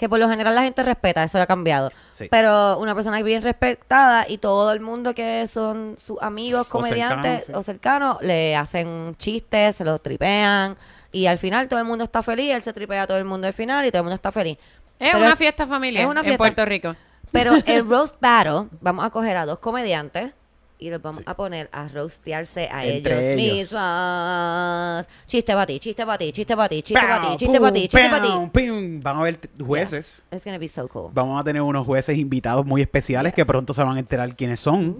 que 0.00 0.08
por 0.08 0.18
lo 0.18 0.30
general 0.30 0.54
la 0.54 0.62
gente 0.62 0.82
respeta, 0.82 1.22
eso 1.22 1.36
ya 1.36 1.44
ha 1.44 1.46
cambiado. 1.46 1.92
Sí. 2.10 2.26
Pero 2.30 2.78
una 2.78 2.94
persona 2.94 3.22
bien 3.22 3.42
respetada 3.42 4.24
y 4.26 4.38
todo 4.38 4.72
el 4.72 4.80
mundo 4.80 5.14
que 5.14 5.46
son 5.46 5.96
sus 5.98 6.16
amigos 6.22 6.66
O 6.66 6.70
comediantes 6.70 7.44
cercanos, 7.44 7.60
o 7.60 7.62
cercanos 7.62 8.16
le 8.22 8.56
hacen 8.56 9.14
chistes, 9.18 9.76
se 9.76 9.84
los 9.84 10.02
tripean 10.02 10.78
y 11.12 11.26
al 11.26 11.36
final 11.36 11.68
todo 11.68 11.78
el 11.80 11.84
mundo 11.84 12.04
está 12.04 12.22
feliz, 12.22 12.50
él 12.54 12.62
se 12.62 12.72
tripea 12.72 13.02
a 13.02 13.06
todo 13.06 13.18
el 13.18 13.26
mundo 13.26 13.46
al 13.46 13.52
final 13.52 13.84
y 13.84 13.90
todo 13.90 13.98
el 14.00 14.04
mundo 14.04 14.14
está 14.14 14.32
feliz. 14.32 14.56
Es 14.98 15.10
Pero 15.12 15.18
una 15.18 15.32
es- 15.34 15.38
fiesta 15.38 15.66
familiar 15.66 16.04
es 16.06 16.10
una 16.10 16.20
en 16.20 16.24
fiesta. 16.24 16.38
Puerto 16.38 16.64
Rico. 16.64 16.96
Pero 17.30 17.52
el 17.66 17.86
roast 17.86 18.16
battle, 18.22 18.68
vamos 18.80 19.04
a 19.04 19.10
coger 19.10 19.36
a 19.36 19.44
dos 19.44 19.58
comediantes 19.58 20.32
y 20.80 20.90
los 20.90 21.00
vamos 21.02 21.22
a 21.26 21.34
poner 21.36 21.68
a 21.72 21.86
roastearse 21.88 22.68
a 22.72 22.84
Entre 22.86 23.34
ellos, 23.34 23.38
ellos. 23.40 23.72
mismos. 23.72 25.06
Chiste 25.26 25.52
para 25.52 25.66
ti, 25.66 25.78
chiste 25.78 26.06
para 26.06 26.18
ti, 26.18 26.32
chiste 26.32 26.56
para 26.56 26.68
ti, 26.68 26.82
chiste 26.82 27.00
para 27.06 27.20
ti, 27.20 27.36
chiste 27.36 27.60
para 27.60 27.72
ti, 27.72 27.80
chiste 27.88 28.08
para 28.08 28.22
ti. 28.22 29.00
Van 29.02 29.16
a 29.16 29.20
haber 29.20 29.38
jueces. 29.58 30.16
Yes. 30.16 30.22
It's 30.32 30.44
gonna 30.44 30.58
be 30.58 30.68
so 30.68 30.88
cool. 30.88 31.10
Vamos 31.12 31.40
a 31.40 31.44
tener 31.44 31.62
unos 31.62 31.86
jueces 31.86 32.16
invitados 32.18 32.64
muy 32.66 32.80
especiales 32.82 33.32
que 33.34 33.44
pronto 33.44 33.72
se 33.74 33.82
van 33.82 33.96
a 33.96 34.00
enterar 34.00 34.34
quiénes 34.34 34.60
son. 34.60 34.96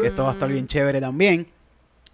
Que 0.00 0.08
esto 0.08 0.22
va 0.24 0.30
a 0.30 0.32
estar 0.32 0.48
bien 0.48 0.66
chévere 0.66 1.00
también. 1.00 1.48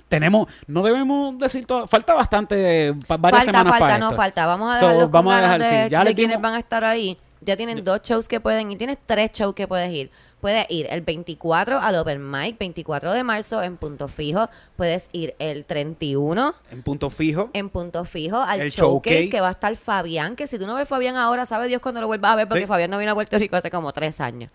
Tenemos, 0.09 0.49
no 0.67 0.83
debemos 0.83 1.38
decir 1.38 1.67
todo, 1.67 1.87
falta 1.87 2.14
bastante, 2.14 2.90
varias 3.07 3.21
falta, 3.21 3.45
semanas 3.45 3.71
falta, 3.73 3.79
para 3.87 3.99
no 3.99 4.07
esto. 4.07 4.17
falta. 4.17 4.47
Vamos 4.47 4.76
a 4.76 4.81
So, 4.81 4.87
dejarlos 4.87 5.11
vamos 5.12 5.35
a 5.35 5.40
dejar, 5.40 5.61
de, 5.61 5.85
sí, 5.85 5.90
ya 5.90 6.05
de 6.05 6.14
quienes 6.17 6.40
van 6.40 6.55
a 6.55 6.59
estar 6.59 6.85
ahí. 6.85 7.17
Ya 7.43 7.57
tienen 7.57 7.85
dos 7.85 8.02
shows 8.02 8.26
que 8.26 8.40
pueden 8.40 8.71
ir. 8.73 8.79
Tienes 8.79 8.99
tres 9.07 9.31
shows 9.33 9.55
que 9.55 9.69
puedes 9.69 9.88
ir. 9.90 10.11
Puedes 10.40 10.64
ir 10.70 10.87
el 10.90 11.02
24 11.02 11.78
al 11.80 11.97
Open 11.97 12.30
Mic, 12.30 12.59
24 12.59 13.12
de 13.12 13.25
marzo 13.25 13.62
en 13.62 13.76
Punto 13.76 14.09
Fijo. 14.09 14.49
Puedes 14.76 15.09
ir 15.12 15.35
el 15.38 15.64
31 15.66 16.54
En 16.70 16.82
punto 16.82 17.11
fijo. 17.11 17.50
en 17.52 17.68
Punto 17.68 18.04
Fijo 18.06 18.38
al 18.40 18.61
El 18.61 18.70
showcase, 18.70 19.11
showcase. 19.16 19.28
que 19.30 19.40
va 19.40 19.49
a 19.49 19.52
estar 19.52 19.76
Fabián. 19.76 20.37
Que 20.37 20.47
si 20.47 20.59
tú 20.59 20.66
no 20.66 20.75
ves 20.75 20.88
Fabián 20.88 21.16
ahora, 21.16 21.44
sabe 21.47 21.68
Dios 21.68 21.82
cuando 21.82 22.00
lo 22.00 22.06
vuelvas 22.06 22.32
a 22.32 22.37
ver, 22.37 22.49
porque 22.49 22.62
Sí. 22.62 22.66
Fabián 22.66 22.90
no 22.90 22.99
vino 22.99 23.12
a 23.12 23.14
Puerto 23.14 23.38
Rico 23.38 23.56
hace 23.56 23.70
como 23.70 23.92
tres 23.92 24.20
años. 24.20 24.50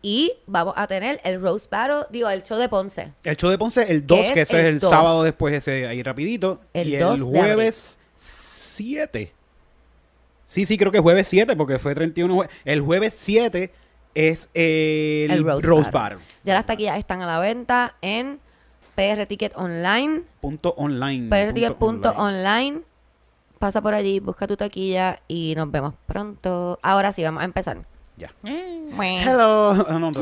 Y 0.00 0.32
vamos 0.46 0.74
a 0.76 0.86
tener 0.86 1.20
el 1.24 1.40
Roast 1.40 1.70
Battle, 1.70 2.04
digo, 2.10 2.28
el 2.28 2.42
show 2.44 2.56
de 2.58 2.68
Ponce. 2.68 3.12
El 3.24 3.36
show 3.36 3.50
de 3.50 3.58
Ponce, 3.58 3.82
el 3.90 4.06
2, 4.06 4.18
es 4.20 4.32
que 4.32 4.40
ese 4.42 4.54
el 4.54 4.60
es 4.60 4.66
el 4.66 4.78
2. 4.80 4.90
sábado 4.90 5.22
después, 5.24 5.52
ese 5.54 5.86
ahí 5.88 6.02
rapidito. 6.04 6.60
El 6.72 6.88
y 6.88 6.96
2 6.96 7.14
el 7.16 7.22
jueves 7.24 7.98
7. 8.16 9.32
Sí, 10.46 10.66
sí, 10.66 10.78
creo 10.78 10.92
que 10.92 11.00
jueves 11.00 11.26
7, 11.26 11.56
porque 11.56 11.78
fue 11.78 11.94
31. 11.94 12.36
jue- 12.36 12.48
El 12.64 12.80
jueves 12.80 13.14
7 13.18 13.72
es 14.14 14.48
el, 14.54 15.44
Battle. 15.44 15.82
Battle. 15.92 16.18
Ya 16.44 16.54
las 16.54 16.66
taquillas 16.66 16.98
están 16.98 17.22
a 17.22 17.26
la 17.26 17.38
venta 17.38 17.94
en 18.02 18.40
PR 18.94 19.26
Ticket 19.26 19.52
Online. 19.56 20.22
Punto 20.40 20.74
online. 20.76 21.28
Punto 21.78 22.10
online. 22.10 22.46
online. 22.46 22.80
Pasa 23.58 23.80
por 23.82 23.94
allí, 23.94 24.20
busca 24.20 24.46
tu 24.46 24.56
taquilla 24.56 25.20
y 25.28 25.54
nos 25.56 25.70
vemos 25.70 25.94
pronto. 26.06 26.78
Ahora 26.82 27.12
sí, 27.12 27.24
vamos 27.24 27.42
a 27.42 27.44
empezar. 27.44 27.78
Ya. 28.16 28.32
Eh. 28.44 28.88
Hello. 29.24 29.70
Ah, 29.88 29.98
no, 29.98 30.10
no. 30.10 30.20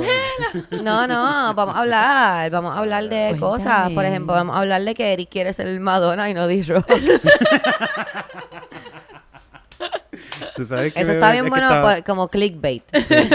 No, 0.83 1.07
no, 1.07 1.55
vamos 1.55 1.75
a 1.75 1.81
hablar. 1.81 2.51
Vamos 2.51 2.77
a 2.77 2.79
hablar 2.79 3.05
de 3.05 3.29
Cuéntame. 3.31 3.41
cosas. 3.41 3.93
Por 3.93 4.05
ejemplo, 4.05 4.35
vamos 4.35 4.55
a 4.55 4.61
hablar 4.61 4.83
de 4.83 4.95
que 4.95 5.13
Eric 5.13 5.31
quiere 5.31 5.53
ser 5.55 5.81
Madonna 5.81 6.29
y 6.29 6.35
no 6.35 6.47
D-Rock. 6.47 6.87
Tú 10.57 10.65
sabes 10.65 10.93
que 10.95 11.01
Eso 11.01 11.13
está 11.13 11.29
es 11.29 11.41
bien 11.43 11.51
bueno 11.51 11.69
está- 11.69 11.83
por- 11.83 12.05
como 12.05 12.29
clickbait. 12.29 12.83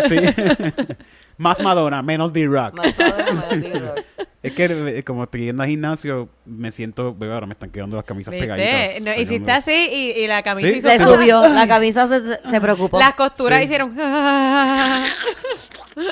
Sí. 0.09 0.17
Más 1.37 1.59
Madonna, 1.61 2.01
menos 2.01 2.33
D-Rock. 2.33 2.75
Más 2.75 2.97
Madonna, 2.97 3.45
menos 3.51 3.61
D-Rock. 3.61 3.99
Es 4.43 4.53
que 4.53 4.65
eh, 4.97 5.03
como 5.03 5.25
estoy 5.25 5.41
yendo 5.45 5.61
al 5.61 5.69
gimnasio, 5.69 6.27
me 6.45 6.71
siento, 6.71 7.13
veo, 7.13 7.31
ahora 7.31 7.45
me 7.45 7.53
están 7.53 7.69
quedando 7.69 7.95
las 7.95 8.05
camisas 8.05 8.31
¿Viste? 8.31 8.47
pegaditas. 8.47 8.99
No, 9.03 9.13
hiciste 9.21 9.51
así 9.51 9.71
y, 9.71 10.23
y 10.23 10.25
la 10.25 10.41
camisa 10.41 10.67
Sí. 10.67 10.77
hizo... 10.77 10.87
Le 10.87 10.97
subió, 10.97 11.47
la 11.47 11.67
camisa 11.67 12.07
se, 12.07 12.49
se 12.49 12.59
preocupó. 12.59 12.97
Las 12.97 13.13
costuras 13.13 13.59
Sí. 13.59 13.65
hicieron... 13.65 13.95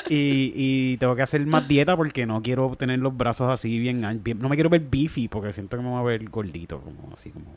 Y, 0.08 0.52
y 0.54 0.96
tengo 0.98 1.16
que 1.16 1.22
hacer 1.22 1.44
más 1.46 1.66
dieta 1.66 1.96
porque 1.96 2.26
no 2.26 2.42
quiero 2.42 2.76
tener 2.78 2.98
los 2.98 3.16
brazos 3.16 3.50
así 3.50 3.78
bien, 3.78 4.04
bien- 4.22 4.38
No 4.38 4.48
me 4.48 4.54
quiero 4.56 4.68
ver 4.68 4.82
beefy 4.88 5.26
porque 5.26 5.52
siento 5.52 5.76
que 5.76 5.82
me 5.82 5.88
voy 5.88 5.98
a 6.00 6.02
ver 6.02 6.28
gordito, 6.28 6.80
como 6.80 7.10
así, 7.14 7.30
como, 7.30 7.56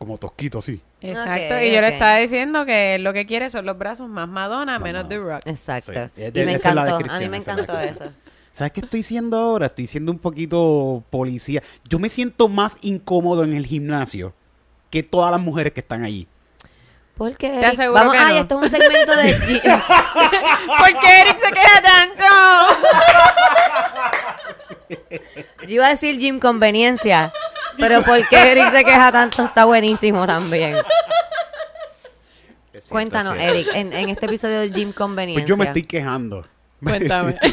como 0.00 0.16
tosquito 0.16 0.60
así. 0.60 0.80
Exacto. 1.02 1.60
Y 1.60 1.72
yo 1.74 1.82
le 1.82 1.88
estaba 1.88 2.16
diciendo 2.16 2.64
que 2.64 2.98
lo 2.98 3.12
que 3.12 3.26
quiere 3.26 3.50
son 3.50 3.66
los 3.66 3.76
brazos 3.76 4.08
más 4.08 4.26
Madonna, 4.26 4.78
Más 4.78 4.82
menos 4.82 5.06
The. 5.10 5.18
Rock. 5.18 5.42
Exacto. 5.44 5.92
Sí. 5.92 6.22
Y 6.34 6.44
me 6.44 6.52
encantó. 6.54 6.96
A 7.10 7.18
mí 7.20 7.28
me 7.28 7.36
encantó 7.36 7.78
eso. 7.78 8.10
¿Sabes 8.50 8.72
qué 8.72 8.80
estoy 8.80 9.02
siendo 9.02 9.36
ahora? 9.38 9.66
Estoy 9.66 9.86
siendo 9.86 10.10
un 10.10 10.18
poquito 10.18 11.04
policía. 11.10 11.62
Yo 11.86 11.98
me 11.98 12.08
siento 12.08 12.48
más 12.48 12.78
incómodo 12.80 13.44
en 13.44 13.52
el 13.54 13.66
gimnasio 13.66 14.32
que 14.88 15.02
todas 15.02 15.30
las 15.30 15.40
mujeres 15.40 15.74
que 15.74 15.80
están 15.80 16.02
allí. 16.02 16.26
¿Por 17.18 17.36
qué? 17.36 17.50
Te 17.50 17.56
Eric? 17.58 17.72
aseguro 17.74 17.92
Vamos, 18.00 18.14
que 18.14 18.18
ay, 18.18 18.34
no. 18.36 18.40
esto 18.40 18.56
es 18.56 18.62
un 18.72 18.78
segmento 18.78 19.14
de... 19.16 19.34
¿Por 20.78 21.00
qué 21.00 21.20
Eric 21.20 21.38
se 21.38 21.52
queja 21.52 21.82
tanto? 21.82 22.24
Yo 25.66 25.74
iba 25.74 25.86
a 25.86 25.90
decir 25.90 26.18
Jim 26.18 26.40
Conveniencia, 26.40 27.32
pero 27.78 28.02
¿por 28.02 28.26
qué 28.28 28.52
Eric 28.52 28.70
se 28.72 28.84
queja 28.84 29.12
tanto? 29.12 29.44
Está 29.44 29.64
buenísimo 29.64 30.26
también. 30.26 30.76
Cuéntanos, 32.88 33.36
Eric, 33.38 33.68
en, 33.74 33.92
en 33.92 34.08
este 34.08 34.26
episodio 34.26 34.60
de 34.60 34.72
Jim 34.72 34.92
Conveniencia, 34.92 35.42
Pues 35.44 35.48
yo 35.48 35.56
me 35.56 35.64
estoy 35.66 35.84
quejando. 35.84 36.46
Cuéntame. 36.82 37.36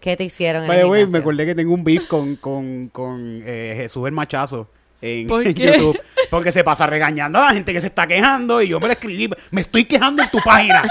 ¿qué 0.00 0.16
te 0.16 0.22
hicieron 0.22 0.62
en 0.62 0.68
By 0.68 0.78
el 0.78 0.84
the 0.84 0.88
way, 0.90 1.06
me 1.08 1.18
acordé 1.18 1.44
que 1.46 1.54
tengo 1.56 1.74
un 1.74 1.82
beef 1.82 2.06
con, 2.06 2.36
con, 2.36 2.88
con 2.90 3.42
eh, 3.44 3.74
Jesús 3.76 4.06
el 4.06 4.12
Machazo 4.12 4.68
en, 5.00 5.26
¿Por 5.26 5.44
en 5.44 5.52
qué? 5.54 5.66
YouTube. 5.66 6.00
Porque 6.30 6.52
se 6.52 6.62
pasa 6.62 6.86
regañando 6.86 7.40
a 7.40 7.46
la 7.46 7.52
gente 7.52 7.72
que 7.72 7.80
se 7.80 7.88
está 7.88 8.06
quejando 8.06 8.62
y 8.62 8.68
yo 8.68 8.78
me 8.78 8.86
lo 8.86 8.92
escribí. 8.92 9.28
Me 9.50 9.62
estoy 9.62 9.84
quejando 9.84 10.22
en 10.22 10.30
tu 10.30 10.38
página. 10.44 10.84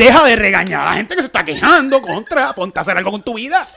Deja 0.00 0.24
de 0.24 0.34
regañar 0.34 0.80
a 0.80 0.90
la 0.90 0.96
gente 0.96 1.14
que 1.14 1.20
se 1.20 1.26
está 1.26 1.44
quejando 1.44 2.00
contra. 2.02 2.52
Ponte 2.54 2.80
a 2.80 2.82
hacer 2.82 2.96
algo 2.96 3.12
con 3.12 3.22
tu 3.22 3.34
vida. 3.34 3.68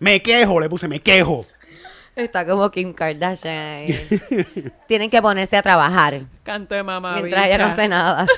Me 0.00 0.20
quejo, 0.20 0.58
le 0.58 0.68
puse 0.68 0.88
me 0.88 0.98
quejo. 1.00 1.46
Está 2.18 2.44
como 2.46 2.70
Kim 2.70 2.92
Kardashian. 2.92 3.56
ahí. 3.56 4.08
Tienen 4.86 5.08
que 5.08 5.22
ponerse 5.22 5.56
a 5.56 5.62
trabajar 5.62 6.22
Canto 6.42 6.74
de 6.74 6.82
mamá. 6.82 7.14
mientras 7.14 7.46
ella 7.46 7.58
no 7.58 7.64
hace 7.66 7.88
nada. 7.88 8.26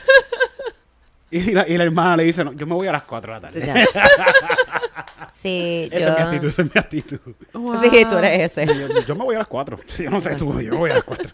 Y 1.33 1.53
la, 1.53 1.69
y 1.69 1.79
la 1.79 1.85
hermana 1.85 2.17
le 2.17 2.25
dice, 2.25 2.43
no, 2.43 2.53
yo 2.55 2.67
me 2.67 2.75
voy 2.75 2.89
a 2.89 2.93
las 2.93 3.05
4 3.05 3.35
de 3.35 3.41
la 3.41 3.49
tarde. 3.49 3.65
Ya. 3.65 3.87
Sí, 5.33 5.89
Esa 5.93 6.07
yo... 6.07 6.09
es 6.11 6.19
mi 6.19 6.23
actitud, 6.25 6.49
esa 6.49 6.63
es 6.63 6.75
mi 6.75 6.79
actitud. 6.81 7.19
Sí, 7.81 8.05
tú 8.11 8.19
eres 8.19 8.59
ese. 8.59 8.67
Yo, 8.67 9.01
yo 9.07 9.15
me 9.15 9.25
voy 9.25 9.37
a 9.37 9.39
las 9.39 9.47
4. 9.47 9.79
Yo 9.99 10.11
no 10.11 10.21
sé 10.21 10.35
tú, 10.35 10.61
yo 10.61 10.73
me 10.73 10.77
voy 10.77 10.91
a 10.91 10.95
las 10.95 11.05
4. 11.05 11.31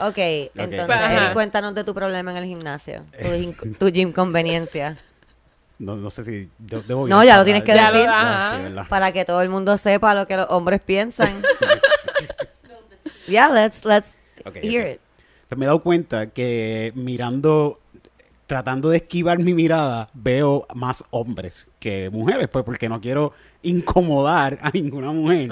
Ok, 0.00 0.18
entonces, 0.54 0.90
Ajá. 0.90 1.16
Eric, 1.16 1.32
cuéntanos 1.32 1.74
de 1.74 1.82
tu 1.82 1.94
problema 1.94 2.30
en 2.32 2.36
el 2.36 2.44
gimnasio. 2.44 3.04
Tu, 3.20 3.72
tu 3.72 3.90
gym 3.90 4.12
conveniencia. 4.12 4.98
No, 5.80 5.96
no 5.96 6.10
sé 6.10 6.24
si 6.24 6.30
de- 6.58 6.82
debo 6.86 7.08
No, 7.08 7.24
ya 7.24 7.38
lo 7.38 7.44
tienes 7.44 7.64
que 7.64 7.74
Ya 7.74 7.90
decir. 7.90 8.78
Para 8.88 9.10
que 9.12 9.24
todo 9.24 9.40
el 9.42 9.48
mundo 9.48 9.76
sepa 9.78 10.14
lo 10.14 10.26
que 10.28 10.36
los 10.36 10.46
hombres 10.50 10.80
piensan. 10.84 11.30
yeah, 13.26 13.48
let's, 13.50 13.84
let's 13.84 14.14
hear 14.62 14.86
it. 14.94 15.00
Pues 15.48 15.58
me 15.58 15.64
he 15.64 15.66
dado 15.66 15.82
cuenta 15.82 16.26
que 16.28 16.92
mirando, 16.94 17.80
tratando 18.46 18.90
de 18.90 18.98
esquivar 18.98 19.38
mi 19.38 19.54
mirada, 19.54 20.08
veo 20.14 20.66
más 20.74 21.02
hombres 21.10 21.66
que 21.78 22.10
mujeres, 22.10 22.48
pues 22.48 22.64
porque 22.64 22.88
no 22.88 23.00
quiero 23.00 23.32
incomodar 23.62 24.58
a 24.62 24.70
ninguna 24.70 25.12
mujer. 25.12 25.50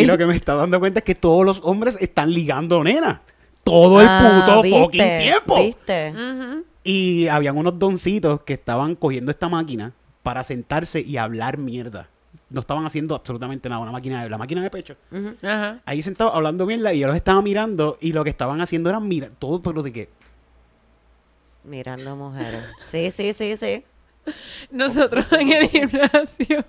Y 0.00 0.06
lo 0.06 0.16
que 0.18 0.26
me 0.26 0.34
está 0.36 0.54
dando 0.54 0.80
cuenta 0.80 1.00
es 1.00 1.04
que 1.04 1.14
todos 1.14 1.44
los 1.44 1.60
hombres 1.64 1.96
están 2.00 2.32
ligando 2.32 2.82
nena. 2.82 3.20
Todo 3.62 4.00
el 4.00 4.06
Ah, 4.08 4.44
puto 4.46 4.62
¿viste? 4.62 4.80
fucking 4.80 5.18
tiempo. 5.18 5.56
¿Viste? 5.58 6.10
Ujú. 6.12 6.64
Y 6.86 7.26
habían 7.28 7.56
unos 7.56 7.78
doncitos 7.78 8.42
que 8.42 8.54
estaban 8.54 8.94
cogiendo 8.94 9.30
esta 9.30 9.48
máquina 9.48 9.92
para 10.22 10.44
sentarse 10.44 11.00
y 11.00 11.16
hablar 11.16 11.58
mierda. 11.58 12.08
No 12.48 12.60
estaban 12.60 12.86
haciendo 12.86 13.14
absolutamente 13.14 13.68
nada. 13.68 13.82
Una 13.82 13.90
máquina 13.90 14.22
de, 14.22 14.30
la 14.30 14.38
máquina 14.38 14.62
de 14.62 14.70
pecho. 14.70 14.96
Ajá. 15.42 15.80
Ahí 15.84 16.00
sentados 16.00 16.32
hablando 16.34 16.64
mierda 16.64 16.92
y 16.92 17.00
yo 17.00 17.08
los 17.08 17.16
estaba 17.16 17.42
mirando 17.42 17.98
y 18.00 18.12
lo 18.12 18.22
que 18.22 18.30
estaban 18.30 18.60
haciendo 18.60 18.88
era 18.88 19.00
mira, 19.00 19.30
todo 19.38 19.60
pero 19.60 19.82
de 19.82 19.92
que 19.92 20.08
Mirando 21.66 22.14
mujeres. 22.14 22.64
Sí, 22.84 23.10
sí, 23.10 23.32
sí, 23.34 23.56
sí. 23.56 23.84
Nosotros 24.70 25.26
en 25.32 25.52
el 25.52 25.68
gimnasio. 25.68 26.64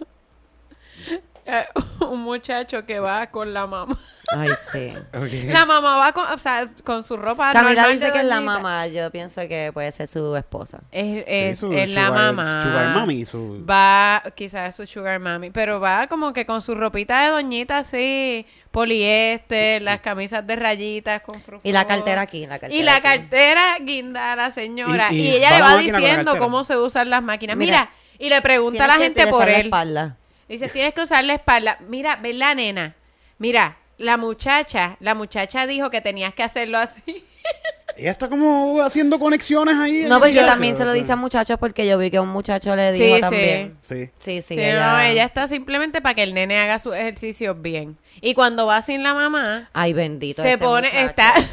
Eh, 1.48 1.66
un 2.06 2.22
muchacho 2.22 2.86
que 2.86 3.00
va 3.00 3.28
con 3.28 3.54
la 3.54 3.66
mamá. 3.68 3.98
Ay, 4.30 4.50
sí. 4.74 4.92
La 5.48 5.64
mamá 5.66 5.96
va 5.96 6.12
con, 6.12 6.26
o 6.30 6.38
sea, 6.38 6.68
con 6.84 7.06
su 7.06 7.16
ropa 7.16 7.54
Camila 7.54 7.88
dice 7.88 8.08
de 8.08 8.12
que 8.12 8.20
es 8.20 8.26
la 8.26 8.42
mamá. 8.42 8.86
Yo 8.88 9.10
pienso 9.10 9.40
que 9.48 9.72
puede 9.74 9.90
ser 9.94 10.10
su 10.10 10.36
esposa. 10.36 10.80
Es, 10.92 11.06
Sí, 11.06 11.24
es, 11.26 11.60
su 11.60 11.72
es 11.72 11.90
la 11.90 12.08
sugar- 12.08 12.34
mamá. 12.34 12.62
Sugar 12.62 12.88
mommy, 12.90 13.26
su- 13.26 13.66
Va, 13.66 14.22
quizás 14.36 14.68
es 14.68 14.76
su 14.76 14.86
sugar 14.86 15.22
mami, 15.22 15.50
pero 15.50 15.80
va 15.80 16.08
como 16.08 16.34
que 16.34 16.46
con 16.46 16.62
su 16.62 16.76
ropita 16.76 17.22
de 17.24 17.30
doñita 17.30 17.78
así, 17.78 18.46
poliéster, 18.72 19.82
las 19.82 20.02
camisas 20.02 20.46
de 20.46 20.56
rayitas 20.58 21.22
con 21.22 21.42
frufru. 21.42 21.62
Y 21.64 21.72
la 21.72 21.86
cartera 21.86 22.22
aquí. 22.24 22.42
La 22.46 22.60
cartera 22.60 22.76
Y 22.76 22.84
la 22.84 22.96
aquí. 22.98 23.04
cartera 23.04 23.78
guinda 23.80 24.34
a 24.34 24.36
la 24.36 24.52
señora. 24.52 25.08
Y- 25.12 25.22
Y, 25.22 25.22
y 25.22 25.30
ella 25.36 25.52
le 25.52 25.60
la 25.60 25.66
va 25.66 25.72
la 25.76 25.78
diciendo 25.82 26.38
cómo 26.38 26.66
se 26.66 26.76
usan 26.78 27.10
las 27.10 27.24
máquinas. 27.24 27.56
Mira, 27.56 27.90
Mira, 27.90 27.92
y 28.20 28.30
le 28.30 28.42
pregunta 28.42 28.84
a 28.84 28.88
la 28.88 28.96
gente 28.96 29.26
por 29.28 29.46
la 29.46 29.54
él. 29.54 29.66
espalda. 29.68 30.18
Dice, 30.48 30.68
tienes 30.70 30.94
que 30.94 31.02
usar 31.02 31.24
la 31.24 31.34
espalda. 31.34 31.78
Mira, 31.88 32.16
ven 32.18 32.40
la 32.40 32.56
nena. 32.56 32.96
Mira, 33.38 33.78
la 33.98 34.18
muchacha, 34.18 34.98
la 35.00 35.14
muchacha 35.16 35.68
dijo 35.68 35.90
que 35.90 36.02
tenías 36.02 36.34
que 36.34 36.44
hacerlo 36.44 36.78
así. 36.78 37.02
ella 37.98 38.12
está 38.12 38.30
como 38.30 38.82
haciendo 38.82 39.18
conexiones 39.20 39.76
ahí. 39.76 40.06
No, 40.08 40.20
porque 40.20 40.34
gimnasio, 40.34 40.52
también 40.54 40.76
se 40.78 40.86
lo 40.86 40.94
dice 40.94 41.12
a 41.12 41.16
muchachos 41.16 41.58
porque 41.60 41.86
yo 41.88 41.98
vi 41.98 42.12
que 42.12 42.20
un 42.20 42.30
muchacho 42.30 42.76
le 42.76 42.92
dijo 42.94 43.16
sí. 43.16 43.22
también. 43.22 43.78
Sí. 43.82 44.10
Sí, 44.20 44.42
sí, 44.42 44.56
Sí, 44.56 44.60
ella... 44.62 44.92
no, 44.94 45.00
ella 45.02 45.24
está 45.26 45.48
simplemente 45.48 46.02
para 46.02 46.14
que 46.16 46.24
el 46.24 46.34
nene 46.34 46.60
haga 46.60 46.80
sus 46.80 46.96
ejercicios 46.96 47.60
bien. 47.62 47.98
Y 48.22 48.34
cuando 48.34 48.66
va 48.68 48.82
sin 48.82 49.04
la 49.04 49.14
mamá, 49.14 49.70
Ay, 49.74 49.94
bendito. 49.94 50.42
se 50.44 50.50
ese 50.54 50.58
pone, 50.60 50.88
muchacho. 50.90 51.10
está... 51.10 51.34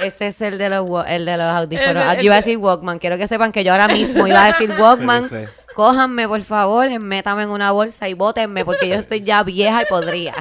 Ese 0.00 0.26
es 0.28 0.40
el 0.40 0.58
de 0.58 0.70
los, 0.70 0.86
el 1.06 1.24
de 1.24 1.36
los 1.36 1.46
audífonos. 1.46 1.90
Ese- 1.90 1.98
Ah, 2.00 2.14
yo 2.14 2.22
iba 2.22 2.34
a 2.34 2.40
de- 2.40 2.42
decir 2.44 2.58
Walkman. 2.58 2.98
Quiero 2.98 3.16
que 3.16 3.28
sepan 3.28 3.52
que 3.52 3.62
yo 3.62 3.72
ahora 3.72 3.86
mismo 3.88 4.26
iba 4.26 4.42
a 4.44 4.48
decir 4.48 4.70
Walkman. 4.78 5.28
Sí, 5.28 5.36
sí. 5.36 5.44
Cójanme, 5.74 6.28
por 6.28 6.40
favor, 6.42 6.88
métame 7.00 7.42
en 7.44 7.50
una 7.50 7.72
bolsa 7.72 8.08
y 8.08 8.14
bótenme 8.14 8.64
porque 8.64 8.88
yo 8.88 8.94
estoy 8.94 9.22
ya 9.22 9.42
vieja 9.42 9.82
y 9.82 9.86
podría. 9.86 10.34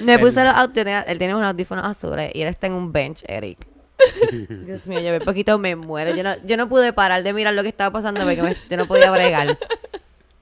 Me 0.00 0.18
puse 0.18 0.44
los 0.44 0.54
audífonos. 0.54 1.04
Él 1.08 1.18
tiene 1.18 1.34
unos 1.34 1.48
audífonos 1.48 1.84
azules 1.84 2.30
y 2.34 2.42
él 2.42 2.48
está 2.48 2.68
en 2.68 2.74
un 2.74 2.92
bench, 2.92 3.24
Eric. 3.26 3.66
Dios 4.64 4.86
mío, 4.86 5.00
yo 5.00 5.12
un 5.14 5.20
poquito 5.20 5.58
me 5.58 5.74
muero. 5.76 6.14
Yo 6.14 6.22
no, 6.22 6.34
yo 6.44 6.56
no 6.56 6.68
pude 6.68 6.92
parar 6.92 7.22
de 7.22 7.32
mirar 7.32 7.54
lo 7.54 7.62
que 7.62 7.68
estaba 7.68 7.90
pasando 7.90 8.22
porque 8.22 8.40
me- 8.42 8.56
yo 8.70 8.76
no 8.76 8.86
podía 8.86 9.10
bregar. 9.10 9.58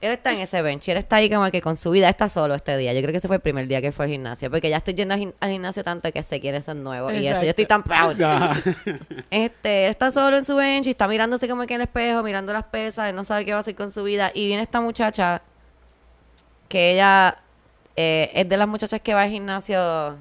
Él 0.01 0.13
está 0.13 0.31
en 0.31 0.39
ese 0.39 0.61
bench 0.61 0.87
y 0.87 0.91
él 0.91 0.97
está 0.97 1.17
ahí 1.17 1.29
como 1.29 1.51
que 1.51 1.61
con 1.61 1.75
su 1.75 1.89
vida 1.91 2.07
está 2.07 2.29
solo 2.29 2.55
este 2.55 2.77
día. 2.77 2.93
Yo 2.93 3.01
creo 3.01 3.11
que 3.11 3.17
ese 3.17 3.27
fue 3.27 3.35
el 3.35 3.41
primer 3.41 3.67
día 3.67 3.81
que 3.81 3.91
fue 3.91 4.05
al 4.05 4.11
gimnasio. 4.11 4.49
Porque 4.49 4.69
ya 4.69 4.77
estoy 4.77 4.93
yendo 4.93 5.13
al 5.13 5.19
gim- 5.19 5.33
al 5.41 5.51
gimnasio 5.51 5.83
tanto 5.83 6.09
que 6.13 6.23
sé 6.23 6.39
quiénes 6.39 6.63
son 6.63 6.83
nuevos. 6.83 7.13
Y 7.13 7.27
eso, 7.27 7.43
yo 7.43 7.49
estoy 7.49 7.65
tan 7.65 7.83
proud. 7.83 8.15
Este, 9.29 9.85
él 9.85 9.91
está 9.91 10.11
solo 10.13 10.37
en 10.37 10.45
su 10.45 10.55
bench 10.55 10.87
y 10.87 10.91
está 10.91 11.05
mirándose 11.07 11.49
como 11.49 11.65
que 11.67 11.73
en 11.73 11.81
el 11.81 11.87
espejo, 11.87 12.23
mirando 12.23 12.53
las 12.53 12.63
pesas, 12.63 13.09
él 13.09 13.15
no 13.15 13.25
sabe 13.25 13.43
qué 13.43 13.51
va 13.51 13.57
a 13.57 13.61
hacer 13.61 13.75
con 13.75 13.91
su 13.91 14.03
vida. 14.03 14.31
Y 14.33 14.45
viene 14.47 14.63
esta 14.63 14.79
muchacha, 14.79 15.41
que 16.69 16.91
ella 16.93 17.37
eh, 17.97 18.31
es 18.33 18.47
de 18.47 18.55
las 18.55 18.67
muchachas 18.69 19.01
que 19.01 19.13
va 19.13 19.23
al 19.23 19.29
gimnasio 19.29 20.15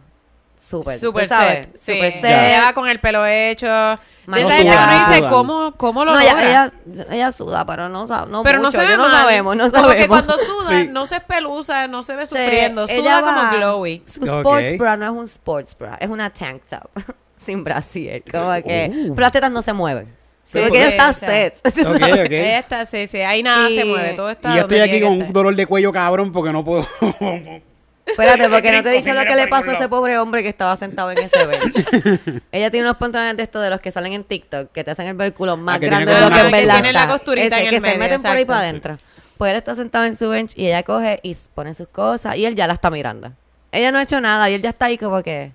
súper, 0.58 0.98
Super 0.98 1.22
¿tú 1.24 1.28
sabes? 1.28 1.64
set. 1.66 1.78
Sí. 1.80 1.94
Super 1.94 2.12
set. 2.12 2.24
Ella 2.24 2.62
va 2.64 2.72
con 2.74 2.88
el 2.88 3.00
pelo 3.00 3.24
hecho. 3.26 3.66
De 3.66 4.40
esa 4.42 4.50
gente 4.50 4.70
que 4.72 4.76
uno 4.76 4.86
No 4.86 5.08
dice. 5.08 5.28
¿cómo, 5.30 5.72
cómo 5.78 6.04
lo 6.04 6.12
No, 6.12 6.20
logra? 6.20 6.42
ella, 6.48 6.72
ella, 6.86 7.06
ella 7.10 7.32
suda, 7.32 7.64
pero 7.64 7.88
no, 7.88 8.06
no 8.06 8.42
pero 8.42 8.58
mucho, 8.58 8.62
no 8.62 8.70
se 8.70 8.78
ve 8.78 8.88
yo 8.90 8.96
no 8.98 9.10
sabemos, 9.10 9.56
no 9.56 9.70
sabemos. 9.70 9.94
que 9.94 10.08
cuando 10.08 10.36
suda, 10.36 10.80
Sí. 10.80 10.88
no 10.90 11.06
se 11.06 11.16
espeluza, 11.16 11.88
no 11.88 12.02
se 12.02 12.14
ve 12.14 12.26
sufriendo. 12.26 12.86
Suda 12.86 13.20
va- 13.22 13.34
como 13.34 13.56
glowy. 13.56 14.02
Su 14.06 14.24
sports 14.24 14.76
bra 14.76 14.96
no 14.98 15.04
es 15.06 15.10
un 15.12 15.24
sports 15.24 15.76
bra, 15.78 15.96
es 16.00 16.10
una 16.10 16.28
tank 16.30 16.62
top. 16.68 16.90
Sin 17.38 17.64
brasier. 17.64 18.22
Como 18.30 18.52
que. 18.62 18.90
Oh. 18.92 19.14
Pero 19.14 19.20
las 19.20 19.32
tetas 19.32 19.50
no 19.50 19.62
se 19.62 19.72
mueven. 19.72 20.14
Sí, 20.44 20.58
porque 20.62 20.76
ella 20.78 20.88
está 20.88 21.12
set. 21.14 21.58
Ok, 21.64 21.72
ok. 21.94 22.30
Ella 22.30 22.58
está, 22.58 22.84
sí, 22.86 23.06
sí. 23.06 23.20
Ahí 23.20 23.42
nada 23.42 23.70
Y- 23.70 23.78
se 23.78 23.84
mueve. 23.86 24.12
Todo 24.14 24.28
está 24.30 24.52
Y 24.52 24.56
yo 24.56 24.60
estoy 24.62 24.80
aquí 24.80 25.00
con 25.00 25.12
un 25.12 25.32
dolor 25.32 25.54
de 25.56 25.66
cuello 25.66 25.90
cabrón 25.92 26.32
porque 26.32 26.52
no 26.52 26.64
puedo. 26.64 26.86
Espérate, 28.08 28.48
porque 28.48 28.72
no 28.72 28.82
te 28.82 28.90
he 28.90 28.92
dicho 29.02 29.12
lo 29.14 29.24
que 29.24 29.36
le 29.36 29.46
pasó 29.48 29.70
a 29.70 29.74
ese 29.74 29.88
pobre 29.88 30.18
hombre 30.18 30.42
que 30.42 30.48
estaba 30.48 30.74
sentado 30.76 31.10
en 31.10 31.18
ese 31.18 31.46
bench. 31.46 32.42
Ella 32.52 32.70
tiene 32.70 32.86
unos 32.86 32.96
pantalones 32.96 33.36
de 33.36 33.42
estos 33.42 33.62
de 33.62 33.70
los 33.70 33.80
que 33.80 33.90
salen 33.90 34.12
en 34.14 34.24
TikTok, 34.24 34.72
que 34.72 34.84
te 34.84 34.90
hacen 34.90 35.06
el 35.06 35.14
ver 35.14 35.28
el 35.28 35.34
culo 35.34 35.56
más 35.56 35.76
Ah, 35.76 35.80
que 35.80 35.88
tiene 35.88 36.04
grande 36.04 36.14
de 36.14 36.20
lo 36.20 36.28
que 36.34 36.40
en 36.40 36.46
una 36.46 36.56
verdad 36.56 36.74
Tiene 36.74 36.92
la 36.92 37.08
costurita 37.08 37.46
Ese, 37.56 37.64
en 37.64 37.70
que 37.70 37.76
el 37.76 37.82
se 37.82 37.86
medio, 37.88 37.98
meten 37.98 38.22
por 38.22 38.30
ahí 38.30 38.42
exacto. 38.42 38.46
para 38.46 38.60
adentro. 38.60 38.98
Pues 39.36 39.50
él 39.52 39.56
está 39.58 39.74
sentado 39.76 40.04
en 40.06 40.16
su 40.16 40.28
bench 40.28 40.52
y 40.56 40.66
ella 40.66 40.82
coge 40.82 41.20
y 41.22 41.36
pone 41.54 41.74
sus 41.74 41.88
cosas 41.88 42.36
y 42.36 42.44
él 42.46 42.54
ya 42.56 42.66
la 42.66 42.72
está 42.74 42.90
mirando. 42.90 43.32
Ella 43.70 43.92
no 43.92 43.98
ha 43.98 44.02
hecho 44.02 44.20
nada 44.20 44.48
y 44.50 44.54
él 44.54 44.62
ya 44.62 44.70
está 44.70 44.86
ahí 44.86 44.98
como 44.98 45.22
que, 45.22 45.52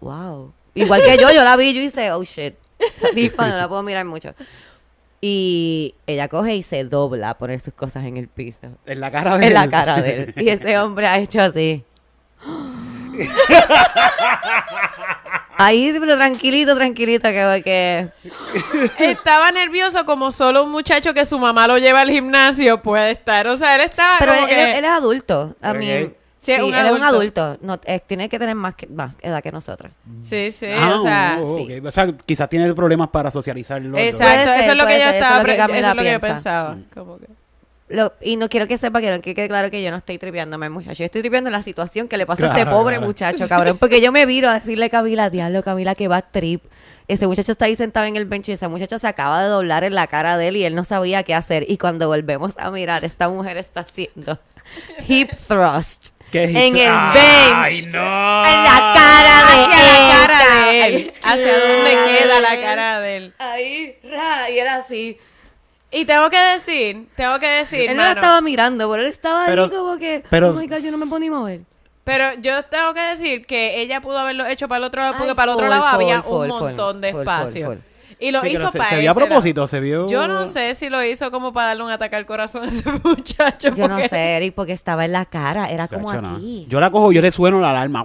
wow. 0.00 0.52
Igual 0.74 1.02
que 1.02 1.16
yo, 1.18 1.30
yo 1.32 1.42
la 1.44 1.56
vi 1.56 1.70
y 1.70 1.74
yo 1.74 1.80
hice, 1.80 2.12
oh 2.12 2.22
shit. 2.22 2.54
Esa 2.78 3.08
tipa 3.14 3.48
no 3.48 3.56
la 3.56 3.68
puedo 3.68 3.82
mirar 3.82 4.04
mucho. 4.04 4.34
Y 5.26 5.94
ella 6.06 6.28
coge 6.28 6.54
y 6.54 6.62
se 6.62 6.84
dobla 6.84 7.30
a 7.30 7.38
poner 7.38 7.58
sus 7.58 7.72
cosas 7.72 8.04
en 8.04 8.18
el 8.18 8.28
piso 8.28 8.58
en 8.84 9.00
la 9.00 9.10
cara 9.10 9.38
de 9.38 9.46
en 9.46 9.54
la 9.54 9.64
él. 9.64 9.70
cara 9.70 10.02
de 10.02 10.14
él. 10.24 10.34
Y 10.36 10.50
ese 10.50 10.76
hombre 10.78 11.06
ha 11.06 11.18
hecho 11.18 11.40
así. 11.40 11.82
Ahí, 15.56 15.96
pero 15.98 16.16
tranquilito, 16.16 16.74
tranquilito, 16.76 17.28
que, 17.28 17.62
que 17.62 18.10
Estaba 18.98 19.50
nervioso 19.52 20.04
como 20.04 20.30
solo 20.32 20.64
un 20.64 20.72
muchacho 20.72 21.14
que 21.14 21.24
su 21.24 21.38
mamá 21.38 21.68
lo 21.68 21.78
lleva 21.78 22.00
al 22.02 22.10
gimnasio 22.10 22.82
puede 22.82 23.12
estar. 23.12 23.46
O 23.46 23.56
sea, 23.56 23.76
él 23.76 23.82
estaba 23.82 24.16
Pero 24.18 24.32
él, 24.32 24.38
como 24.40 24.50
él- 24.50 24.56
que... 24.56 24.78
él 24.78 24.84
es 24.84 24.90
adulto. 24.90 25.56
A 25.62 25.72
mí, 25.72 26.10
Sí, 26.44 26.52
sí, 26.54 26.60
un 26.60 26.74
él 26.74 26.86
es 26.86 26.92
un 26.92 27.02
adulto. 27.02 27.56
No, 27.62 27.80
eh, 27.84 28.00
tiene 28.06 28.28
que 28.28 28.38
tener 28.38 28.54
más, 28.54 28.74
que, 28.74 28.86
más 28.86 29.14
edad 29.22 29.42
que 29.42 29.50
nosotros. 29.52 29.90
Sí, 30.22 30.50
sí, 30.52 30.66
Ah, 30.70 30.96
o 30.98 31.02
sea... 31.02 31.38
oh, 31.42 31.56
sí. 31.58 31.80
O 31.84 31.90
sea, 31.90 32.12
quizás 32.26 32.48
tiene 32.48 32.72
problemas 32.74 33.08
para 33.08 33.30
socializarlo. 33.30 33.96
Exacto, 33.98 34.50
ser, 34.52 34.60
eso 34.60 34.72
es 34.72 34.76
lo 34.76 34.86
que 34.86 34.92
yo 34.92 34.98
eso 34.98 35.08
es 35.08 35.14
estaba... 35.14 35.38
lo 35.38 35.44
que 35.44 35.44
pre- 35.44 35.56
Camila 35.56 35.78
eso 35.78 35.88
es 35.90 35.96
lo 35.96 36.02
que 36.02 36.12
yo 36.12 36.20
pensaba. 36.20 36.76
Como 36.94 37.18
que... 37.18 37.26
Lo- 37.88 38.12
y 38.22 38.36
no 38.36 38.48
quiero 38.48 38.66
que 38.66 38.78
sepa 38.78 39.00
que, 39.00 39.20
que 39.20 39.34
quede 39.34 39.46
claro 39.46 39.70
que 39.70 39.82
yo 39.82 39.90
no 39.90 39.98
estoy 39.98 40.18
tripeándome, 40.18 40.70
muchacho. 40.70 40.94
Yo 40.98 41.04
estoy 41.04 41.20
tripeando 41.20 41.50
la 41.50 41.62
situación 41.62 42.08
que 42.08 42.16
le 42.16 42.24
pasó 42.26 42.44
a 42.44 42.48
este 42.48 42.64
pobre 42.66 42.96
claro. 42.96 43.06
muchacho, 43.06 43.46
cabrón. 43.48 43.76
Porque 43.78 44.00
yo 44.00 44.10
me 44.10 44.24
viro 44.26 44.48
a 44.48 44.54
decirle 44.54 44.86
a 44.86 44.88
Camila, 44.88 45.28
diablo, 45.30 45.62
Camila, 45.62 45.94
que 45.94 46.08
va 46.08 46.22
trip. 46.22 46.62
Ese 47.08 47.26
muchacho 47.26 47.52
está 47.52 47.66
ahí 47.66 47.76
sentado 47.76 48.06
en 48.06 48.16
el 48.16 48.24
bench 48.24 48.48
y 48.48 48.52
esa 48.52 48.70
muchacha 48.70 48.98
se 48.98 49.06
acaba 49.06 49.42
de 49.42 49.48
doblar 49.50 49.84
en 49.84 49.94
la 49.94 50.06
cara 50.06 50.38
de 50.38 50.48
él 50.48 50.56
y 50.56 50.64
él 50.64 50.74
no 50.74 50.84
sabía 50.84 51.22
qué 51.22 51.34
hacer. 51.34 51.66
Y 51.70 51.76
cuando 51.76 52.08
volvemos 52.08 52.54
a 52.58 52.70
mirar, 52.70 53.04
esta 53.04 53.28
mujer 53.28 53.58
está 53.58 53.80
haciendo 53.80 54.38
hip 55.06 55.30
thrust 55.46 56.06
¿Qué 56.06 56.06
es 56.06 56.13
en 56.42 56.76
el 56.76 56.90
¡Ay, 56.90 57.82
bench. 57.82 57.86
no! 57.92 58.44
En 58.44 58.64
la 58.64 58.92
cara 58.94 59.44
de 59.44 59.64
Hacia 59.64 59.84
la 59.84 59.96
él, 59.98 60.26
cara 60.26 60.66
de 60.66 60.86
él. 60.86 61.12
Hacia 61.22 61.58
dónde 61.60 61.90
queda 62.18 62.40
la 62.40 62.60
cara 62.60 63.00
de 63.00 63.16
él. 63.16 63.34
Ahí, 63.38 63.96
ra, 64.04 64.50
y 64.50 64.58
él 64.58 64.68
así. 64.68 65.18
Y 65.90 66.04
tengo 66.06 66.28
que 66.28 66.38
decir, 66.38 67.06
tengo 67.14 67.38
que 67.38 67.46
decir, 67.46 67.82
él 67.90 67.96
no 67.96 68.02
la 68.02 68.08
mano, 68.08 68.20
estaba 68.20 68.40
mirando, 68.40 68.90
pero 68.90 69.02
él 69.04 69.08
estaba 69.08 69.46
Pero- 69.46 69.64
ahí 69.64 69.70
como 69.70 69.96
que, 69.98 70.24
pero- 70.28 70.50
oh 70.50 70.54
my 70.54 70.66
God, 70.66 70.78
yo 70.82 70.90
no 70.90 70.98
me 70.98 71.06
puedo 71.06 71.20
ni 71.20 71.30
mover. 71.30 71.60
pero 72.02 72.34
yo 72.40 72.64
tengo 72.64 72.92
que 72.94 73.00
decir 73.00 73.46
que 73.46 73.80
ella 73.80 74.00
pudo 74.00 74.18
haberlo 74.18 74.44
hecho 74.46 74.66
para 74.66 74.78
el 74.78 74.84
otro 74.84 75.00
lado, 75.02 75.14
porque 75.16 75.30
Ay, 75.30 75.36
para 75.36 75.52
el 75.52 75.56
otro 75.56 75.66
full, 75.66 75.70
lado 75.70 75.84
full, 75.84 75.94
había 76.02 76.22
full, 76.22 76.34
un 76.34 76.48
full, 76.48 76.58
montón 76.58 77.00
de 77.00 77.12
full, 77.12 77.22
full, 77.24 77.28
espacio. 77.32 77.66
full. 77.66 77.76
Y 78.24 78.30
lo 78.30 78.40
Sí, 78.40 78.48
hizo 78.52 78.62
no 78.64 78.72
para 78.72 78.88
se 78.88 78.98
vio 79.00 79.10
a 79.10 79.14
propósito, 79.14 79.66
se 79.66 79.80
vio... 79.80 80.06
Yo 80.08 80.26
no 80.26 80.46
sé 80.46 80.74
si 80.74 80.88
lo 80.88 81.04
hizo 81.04 81.30
como 81.30 81.52
para 81.52 81.68
darle 81.68 81.84
un 81.84 81.90
ataque 81.90 82.16
al 82.16 82.24
corazón 82.24 82.64
a 82.64 82.68
ese 82.68 82.90
muchacho. 83.04 83.74
Yo 83.74 83.86
no 83.86 83.96
porque- 83.96 84.08
sé, 84.08 84.36
Eric, 84.36 84.54
porque 84.54 84.72
estaba 84.72 85.04
en 85.04 85.12
la 85.12 85.26
cara, 85.26 85.68
era 85.68 85.88
como 85.88 86.12
no. 86.14 86.36
aquí. 86.36 86.64
Yo 86.68 86.80
la 86.80 86.90
cojo, 86.90 87.12
yo 87.12 87.20
le 87.20 87.30
sueno 87.30 87.60
la 87.60 87.70
alarma. 87.70 88.02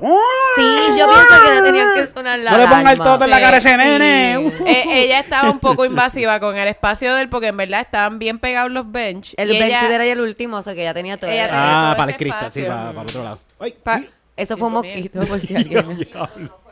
Sí, 0.56 0.62
yo 0.98 1.08
pienso 1.08 1.44
que 1.46 1.54
le 1.56 1.62
tenían 1.62 1.94
que 1.96 2.08
sonar 2.14 2.40
la 2.40 2.52
No 2.52 2.58
le 2.58 2.64
ponga 2.66 2.80
el 2.82 2.88
alarma. 2.88 3.04
toto 3.06 3.24
en 3.24 3.30
la 3.30 3.40
cara 3.40 3.56
a 3.58 3.60
ese 3.60 3.70
sí. 3.70 3.78
nene. 3.78 4.48
Eh, 4.66 4.84
ella 5.06 5.20
estaba 5.22 5.50
un 5.52 5.60
poco 5.60 5.86
invasiva 5.86 6.40
con 6.42 6.58
el 6.58 6.68
espacio 6.68 7.16
de 7.16 7.22
él 7.22 7.30
porque 7.30 7.48
en 7.48 7.58
verdad 7.58 7.80
estaban 7.82 8.20
bien 8.20 8.40
pegados 8.40 8.72
los 8.72 8.92
bench. 8.92 9.34
El 9.38 9.52
y 9.54 9.60
bench 9.60 9.84
ella- 9.84 9.96
era 9.96 10.06
el 10.06 10.20
último, 10.20 10.58
o 10.58 10.62
sea 10.62 10.76
que 10.76 10.84
ya 10.84 10.94
tenía 10.94 11.16
todo. 11.18 11.30
Ella 11.32 11.46
tenía 11.46 11.60
Ah, 11.62 11.86
todo 11.94 11.98
para 11.98 12.12
el 12.12 12.18
cristal, 12.18 12.52
sí, 12.52 12.62
para, 12.64 12.76
para 12.88 12.92
el 12.92 12.98
otro 13.08 13.24
lado. 13.24 13.40
Ay, 13.60 13.74
Pa- 13.82 13.98
mira. 14.00 14.12
Eso 14.36 14.58
fue 14.58 14.68
un 14.68 14.74
mosquito, 14.76 15.20
por 15.22 15.40
si 15.40 15.56
alguien... 15.56 16.08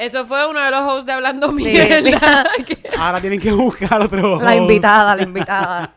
Eso 0.00 0.24
fue 0.26 0.46
uno 0.48 0.60
de 0.60 0.70
los 0.70 0.80
hosts 0.80 1.06
de 1.06 1.12
Hablando 1.12 1.48
Sí. 1.48 1.54
Mierda. 1.56 2.44
Ahora 2.98 3.20
tienen 3.20 3.38
que 3.38 3.52
buscar 3.52 4.00
otro. 4.02 4.40
La 4.40 4.56
invitada, 4.56 5.14
la 5.14 5.22
invitada. 5.22 5.92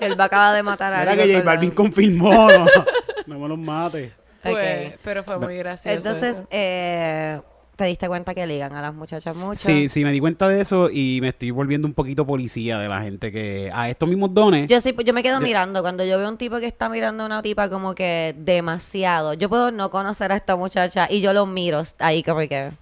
Él 0.00 0.18
va 0.18 0.24
a 0.24 0.26
acabar 0.26 0.54
de 0.56 0.62
matar 0.62 0.92
a 0.92 1.00
alguien. 1.02 1.28
que 1.28 1.34
J 1.34 1.44
Balvin 1.44 1.70
confirmó. 1.70 2.48
No, 2.50 2.66
no 3.26 3.38
me 3.38 3.48
los 3.48 3.58
mate. 3.58 4.12
Fue- 4.42 4.92
Ok. 4.94 4.98
Pero 5.04 5.22
fue 5.24 5.38
muy 5.38 5.56
gracioso. 5.56 5.96
Entonces, 5.96 6.36
eso. 6.38 6.46
eh, 6.50 7.40
te 7.76 7.84
diste 7.86 8.08
cuenta 8.08 8.34
que 8.34 8.46
ligan 8.46 8.74
a 8.74 8.82
las 8.82 8.92
muchachas 8.94 9.34
mucho. 9.34 9.60
Sí, 9.66 9.88
sí, 9.88 10.04
me 10.04 10.12
di 10.12 10.20
cuenta 10.20 10.48
de 10.48 10.60
eso 10.60 10.90
y 10.90 11.18
me 11.22 11.28
estoy 11.28 11.50
volviendo 11.50 11.86
un 11.88 11.94
poquito 11.94 12.26
policía 12.26 12.78
de 12.78 12.88
la 12.88 13.00
gente 13.00 13.32
que 13.32 13.70
a 13.72 13.88
estos 13.88 14.08
mismos 14.08 14.34
dones. 14.34 14.68
Yo 14.68 14.80
sí, 14.80 14.92
pues, 14.92 15.06
yo 15.06 15.14
me 15.14 15.22
quedo 15.22 15.38
Yo- 15.40 15.46
mirando. 15.46 15.80
Cuando 15.82 16.04
yo 16.04 16.18
veo 16.18 16.28
un 16.28 16.36
tipo 16.36 16.58
que 16.58 16.66
está 16.66 16.88
mirando 16.88 17.22
a 17.22 17.26
una 17.26 17.42
tipa 17.42 17.70
como 17.70 17.94
que 17.94 18.34
demasiado, 18.38 19.34
yo 19.34 19.48
puedo 19.48 19.70
no 19.70 19.88
conocer 19.90 20.30
a 20.32 20.36
esta 20.36 20.56
muchacha 20.56 21.06
y 21.08 21.20
yo 21.20 21.32
lo 21.32 21.46
miro 21.46 21.82
ahí 22.00 22.22
como 22.22 22.40
que... 22.40 22.72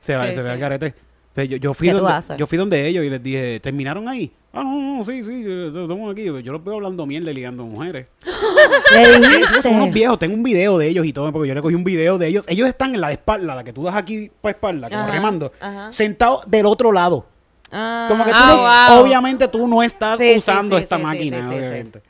se 0.00 0.14
va, 0.16 0.26
Sí, 0.28 0.34
se 0.34 0.42
ve 0.42 0.48
sí. 0.48 0.52
al 0.52 0.58
garete. 0.58 0.94
Pero 1.34 1.50
Yo, 1.50 1.56
yo, 1.58 1.74
fui 1.74 1.86
¿Qué 1.88 1.94
tú 1.94 2.00
donde, 2.00 2.36
yo 2.36 2.46
fui 2.46 2.58
donde 2.58 2.86
ellos 2.88 3.04
y 3.04 3.10
les 3.10 3.22
dije, 3.22 3.60
¿terminaron 3.60 4.08
ahí? 4.08 4.32
Ah, 4.52 4.62
no, 4.64 4.96
no, 4.98 5.04
sí, 5.04 5.22
sí, 5.22 5.44
yo- 5.44 5.66
estamos 5.82 6.10
aquí. 6.10 6.24
Yo 6.24 6.52
los 6.52 6.64
veo 6.64 6.74
hablando 6.76 7.06
mierda 7.06 7.30
y 7.30 7.34
ligando 7.34 7.64
mujeres. 7.64 8.06
Le 8.92 9.62
Son 9.62 9.74
unos 9.76 9.92
viejos, 9.92 10.18
tengo 10.18 10.34
un 10.34 10.42
video 10.42 10.78
de 10.78 10.88
ellos 10.88 11.06
y 11.06 11.12
todo, 11.12 11.30
porque 11.32 11.48
yo 11.48 11.54
le 11.54 11.62
cogí 11.62 11.74
un 11.74 11.84
video 11.84 12.18
de 12.18 12.26
ellos. 12.28 12.44
Ellos 12.48 12.66
están 12.68 12.94
en 12.94 13.00
la 13.00 13.08
de 13.08 13.14
espalda, 13.14 13.54
la 13.54 13.62
que 13.62 13.72
tú 13.72 13.84
das 13.84 13.94
aquí 13.94 14.30
para 14.40 14.52
espalda, 14.52 14.88
como 14.88 15.02
Ajá, 15.02 15.12
remando, 15.12 15.52
ajá. 15.60 15.92
sentados 15.92 16.50
del 16.50 16.66
otro 16.66 16.90
lado. 16.92 17.26
Ah, 17.70 18.06
Como 18.08 18.24
que 18.24 18.30
tú 18.30 18.36
Ah, 18.40 18.86
no- 18.88 18.94
wow. 18.96 19.04
obviamente 19.04 19.46
tú 19.48 19.68
no 19.68 19.82
estás 19.82 20.18
Sí, 20.18 20.32
sí, 20.32 20.38
usando 20.38 20.76
sí, 20.78 20.82
esta 20.82 20.96
sí, 20.96 21.00
sí, 21.02 21.06
máquina, 21.06 21.36
sí, 21.36 21.42
sí, 21.42 21.48
sí. 21.50 21.56
obviamente. 21.58 22.02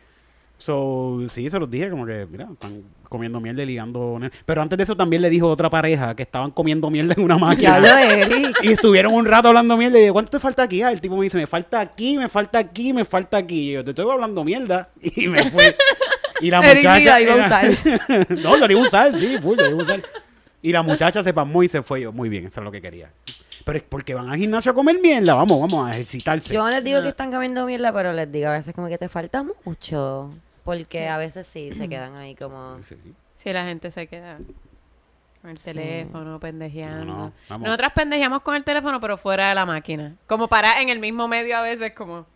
So, 0.56 1.20
sí, 1.28 1.50
se 1.50 1.58
los 1.58 1.70
dije 1.70 1.90
como 1.90 2.06
que, 2.06 2.26
mira, 2.30 2.48
están 2.52 2.82
comiendo 3.08 3.40
mierda 3.40 3.62
y 3.62 3.66
ligando. 3.66 4.20
Pero 4.44 4.62
antes 4.62 4.76
de 4.76 4.84
eso 4.84 4.96
también 4.96 5.22
le 5.22 5.30
dijo 5.30 5.48
a 5.48 5.52
otra 5.52 5.70
pareja 5.70 6.14
que 6.14 6.22
estaban 6.22 6.50
comiendo 6.50 6.90
mierda 6.90 7.14
en 7.16 7.22
una 7.22 7.36
Ya 7.36 7.40
máquina. 7.40 8.52
Y 8.62 8.72
estuvieron 8.72 9.14
un 9.14 9.26
rato 9.26 9.48
hablando 9.48 9.76
mierda 9.76 9.98
y 9.98 10.02
dije, 10.02 10.12
¿cuánto 10.12 10.30
te 10.30 10.38
falta 10.38 10.62
aquí? 10.62 10.82
Ah, 10.82 10.92
el 10.92 11.00
tipo 11.00 11.16
me 11.16 11.24
dice, 11.24 11.36
me 11.36 11.46
falta 11.46 11.80
aquí, 11.80 12.16
me 12.16 12.28
falta 12.28 12.58
aquí, 12.58 12.92
me 12.92 13.04
falta 13.04 13.36
aquí. 13.36 13.70
Y 13.70 13.72
yo, 13.72 13.84
te 13.84 13.90
estoy 13.90 14.10
hablando 14.10 14.44
mierda. 14.44 14.88
Y 15.00 15.26
me 15.28 15.50
fui. 15.50 15.64
Y 16.40 16.50
la 16.50 16.60
Eric 16.70 16.84
muchacha... 16.84 17.10
la 17.10 17.20
iba 17.20 17.32
a 17.32 17.46
usar. 17.46 18.28
no, 18.30 18.56
lo 18.56 18.70
iba 18.70 18.80
a 18.80 18.84
usar, 18.84 19.14
sí, 19.14 19.38
full, 19.40 19.56
lo 19.56 19.68
iba 19.68 19.78
a 19.78 19.82
usar. 19.82 20.02
Y 20.62 20.72
la 20.72 20.82
muchacha 20.82 21.22
se 21.22 21.32
pasmó 21.32 21.62
y 21.62 21.68
se 21.68 21.82
fue. 21.82 22.00
Yo, 22.02 22.12
muy 22.12 22.28
bien, 22.28 22.46
eso 22.46 22.60
es 22.60 22.64
lo 22.64 22.70
que 22.70 22.80
quería. 22.80 23.10
Pero 23.64 23.78
es 23.78 23.84
porque 23.88 24.14
van 24.14 24.30
al 24.30 24.38
gimnasio 24.38 24.72
a 24.72 24.74
comer 24.74 24.96
mierda. 25.00 25.34
Vamos, 25.34 25.60
vamos 25.60 25.88
a 25.88 25.92
ejercitarse. 25.92 26.54
Yo 26.54 26.62
no 26.62 26.70
les 26.70 26.82
digo 26.82 27.02
que 27.02 27.08
están 27.08 27.30
comiendo 27.30 27.66
mierda, 27.66 27.92
pero 27.92 28.12
les 28.12 28.30
digo 28.30 28.48
a 28.48 28.52
veces 28.52 28.74
como 28.74 28.88
que 28.88 28.98
te 28.98 29.08
falta 29.08 29.44
mucho. 29.64 30.30
Porque 30.68 31.08
a 31.08 31.16
veces 31.16 31.46
sí 31.46 31.72
se 31.72 31.88
quedan 31.88 32.14
ahí 32.16 32.34
como... 32.34 32.78
Sí. 32.82 32.94
Sí, 33.36 33.52
la 33.54 33.64
gente 33.64 33.90
se 33.90 34.06
queda. 34.06 34.36
Con 35.40 35.52
el 35.52 35.58
teléfono, 35.58 36.38
pendejeando. 36.38 37.06
No, 37.06 37.32
no. 37.48 37.58
Nosotras 37.58 37.92
pendejeamos 37.94 38.42
con 38.42 38.54
el 38.54 38.64
teléfono, 38.64 39.00
pero 39.00 39.16
fuera 39.16 39.48
de 39.48 39.54
la 39.54 39.64
máquina. 39.64 40.14
Como 40.26 40.46
para 40.46 40.82
en 40.82 40.90
el 40.90 40.98
mismo 40.98 41.26
medio 41.26 41.56
a 41.56 41.62
veces, 41.62 41.92
como... 41.94 42.26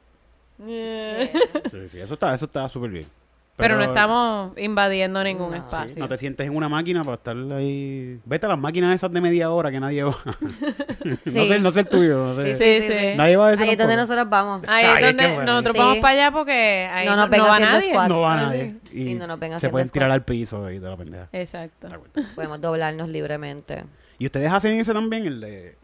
Sí, 0.57 1.89
sí, 1.89 2.01
eso 2.01 2.15
está, 2.15 2.33
eso 2.33 2.47
está 2.47 2.67
súper 2.71 2.89
bien. 2.89 3.07
Pero, 3.55 3.77
no 3.77 3.85
estamos 3.85 4.53
invadiendo 4.59 5.23
ningún 5.23 5.51
No. 5.51 5.57
Sí, 5.57 5.59
espacio. 5.59 5.95
no 5.99 6.09
te 6.09 6.17
sientes 6.17 6.47
en 6.47 6.57
una 6.57 6.69
máquina 6.69 7.05
para 7.05 7.17
estar 7.17 7.37
ahí. 7.53 8.19
Vete 8.25 8.47
a 8.47 8.49
las 8.49 8.59
máquinas 8.59 8.95
esas 8.95 9.13
de 9.13 9.21
media 9.21 9.51
hora 9.51 9.71
que 9.71 9.79
nadie 9.79 10.03
va. 10.05 10.17
no, 11.05 11.17
sé, 11.27 11.61
no 11.61 11.71
sé 11.71 11.81
el 11.81 11.87
tuyo. 11.87 12.27
No 12.29 12.35
sé. 12.35 12.57
Sí, 12.57 12.87
sí. 12.89 13.17
Nadie 13.17 13.37
va 13.37 13.49
a 13.49 13.53
ese 13.53 13.63
Ahí 13.63 13.71
es 13.71 13.79
donde 13.79 13.97
nosotros 13.97 14.29
vamos. 14.29 14.63
Ahí 14.67 14.85
es 14.87 15.07
donde 15.07 15.45
nosotros 15.45 15.75
Sí. 15.77 15.79
vamos 15.81 15.97
para 15.99 16.09
allá 16.15 16.31
porque 16.33 16.89
ahí 16.93 17.07
No 17.07 17.15
no, 17.17 17.27
nos 17.29 17.39
no 17.39 17.45
va 17.47 17.59
nadie. 17.61 17.89
squats. 17.91 18.09
No 18.09 18.21
va 18.23 18.37
nadie. 18.37 18.77
Y, 18.93 19.11
Y 19.11 19.15
no 19.15 19.27
nos 19.27 19.39
vengan 19.39 19.59
se 19.61 19.69
pueden 19.71 19.89
tirar 19.91 20.09
squats. 20.11 20.21
al 20.21 20.25
piso 20.25 20.71
y 20.71 20.79
de 20.79 20.89
la 20.91 20.97
pendeja. 20.97 21.29
Exacto. 21.33 21.89
Podemos 22.35 22.61
doblarnos 22.61 23.09
libremente. 23.09 23.85
¿Y 24.19 24.27
ustedes 24.27 24.51
hacen 24.53 24.79
ese 24.81 24.93
también? 24.93 25.27
El 25.27 25.41
de. 25.41 25.77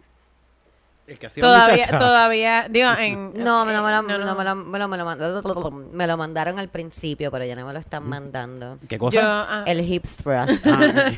El 1.09 1.19
que 1.19 1.27
hacía 1.27 1.41
Todavía, 1.43 1.77
muchacha? 1.87 1.99
todavía, 1.99 2.67
digo, 2.69 2.91
en... 2.99 3.33
No, 3.43 3.65
me 3.65 3.73
lo, 3.73 3.83
me 3.83 3.91
lo- 3.91 4.03
no, 4.03 4.19
no. 4.19 4.25
no 4.27 4.35
me 4.37 4.45
lo- 4.45 4.55
me 4.55 4.79
lo- 4.79 4.89
me 4.89 4.97
lo 4.99 5.05
mand- 5.07 5.83
me 5.93 6.07
lo 6.07 6.17
mandaron 6.19 6.59
al 6.59 6.69
principio, 6.69 7.31
pero 7.31 7.45
ya 7.47 7.57
no 7.57 7.67
me 7.67 7.73
lo 7.73 7.79
están 7.79 8.07
mandando. 8.07 8.79
¿Qué 8.89 8.97
Yo, 8.97 9.01
cosa? 9.01 9.21
ah, 9.49 9.65
El 9.67 9.81
hip 9.91 10.05
thrust. 10.23 10.67
Ah, 10.67 11.11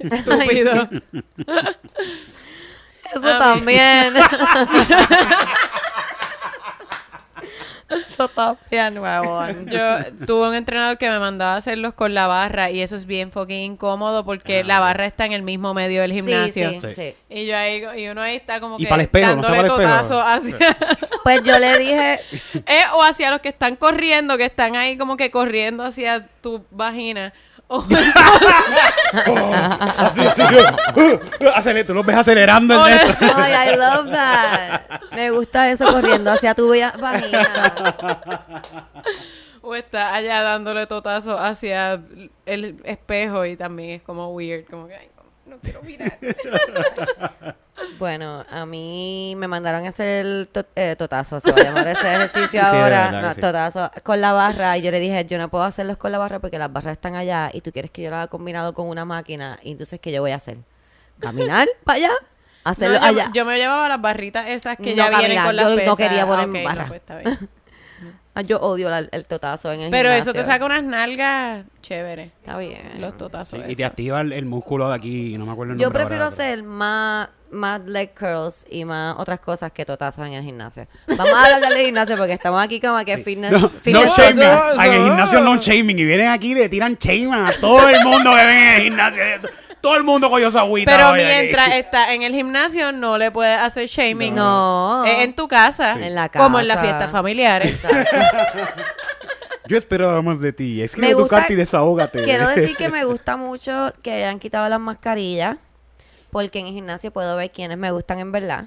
estúpido. 0.00 0.88
Eso 3.14 3.38
también. 3.38 4.14
Eso 8.10 8.28
también, 8.28 8.98
huevón. 8.98 9.66
Yo 9.70 10.26
tuve 10.26 10.48
un 10.48 10.54
entrenador 10.54 10.98
que 10.98 11.08
me 11.08 11.18
mandaba 11.18 11.54
a 11.54 11.56
hacerlos 11.56 11.94
con 11.94 12.14
la 12.14 12.26
barra 12.26 12.70
y 12.70 12.80
eso 12.80 12.96
es 12.96 13.06
bien 13.06 13.30
fucking 13.30 13.72
incómodo 13.72 14.24
porque 14.24 14.60
Ah, 14.60 14.64
la 14.64 14.80
barra 14.80 15.06
está 15.06 15.26
en 15.26 15.32
el 15.32 15.42
mismo 15.42 15.74
medio 15.74 16.00
del 16.00 16.12
gimnasio. 16.12 16.70
Sí, 16.70 16.80
sí, 16.80 16.94
Sí. 16.94 17.14
Y 17.28 17.46
yo 17.46 17.56
ahí, 17.56 17.82
y 17.96 18.08
uno 18.08 18.20
ahí 18.22 18.36
está 18.36 18.60
como 18.60 18.76
Y 18.78 18.84
que 18.84 18.88
para 18.88 19.02
el 19.02 19.06
espejo, 19.06 19.36
¿no 19.36 19.42
dándole 19.42 19.68
para 19.70 20.00
el 20.00 20.02
espejo? 20.02 20.20
hacia, 20.20 20.76
Pues 21.24 21.42
yo 21.42 21.58
le 21.58 21.78
dije, 21.78 22.20
eh, 22.66 22.82
o 22.94 23.02
hacia 23.02 23.30
los 23.30 23.40
que 23.40 23.48
están 23.48 23.76
corriendo, 23.76 24.36
que 24.36 24.44
están 24.44 24.76
ahí 24.76 24.96
como 24.96 25.16
que 25.16 25.30
corriendo 25.30 25.82
hacia 25.84 26.26
tu 26.42 26.64
vagina. 26.70 27.32
O- 29.26 29.54
así, 29.98 30.20
así. 30.26 30.42
uh, 30.42 31.48
aceler- 31.54 31.86
tú 31.86 31.94
los 31.94 32.04
ves 32.04 32.16
acelerando 32.16 32.86
el 32.86 32.94
neto. 32.96 33.14
ay, 33.36 33.72
I 33.72 33.76
love 33.76 34.10
that. 34.10 35.00
Me 35.12 35.30
gusta 35.30 35.70
eso 35.70 35.84
corriendo 35.86 36.30
hacia 36.32 36.54
tu 36.54 36.68
vagina. 36.68 37.72
o 39.62 39.74
está 39.74 40.14
allá 40.14 40.42
dándole 40.42 40.86
totazo 40.86 41.38
hacia 41.38 42.00
el 42.44 42.80
espejo 42.84 43.44
y 43.46 43.56
también 43.56 43.90
es 43.90 44.02
como 44.02 44.30
weird, 44.32 44.66
como 44.68 44.88
que 44.88 44.96
ay, 44.96 45.08
no, 45.46 45.54
no 45.54 45.60
quiero 45.62 45.82
mirar. 45.82 46.12
Bueno, 47.98 48.44
a 48.50 48.66
mí 48.66 49.34
me 49.36 49.48
mandaron 49.48 49.84
a 49.84 49.88
hacer 49.88 50.24
el 50.26 50.48
eh, 50.76 50.94
totazo, 50.96 51.40
se 51.40 51.50
va 51.50 51.58
a 51.58 51.64
llamar 51.64 51.88
ese 51.88 52.14
ejercicio 52.14 52.48
Sí, 52.70 52.76
ahora, 52.76 53.10
no, 53.10 53.34
sí. 53.34 53.40
totazo, 53.40 53.90
con 54.02 54.20
la 54.20 54.32
barra, 54.32 54.76
y 54.78 54.82
yo 54.82 54.90
le 54.90 55.00
dije, 55.00 55.24
yo 55.26 55.38
no 55.38 55.48
puedo 55.48 55.64
hacerlos 55.64 55.96
con 55.96 56.12
la 56.12 56.18
barra 56.18 56.38
porque 56.38 56.58
las 56.58 56.72
barras 56.72 56.92
están 56.92 57.14
allá, 57.16 57.50
y 57.52 57.60
tú 57.62 57.72
quieres 57.72 57.90
que 57.90 58.02
yo 58.02 58.10
lo 58.10 58.16
haga 58.16 58.26
combinado 58.28 58.74
con 58.74 58.88
una 58.88 59.04
máquina, 59.04 59.58
y 59.62 59.72
entonces, 59.72 59.98
¿qué 60.00 60.12
yo 60.12 60.20
voy 60.22 60.30
a 60.32 60.36
hacer? 60.36 60.58
¿Caminar 61.18 61.66
para 61.84 61.96
allá? 61.96 62.08
No, 62.08 62.70
¿Hacerlo 62.70 62.98
yo, 62.98 63.04
allá? 63.04 63.30
yo 63.34 63.44
me 63.44 63.56
llevaba 63.58 63.88
las 63.88 64.00
barritas 64.00 64.48
esas 64.48 64.76
que 64.76 64.90
No, 64.90 64.96
ya 64.96 65.08
vienen 65.10 65.36
caminar, 65.36 65.46
con 65.46 65.56
las 65.56 65.64
yo 65.64 65.70
no 65.70 65.76
pesas. 65.76 65.96
quería 65.96 66.26
poner 66.26 66.44
Ah, 66.44 66.46
no, 66.46 66.64
barra. 66.64 66.86
pues 66.88 67.00
está 67.00 67.18
bien. 67.18 67.38
Ah, 68.36 68.42
yo 68.42 68.58
odio 68.58 68.90
la- 68.90 68.98
el 69.12 69.24
totazo 69.26 69.70
en 69.72 69.80
el 69.82 69.90
Pero 69.90 70.08
eso 70.10 70.32
gimnasio. 70.32 70.40
te 70.42 70.46
saca 70.46 70.64
unas 70.66 70.82
nalgas 70.82 71.64
chéveres. 71.82 72.32
Está 72.40 72.58
bien. 72.58 73.00
Los 73.00 73.16
totazos. 73.16 73.60
Sí, 73.64 73.64
y 73.72 73.76
te 73.76 73.84
activa 73.84 74.20
el, 74.22 74.32
el 74.32 74.44
músculo 74.44 74.88
de 74.88 74.94
aquí, 74.96 75.38
no 75.38 75.46
me 75.46 75.52
acuerdo 75.52 75.74
el 75.74 75.78
Yo 75.78 75.84
nombre 75.84 76.00
prefiero 76.02 76.24
ahora, 76.24 76.36
pero- 76.36 76.46
hacer 76.52 76.62
más, 76.64 77.28
más 77.52 77.80
leg 77.86 78.12
curls 78.18 78.64
y 78.68 78.84
más 78.84 79.14
otras 79.18 79.38
cosas 79.38 79.70
que 79.70 79.84
totazos 79.84 80.26
en 80.26 80.32
el 80.32 80.42
gimnasio. 80.42 80.88
Vamos 81.06 81.32
a 81.32 81.44
hablar 81.44 81.60
del 81.60 81.86
gimnasio 81.86 82.16
porque 82.16 82.32
estamos 82.32 82.60
aquí 82.60 82.80
como 82.80 83.04
que 83.04 83.18
fitness. 83.18 83.52
No, 83.52 83.68
fitness 83.70 84.04
no 84.06 84.14
shaming. 84.16 84.42
eso, 84.42 84.82
En 84.82 84.92
el 84.92 85.04
gimnasio 85.04 85.40
no 85.40 85.56
shaming. 85.58 85.98
Y 86.00 86.04
vienen 86.04 86.28
aquí 86.30 86.50
y 86.50 86.54
le 86.54 86.68
tiran 86.68 86.94
shaming 87.00 87.32
a 87.34 87.52
todo 87.60 87.88
el 87.88 88.02
mundo 88.04 88.30
que 88.32 88.44
ven 88.44 88.56
en 88.56 88.68
el 88.74 88.82
gimnasio. 88.82 89.22
Todo 89.84 89.96
el 89.96 90.02
mundo 90.04 90.30
cogió 90.30 90.50
su 90.50 90.58
agüita. 90.58 90.90
Pero 90.90 91.10
hoy 91.10 91.20
aquí. 91.20 91.28
mientras 91.30 91.72
está 91.74 92.14
en 92.14 92.22
el 92.22 92.32
gimnasio, 92.34 92.90
no 92.90 93.18
le 93.18 93.30
puedes 93.30 93.58
hacer 93.58 93.86
shaming. 93.86 94.34
No. 94.34 95.04
Es 95.04 95.18
en 95.18 95.34
tu 95.34 95.46
casa. 95.46 95.92
En 95.92 96.14
la 96.14 96.30
Como 96.30 96.58
en 96.58 96.66
las 96.68 96.78
casa. 96.78 96.88
fiestas 96.88 97.10
familiares. 97.12 97.76
Yo 99.68 99.76
esperaba 99.76 100.22
más 100.22 100.40
de 100.40 100.52
ti. 100.54 100.80
Escribe 100.82 101.08
Me 101.08 101.12
tu 101.14 101.20
gusta- 101.20 101.36
carta 101.36 101.52
y 101.52 101.56
desahógate. 101.56 102.22
Quiero 102.24 102.48
decir 102.48 102.74
que 102.76 102.88
me 102.88 103.04
gusta 103.04 103.36
mucho 103.36 103.92
que 104.02 104.12
hayan 104.12 104.38
quitado 104.38 104.66
las 104.70 104.80
mascarillas. 104.80 105.58
Porque 106.30 106.58
en 106.60 106.66
el 106.66 106.72
gimnasio 106.72 107.12
puedo 107.12 107.36
ver 107.36 107.50
quiénes 107.52 107.76
me 107.78 107.90
gustan 107.92 108.18
en 108.20 108.32
verdad. 108.32 108.64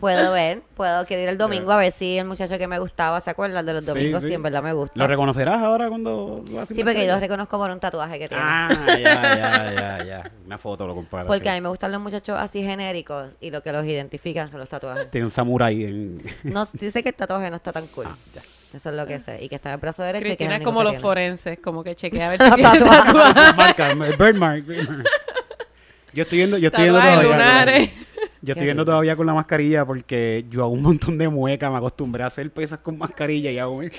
Puedo 0.00 0.32
ver, 0.32 0.62
puedo 0.74 1.04
quiero 1.06 1.22
ir 1.22 1.28
el 1.28 1.38
domingo 1.38 1.70
a 1.72 1.76
ver 1.76 1.92
si 1.92 2.18
el 2.18 2.26
muchacho 2.26 2.58
que 2.58 2.66
me 2.66 2.78
gustaba, 2.78 3.20
¿se 3.20 3.30
acuerdan 3.30 3.64
de 3.66 3.74
los 3.74 3.86
domingos? 3.86 4.22
sí. 4.22 4.28
Sí, 4.30 4.34
en 4.34 4.42
verdad 4.42 4.62
me 4.62 4.72
gusta. 4.72 4.94
¿Lo 4.96 5.06
reconocerás 5.06 5.60
ahora 5.62 5.88
cuando 5.88 6.42
lo 6.50 6.60
haces 6.60 6.76
Sí, 6.76 6.82
porque 6.84 7.04
yo 7.04 7.12
los 7.12 7.20
reconozco 7.20 7.58
por 7.58 7.70
un 7.70 7.78
tatuaje 7.80 8.18
que 8.18 8.28
tiene. 8.28 8.42
Ah, 8.44 8.70
ya, 8.86 8.96
ya, 8.96 9.72
ya, 9.74 10.04
ya. 10.04 10.30
Una 10.46 10.56
foto 10.58 10.86
lo 10.86 10.94
compara. 10.94 11.26
Porque 11.26 11.44
sí. 11.44 11.48
a 11.48 11.54
mí 11.54 11.60
me 11.60 11.68
gustan 11.68 11.92
los 11.92 12.00
muchachos 12.00 12.36
así 12.38 12.62
genéricos 12.62 13.30
y 13.40 13.50
lo 13.50 13.62
que 13.62 13.72
los 13.72 13.84
identifican 13.84 14.50
son 14.50 14.60
los 14.60 14.68
tatuajes. 14.68 15.10
Tiene 15.10 15.24
un 15.26 15.30
samurái 15.30 15.84
en... 15.84 16.22
No, 16.44 16.64
dice 16.72 17.02
que 17.02 17.10
el 17.10 17.14
tatuaje 17.14 17.50
no 17.50 17.56
está 17.56 17.72
tan 17.72 17.86
cool. 17.88 18.06
Ah, 18.08 18.16
ya. 18.34 18.42
Eso 18.72 18.90
es 18.90 18.94
lo 18.94 19.04
que 19.06 19.18
sé. 19.18 19.42
Y 19.42 19.48
que 19.48 19.56
está 19.56 19.70
en 19.70 19.74
el 19.74 19.80
brazo 19.80 20.02
derecho. 20.04 20.26
y 20.26 20.30
que 20.30 20.36
Cristina 20.36 20.56
es 20.58 20.62
como 20.62 20.78
que 20.80 20.84
los 20.84 20.92
tiene. 20.92 21.02
forenses, 21.02 21.58
como 21.58 21.82
que 21.82 21.96
chequea 21.96 22.26
a 22.26 22.30
ver 22.30 22.40
si 22.42 22.50
tiene 22.52 22.62
Tatuaje. 22.78 23.04
tatuaje. 23.04 23.52
Marca, 23.56 23.94
Birdmark. 23.94 24.64
Birdmark. 24.64 25.04
Yo 26.12 26.22
estoy 26.22 26.38
viendo, 26.38 26.56
yo 26.58 26.68
estoy 26.68 26.84
viendo. 26.90 27.00
Yo 28.42 28.52
estoy 28.52 28.64
viendo 28.64 28.84
todavía 28.84 29.16
con 29.16 29.26
la 29.26 29.34
mascarilla 29.34 29.84
porque 29.84 30.46
yo 30.48 30.62
hago 30.62 30.72
un 30.72 30.82
montón 30.82 31.18
de 31.18 31.28
muecas, 31.28 31.70
me 31.70 31.76
acostumbré 31.78 32.22
a 32.22 32.26
hacer 32.26 32.50
pesas 32.50 32.78
con 32.78 32.96
mascarilla 32.98 33.50
y 33.50 33.58
hago 33.58 33.72
un- 33.76 33.90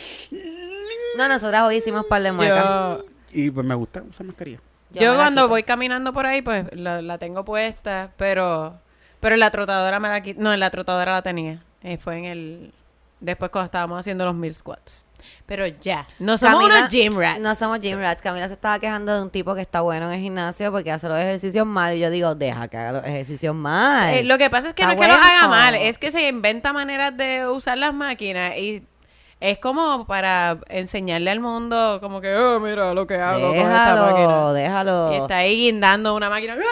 No, 1.17 1.27
nosotras 1.27 1.63
hoy 1.63 1.77
hicimos 1.77 2.05
par 2.05 2.21
de 2.23 2.31
muecas. 2.31 2.65
Yo, 2.65 3.03
y 3.33 3.51
pues 3.51 3.65
me 3.65 3.75
gusta 3.75 4.01
usar 4.01 4.25
mascarilla. 4.25 4.59
yo 4.91 5.15
cuando 5.15 5.47
voy 5.47 5.63
caminando 5.63 6.11
por 6.13 6.25
ahí, 6.25 6.41
pues 6.41 6.65
la, 6.73 7.01
la 7.01 7.17
tengo 7.17 7.45
puesta, 7.45 8.11
pero 8.17 8.79
pero 9.19 9.35
en 9.35 9.39
la 9.39 9.51
trotadora 9.51 9.99
me 9.99 10.09
la 10.09 10.21
quito. 10.23 10.41
No, 10.41 10.51
en 10.51 10.59
la 10.59 10.71
trotadora 10.71 11.11
la 11.11 11.21
tenía. 11.21 11.61
Eh, 11.83 11.97
fue 11.97 12.17
en 12.17 12.25
el... 12.25 12.73
Después 13.19 13.51
cuando 13.51 13.65
estábamos 13.65 13.99
haciendo 13.99 14.25
los 14.25 14.33
mil 14.33 14.53
squats. 14.55 15.00
Pero 15.51 15.67
ya, 15.67 16.07
no 16.17 16.37
somos 16.37 16.61
Camila- 16.61 16.77
unos 16.77 16.89
gym 16.89 17.19
rats. 17.19 17.39
No 17.41 17.55
somos 17.55 17.81
gym 17.81 17.99
rats. 17.99 18.21
Camila 18.21 18.47
se 18.47 18.53
estaba 18.53 18.79
quejando 18.79 19.13
de 19.17 19.21
un 19.21 19.29
tipo 19.29 19.53
que 19.53 19.59
está 19.59 19.81
bueno 19.81 20.05
en 20.07 20.13
el 20.13 20.21
gimnasio 20.21 20.71
porque 20.71 20.93
hace 20.93 21.09
los 21.09 21.19
ejercicios 21.19 21.67
mal. 21.67 21.93
Y 21.93 21.99
yo 21.99 22.09
digo, 22.09 22.35
deja 22.35 22.69
que 22.69 22.77
haga 22.77 22.93
los 22.93 23.03
ejercicios 23.05 23.53
mal. 23.53 24.13
Eh, 24.13 24.23
lo 24.23 24.37
que 24.37 24.49
pasa 24.49 24.69
es 24.69 24.73
que 24.73 24.83
Está 24.83 24.95
no 24.95 25.01
es 25.01 25.05
que 25.09 25.13
los 25.13 25.21
haga 25.21 25.49
mal, 25.49 25.75
es 25.75 25.97
que 25.97 26.09
se 26.09 26.25
inventa 26.29 26.71
maneras 26.71 27.17
de 27.17 27.45
usar 27.49 27.77
las 27.77 27.93
máquinas 27.93 28.55
y 28.57 28.81
es 29.41 29.57
como 29.57 30.05
para 30.05 30.59
enseñarle 30.69 31.29
al 31.31 31.41
mundo 31.41 31.97
como 31.99 32.21
que, 32.21 32.33
oh, 32.33 32.61
mira 32.61 32.93
lo 32.93 33.05
que 33.05 33.15
hago 33.15 33.49
con 33.49 33.57
esta 33.57 33.95
máquina. 33.97 34.53
déjalo. 34.53 35.11
Y 35.11 35.15
está 35.17 35.35
ahí 35.37 35.55
guindando 35.65 36.15
una 36.15 36.29
máquina. 36.29 36.55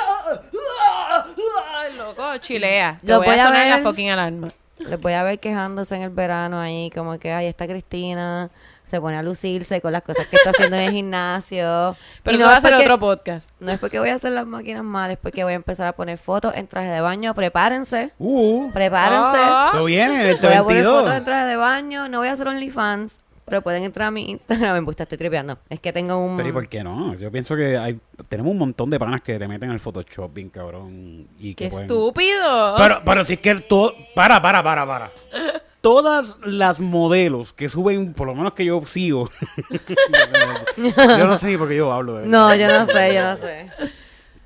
Loco, 1.97 2.37
chilea. 2.37 2.97
Te 3.01 3.07
Yo 3.07 3.17
voy, 3.17 3.27
voy 3.27 3.35
a 3.37 3.43
a 3.43 3.47
sonar 3.47 3.67
la 3.67 3.77
fucking 3.79 4.09
alarma. 4.11 4.49
Les 4.79 4.99
voy 4.99 5.13
a 5.13 5.23
ver 5.23 5.39
quejándose 5.39 5.95
en 5.95 6.03
el 6.03 6.09
verano 6.09 6.59
ahí, 6.59 6.89
como 6.91 7.19
que, 7.19 7.31
ay, 7.33 7.47
está 7.47 7.67
Cristina, 7.67 8.49
se 8.85 8.99
pone 8.99 9.17
a 9.17 9.21
lucirse 9.23 9.81
con 9.81 9.91
las 9.91 10.01
cosas 10.03 10.25
que 10.27 10.37
está 10.37 10.49
haciendo 10.51 10.77
en 10.77 10.83
el 10.83 10.91
gimnasio. 10.91 11.95
Pero 12.23 12.35
Y 12.35 12.39
no 12.39 12.45
va 12.47 12.57
a 12.57 12.61
porque- 12.61 12.75
otro 12.77 12.99
podcast. 12.99 13.49
No 13.59 13.71
es 13.71 13.79
porque 13.79 13.99
voy 13.99 14.09
a 14.09 14.15
hacer 14.15 14.31
las 14.31 14.47
máquinas 14.47 14.83
mal, 14.83 15.11
es 15.11 15.17
porque 15.17 15.43
voy 15.43 15.53
a 15.53 15.57
empezar 15.57 15.87
a 15.87 15.93
poner 15.93 16.17
fotos 16.17 16.53
en 16.55 16.67
traje 16.67 16.89
de 16.89 17.01
baño. 17.01 17.35
Prepárense, 17.35 18.11
Uh, 18.17 18.71
prepárense. 18.71 19.37
Ah. 19.39 19.69
eso 19.73 19.83
viene 19.83 20.31
el 20.31 20.37
Voy 20.37 20.53
a 20.53 20.63
poner 20.63 20.83
22. 20.83 20.99
fotos 21.01 21.17
en 21.17 21.23
traje 21.25 21.45
de 21.45 21.55
baño, 21.55 22.07
no 22.09 22.19
voy 22.19 22.27
a 22.29 22.31
hacer 22.31 22.47
OnlyFans, 22.47 23.19
pero 23.49 23.62
pueden 23.62 23.83
entrar 23.83 24.07
a 24.07 24.12
mi 24.12 24.29
Instagram. 24.31 24.73
Me 24.75 24.81
gusta, 24.81 25.03
estoy 25.03 25.17
tripeando. 25.17 25.57
Es 25.69 25.79
que 25.79 25.91
tengo 25.91 26.17
un... 26.17 26.38
Pero 26.38 26.49
¿y 26.49 26.51
por 26.51 26.67
qué 26.67 26.83
no? 26.83 27.15
Yo 27.15 27.31
pienso 27.31 27.55
que 27.55 27.77
hay, 27.77 27.99
tenemos 28.27 28.51
un 28.51 28.59
montón 28.59 28.89
de 28.89 28.99
panas 28.99 29.21
que 29.21 29.38
te 29.38 29.47
meten 29.47 29.69
al 29.71 29.79
Photoshop 29.79 30.33
bien 30.33 30.49
cabrón. 30.49 31.27
Y 31.39 31.55
que 31.55 31.65
¡Qué 31.65 31.69
pueden- 31.69 31.85
estúpido! 31.85 32.75
Pero, 32.77 33.01
pero 33.03 33.25
si 33.25 33.33
es 33.33 33.39
que 33.39 33.55
todo... 33.55 33.93
Para, 34.15 34.41
para, 34.41 34.63
para, 34.63 34.85
para. 34.85 35.12
Todas 35.81 36.35
las 36.43 36.81
modelos 36.81 37.53
que 37.53 37.69
suben, 37.69 38.13
por 38.13 38.27
lo 38.27 38.35
menos 38.35 38.53
que 38.53 38.65
yo 38.65 38.81
sigo. 38.85 39.29
yo 40.77 41.27
no 41.27 41.38
sé 41.38 41.47
ni 41.47 41.57
por 41.57 41.69
qué 41.69 41.77
yo 41.77 41.91
hablo 41.93 42.15
de 42.15 42.27
No, 42.27 42.53
yo 42.53 42.67
no 42.67 42.85
sé, 42.85 43.13
yo 43.13 43.23
no 43.23 43.38
sé. 43.38 43.69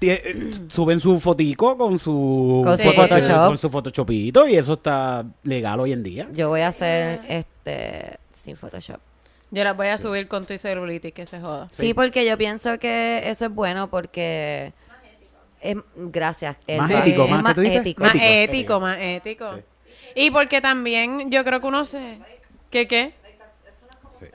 Eh, 0.06 0.52
Suben 0.68 1.00
su 1.00 1.20
fotico 1.20 1.78
con 1.78 1.98
su... 1.98 2.62
Con 2.66 2.78
su 2.78 2.92
Photoshop. 2.92 3.48
Con 3.48 3.58
su 3.58 3.70
Photoshopito 3.70 4.48
y 4.48 4.56
eso 4.56 4.74
está 4.74 5.26
legal 5.44 5.80
hoy 5.80 5.94
en 5.94 6.04
día. 6.04 6.28
Yo 6.34 6.50
voy 6.50 6.62
a 6.62 6.68
hacer 6.68 7.22
este 7.28 8.18
sin 8.44 8.58
Photoshop. 8.58 9.00
Yo 9.52 9.64
las 9.64 9.78
voy 9.78 9.88
a 9.88 9.98
subir 9.98 10.28
con 10.28 10.46
tu 10.46 10.58
celulitis, 10.58 11.14
que 11.14 11.26
se 11.26 11.40
joda. 11.40 11.68
Sí, 11.72 11.94
porque 11.94 12.26
yo 12.26 12.38
pienso 12.38 12.80
que 12.80 13.22
eso 13.30 13.46
es 13.46 13.52
bueno 13.52 13.90
porque 13.90 14.74
es 15.62 15.78
gracias. 15.96 16.58
Más 16.78 16.90
ético, 16.92 17.26
es 17.26 17.32
más, 17.32 17.44
¿qué 17.44 17.54
tú 17.56 17.62
dijiste? 17.62 17.80
ético. 17.82 18.02
Más 18.04 18.16
Ético, 18.16 18.26
ético, 18.28 18.54
ético. 18.54 18.80
más 18.80 18.98
ético. 19.00 19.56
Sí. 19.56 19.62
Y 20.16 20.32
porque 20.32 20.60
también 20.62 21.30
yo 21.32 21.44
creo 21.44 21.62
que 21.62 21.68
uno 21.68 21.86
se... 21.86 22.18
¿Qué 22.72 22.88
qué? 22.88 23.14
Sí. 24.20 24.26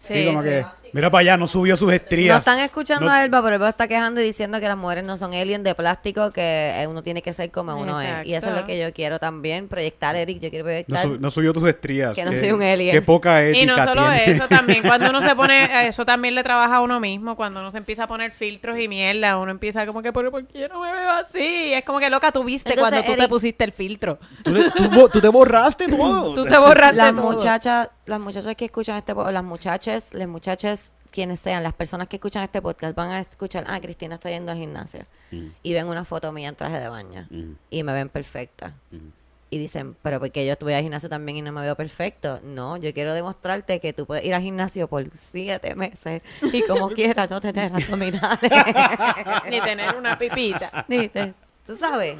Sí, 0.00 0.26
como 0.26 0.42
sí. 0.42 0.48
que- 0.48 0.64
Mira 0.92 1.10
para 1.10 1.20
allá, 1.20 1.36
no 1.36 1.46
subió 1.46 1.76
sus 1.76 1.92
estrías. 1.92 2.34
No 2.34 2.38
están 2.38 2.58
escuchando 2.60 3.06
No- 3.06 3.12
a 3.12 3.24
Elba, 3.24 3.42
pero 3.42 3.56
Elba 3.56 3.68
está 3.70 3.86
quejando 3.88 4.20
y 4.20 4.24
diciendo 4.24 4.60
que 4.60 4.68
las 4.68 4.76
mujeres 4.76 5.04
no 5.04 5.16
son 5.18 5.32
aliens 5.34 5.62
de 5.64 5.74
plástico, 5.74 6.32
que 6.32 6.72
eh, 6.82 6.86
uno 6.86 7.02
tiene 7.02 7.22
que 7.22 7.32
ser 7.32 7.50
como 7.50 7.74
uno 7.76 8.00
es. 8.00 8.26
Y 8.26 8.34
eso 8.34 8.48
es 8.50 8.54
lo 8.60 8.64
que 8.66 8.78
yo 8.78 8.92
quiero 8.92 9.18
también, 9.18 9.68
proyectar, 9.68 10.16
Eric. 10.16 10.40
Yo 10.40 10.50
quiero 10.50 10.64
No, 10.64 10.68
proyectar. 10.68 11.08
no 11.20 11.30
subió 11.30 11.52
tus 11.52 11.68
estrías. 11.68 12.14
Que 12.14 12.24
no 12.24 12.30
Qué- 12.32 12.40
soy 12.40 12.52
un 12.52 12.62
alien. 12.62 12.92
Qué 12.92 13.02
poca 13.02 13.42
ética 13.42 13.62
Y 13.62 13.66
no 13.66 13.76
solo 13.76 14.02
tiene. 14.12 14.30
eso, 14.32 14.48
también 14.48 14.82
cuando 14.82 15.10
uno 15.10 15.20
se 15.22 15.34
pone, 15.36 15.88
eso 15.88 16.04
también 16.04 16.34
le 16.34 16.42
trabaja 16.42 16.76
a 16.76 16.80
uno 16.80 17.00
mismo, 17.00 17.36
cuando 17.36 17.60
uno 17.60 17.70
se 17.70 17.78
empieza 17.78 18.04
a 18.04 18.06
poner 18.08 18.32
filtros 18.32 18.78
y 18.78 18.88
mierda, 18.88 19.36
uno 19.38 19.50
empieza 19.50 19.86
como 19.86 20.02
que, 20.02 20.12
pero 20.12 20.30
¿por 20.30 20.46
qué 20.46 20.60
yo 20.60 20.68
no 20.68 20.80
me 20.80 20.92
veo 20.92 21.10
así? 21.10 21.72
Es 21.72 21.84
como 21.84 21.98
que 22.00 22.10
loca, 22.10 22.32
tú 22.32 22.44
viste 22.44 22.70
Entonces, 22.70 22.92
cuando 23.02 23.12
tú 23.14 23.20
te 23.22 23.28
pusiste 23.28 23.64
el 23.64 23.72
filtro. 23.72 24.18
¿Tú, 24.42 24.52
le- 24.52 24.70
tú 24.70 24.88
bo- 24.90 25.08
tú 25.08 25.20
te 25.20 25.28
borraste 25.28 25.88
todo. 25.88 26.34
Tú 26.34 26.44
te 26.44 26.58
borraste 26.58 26.96
las 26.96 27.14
todo. 27.14 27.32
muchachas, 27.32 27.88
las 28.06 28.20
muchachas 28.20 28.56
que 28.56 28.64
escuchan 28.64 28.96
este 28.96 29.14
podcast, 29.14 29.34
las 29.34 29.44
muchachas, 29.44 30.12
las 30.14 30.28
muchachas, 30.28 30.79
quienes 31.10 31.40
sean, 31.40 31.62
las 31.62 31.74
personas 31.74 32.08
que 32.08 32.16
escuchan 32.16 32.42
este 32.44 32.62
podcast 32.62 32.94
van 32.94 33.10
a 33.10 33.20
escuchar, 33.20 33.64
ah, 33.68 33.80
Cristina 33.80 34.14
está 34.16 34.30
yendo 34.30 34.52
al 34.52 34.58
gimnasio. 34.58 35.04
Mm. 35.30 35.46
Y 35.62 35.72
ven 35.74 35.86
una 35.86 36.04
foto 36.04 36.32
mía 36.32 36.48
en 36.48 36.56
traje 36.56 36.78
de 36.78 36.88
baño. 36.88 37.26
Mm. 37.30 37.52
Y 37.70 37.82
me 37.82 37.92
ven 37.92 38.08
perfecta. 38.08 38.74
Mm. 38.90 39.08
Y 39.52 39.58
dicen, 39.58 39.96
pero 40.02 40.20
porque 40.20 40.46
yo 40.46 40.54
voy 40.60 40.74
al 40.74 40.82
gimnasio 40.82 41.08
también 41.08 41.38
y 41.38 41.42
no 41.42 41.50
me 41.50 41.62
veo 41.62 41.74
perfecto. 41.74 42.40
No, 42.44 42.76
yo 42.76 42.94
quiero 42.94 43.12
demostrarte 43.14 43.80
que 43.80 43.92
tú 43.92 44.06
puedes 44.06 44.24
ir 44.24 44.32
al 44.32 44.42
gimnasio 44.42 44.86
por 44.86 45.04
siete 45.16 45.74
meses 45.74 46.22
y 46.52 46.62
como 46.62 46.88
quieras 46.94 47.28
no 47.28 47.40
tener 47.40 47.72
abdominales. 47.74 48.52
Ni 49.50 49.60
tener 49.60 49.96
una 49.96 50.16
pipita. 50.16 50.84
Ni 50.86 51.08
te- 51.08 51.34
Tú 51.66 51.76
sabes. 51.76 52.16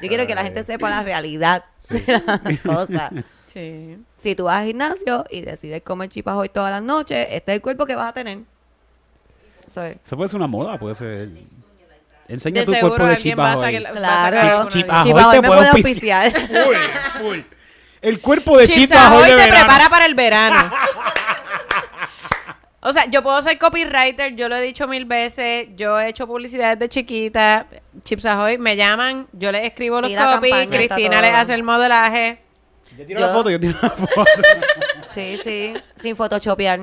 Yo 0.00 0.08
quiero 0.08 0.26
que 0.26 0.34
la 0.34 0.42
gente 0.44 0.64
sepa 0.64 0.88
la 0.88 1.02
realidad 1.02 1.64
de 1.90 2.22
las 2.26 2.60
cosas. 2.60 3.10
Sí. 3.52 3.98
Si 4.18 4.34
tú 4.34 4.44
vas 4.44 4.58
al 4.60 4.66
gimnasio 4.66 5.24
y 5.30 5.42
decides 5.42 5.82
comer 5.82 6.08
chipas 6.08 6.34
hoy 6.36 6.48
todas 6.48 6.70
las 6.70 6.82
noches, 6.82 7.26
este 7.30 7.52
es 7.52 7.56
el 7.56 7.62
cuerpo 7.62 7.84
que 7.86 7.94
vas 7.94 8.08
a 8.08 8.12
tener. 8.12 8.38
Eso 9.66 9.82
es. 9.84 9.96
Eso 10.04 10.16
puede 10.16 10.28
ser 10.28 10.36
una 10.38 10.46
moda, 10.46 10.78
puede 10.78 10.94
ser. 10.94 11.28
Enseña 12.28 12.60
De 12.60 12.66
tu 12.66 12.72
seguro 12.72 12.90
cuerpo 12.94 13.06
de 13.08 13.14
alguien 13.16 13.32
chipa 13.34 13.42
va 13.42 13.52
a 13.52 13.58
hoy. 13.58 13.64
sacar- 13.74 13.84
va 13.84 13.88
a 13.88 13.92
Claro. 13.92 14.36
sacar 14.36 14.50
alguna 14.50 14.70
Chip 14.70 14.82
dieta. 14.84 15.00
Ahoy 15.00 15.08
Chipa 15.08 15.26
hoy 15.28 15.34
te 15.36 15.42
me 15.42 15.48
puede 15.48 15.68
auspiciar. 15.68 16.32
Full, 16.32 16.76
full. 17.20 17.38
El 18.00 18.20
cuerpo 18.20 18.58
de 18.58 18.66
Chips 18.66 18.78
chipa 18.88 19.06
Ahoy 19.08 19.22
hoy 19.22 19.28
te 19.30 19.34
verano. 19.36 19.54
prepara 19.60 19.88
para 19.90 20.06
el 20.06 20.14
verano. 20.14 20.70
O 22.84 22.92
sea, 22.92 23.04
yo 23.06 23.22
puedo 23.22 23.40
ser 23.42 23.58
copywriter, 23.58 24.34
yo 24.34 24.48
lo 24.48 24.56
he 24.56 24.60
dicho 24.62 24.88
mil 24.88 25.04
veces, 25.04 25.68
yo 25.76 26.00
he 26.00 26.08
hecho 26.08 26.26
publicidad 26.26 26.76
desde 26.76 26.88
chiquita, 26.88 27.66
Chips 28.02 28.26
Ahoy, 28.26 28.58
me 28.58 28.74
llaman, 28.76 29.28
yo 29.32 29.52
les 29.52 29.64
escribo 29.64 30.00
los 30.00 30.10
Sí, 30.10 30.16
copy, 30.16 30.66
Cristina 30.68 31.20
les 31.20 31.32
hace 31.32 31.54
el 31.54 31.62
modelaje. 31.62 32.40
Yo 32.98 33.06
tiro 33.06 33.20
la 33.20 33.26
Yo- 33.28 33.32
foto, 33.32 33.50
yo 33.50 33.60
tiro 33.60 33.78
la 33.82 33.90
foto. 33.90 34.24
Sí, 35.10 35.38
sí. 35.44 35.74
Sin 35.96 36.16
photoshopear. 36.16 36.80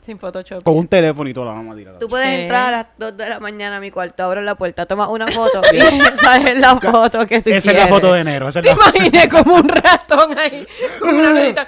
Sin 0.00 0.18
Photoshop. 0.18 0.62
Con 0.62 0.78
un 0.78 0.88
teléfono 0.88 1.28
y 1.28 1.34
todo 1.34 1.44
la 1.44 1.50
vamos 1.52 1.74
a 1.74 1.76
tirar. 1.76 1.98
Tú 1.98 2.08
puedes 2.08 2.28
Sí. 2.28 2.34
entrar 2.42 2.68
a 2.72 2.76
las 2.78 2.86
2 2.96 3.16
de 3.18 3.28
la 3.28 3.40
mañana 3.40 3.76
a 3.76 3.80
mi 3.80 3.90
cuarto, 3.90 4.22
abro 4.24 4.40
la 4.40 4.54
puerta, 4.54 4.86
tomas 4.86 5.08
una 5.10 5.26
foto 5.28 5.60
y 5.70 5.76
esa 5.76 6.36
es 6.38 6.58
la 6.58 6.76
foto 6.80 7.26
que 7.26 7.42
tú 7.42 7.50
Esa 7.50 7.58
es 7.58 7.64
la 7.66 7.72
quieres. 7.72 7.88
foto 7.90 8.14
de 8.14 8.20
enero. 8.20 8.48
Esa 8.48 8.60
es 8.60 8.64
Te 8.64 8.74
la... 8.74 8.74
imaginé 8.96 9.28
como 9.28 9.56
un 9.56 9.68
ratón 9.68 10.38
ahí, 10.38 10.66
con 11.00 11.14
una 11.14 11.32
velita, 11.34 11.66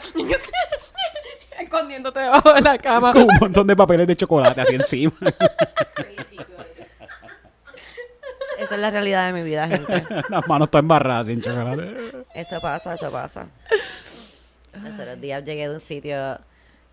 escondiéndote 1.60 2.20
debajo 2.20 2.52
de 2.54 2.60
la 2.62 2.78
cama. 2.78 3.12
Con 3.12 3.22
un 3.24 3.36
montón 3.40 3.66
de 3.66 3.76
papeles 3.76 4.06
de 4.06 4.16
chocolate 4.16 4.60
así 4.62 4.74
encima. 4.76 5.12
Esa 8.60 8.74
es 8.74 8.80
la 8.80 8.90
realidad 8.90 9.26
de 9.26 9.32
mi 9.32 9.42
vida, 9.42 9.66
gente. 9.68 10.04
Las 10.28 10.46
manos 10.46 10.70
todas 10.70 10.82
embarradas 10.82 11.26
sin 11.26 11.40
chocolate. 11.40 12.24
Eso 12.34 12.60
pasa, 12.60 12.94
eso 12.94 13.10
pasa. 13.10 13.46
Los 14.72 14.94
otros 14.94 15.20
días 15.20 15.44
llegué 15.44 15.68
de 15.68 15.74
un 15.74 15.80
sitio 15.80 16.38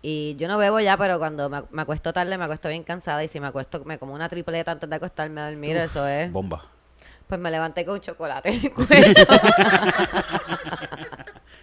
y 0.02 0.36
yo 0.36 0.48
no 0.48 0.58
bebo 0.58 0.80
ya, 0.80 0.96
pero 0.96 1.18
cuando 1.18 1.48
me, 1.50 1.62
me 1.70 1.82
acuesto 1.82 2.12
tarde 2.12 2.38
me 2.38 2.44
acuesto 2.44 2.68
bien 2.68 2.84
cansada 2.84 3.22
y 3.22 3.28
si 3.28 3.40
me 3.40 3.48
acuesto, 3.48 3.84
me 3.84 3.98
como 3.98 4.14
una 4.14 4.28
tripleta 4.28 4.72
antes 4.72 4.88
de 4.88 4.96
acostarme 4.96 5.40
a 5.40 5.50
dormir, 5.50 5.76
eso 5.76 6.06
es. 6.06 6.32
Bomba. 6.32 6.64
Pues 7.26 7.38
me 7.40 7.50
levanté 7.50 7.84
con 7.84 8.00
chocolate 8.00 8.48
en 8.48 8.64
el 8.64 8.72
cuello. 8.74 9.26